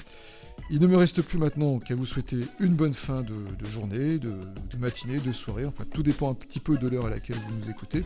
Il 0.71 0.81
ne 0.81 0.87
me 0.87 0.97
reste 0.97 1.23
plus 1.23 1.39
maintenant 1.39 1.79
qu'à 1.79 1.95
vous 1.95 2.07
souhaiter 2.07 2.39
une 2.59 2.75
bonne 2.75 2.95
fin 2.95 3.23
de, 3.23 3.35
journée, 3.71 4.19
de, 4.19 4.33
matinée, 4.79 5.19
de 5.19 5.31
soirée, 5.31 5.67
enfin 5.67 5.85
tout 5.93 6.03
dépend 6.03 6.31
un 6.31 6.35
petit 6.35 6.61
peu 6.61 6.77
de 6.77 6.89
l'heure 6.89 7.07
à 7.07 7.11
laquelle 7.11 7.37
vous 7.37 7.55
nous 7.55 7.71
écoutez, 7.71 8.05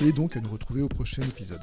et 0.00 0.12
donc 0.12 0.36
à 0.36 0.40
nous 0.40 0.50
retrouver 0.50 0.80
au 0.80 0.88
prochain 0.88 1.22
épisode. 1.22 1.60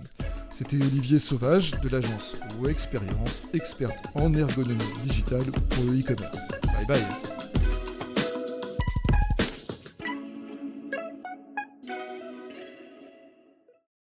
C'était 0.54 0.78
Olivier 0.78 1.20
Sauvage 1.20 1.72
de 1.82 1.90
l'agence 1.90 2.36
Expérience, 2.70 3.42
experte 3.54 4.06
en 4.14 4.34
ergonomie 4.34 4.84
digitale 5.04 5.46
pour 5.70 5.84
le 5.86 6.00
e-commerce. 6.00 6.48
Bye 6.64 6.86
bye 6.88 7.85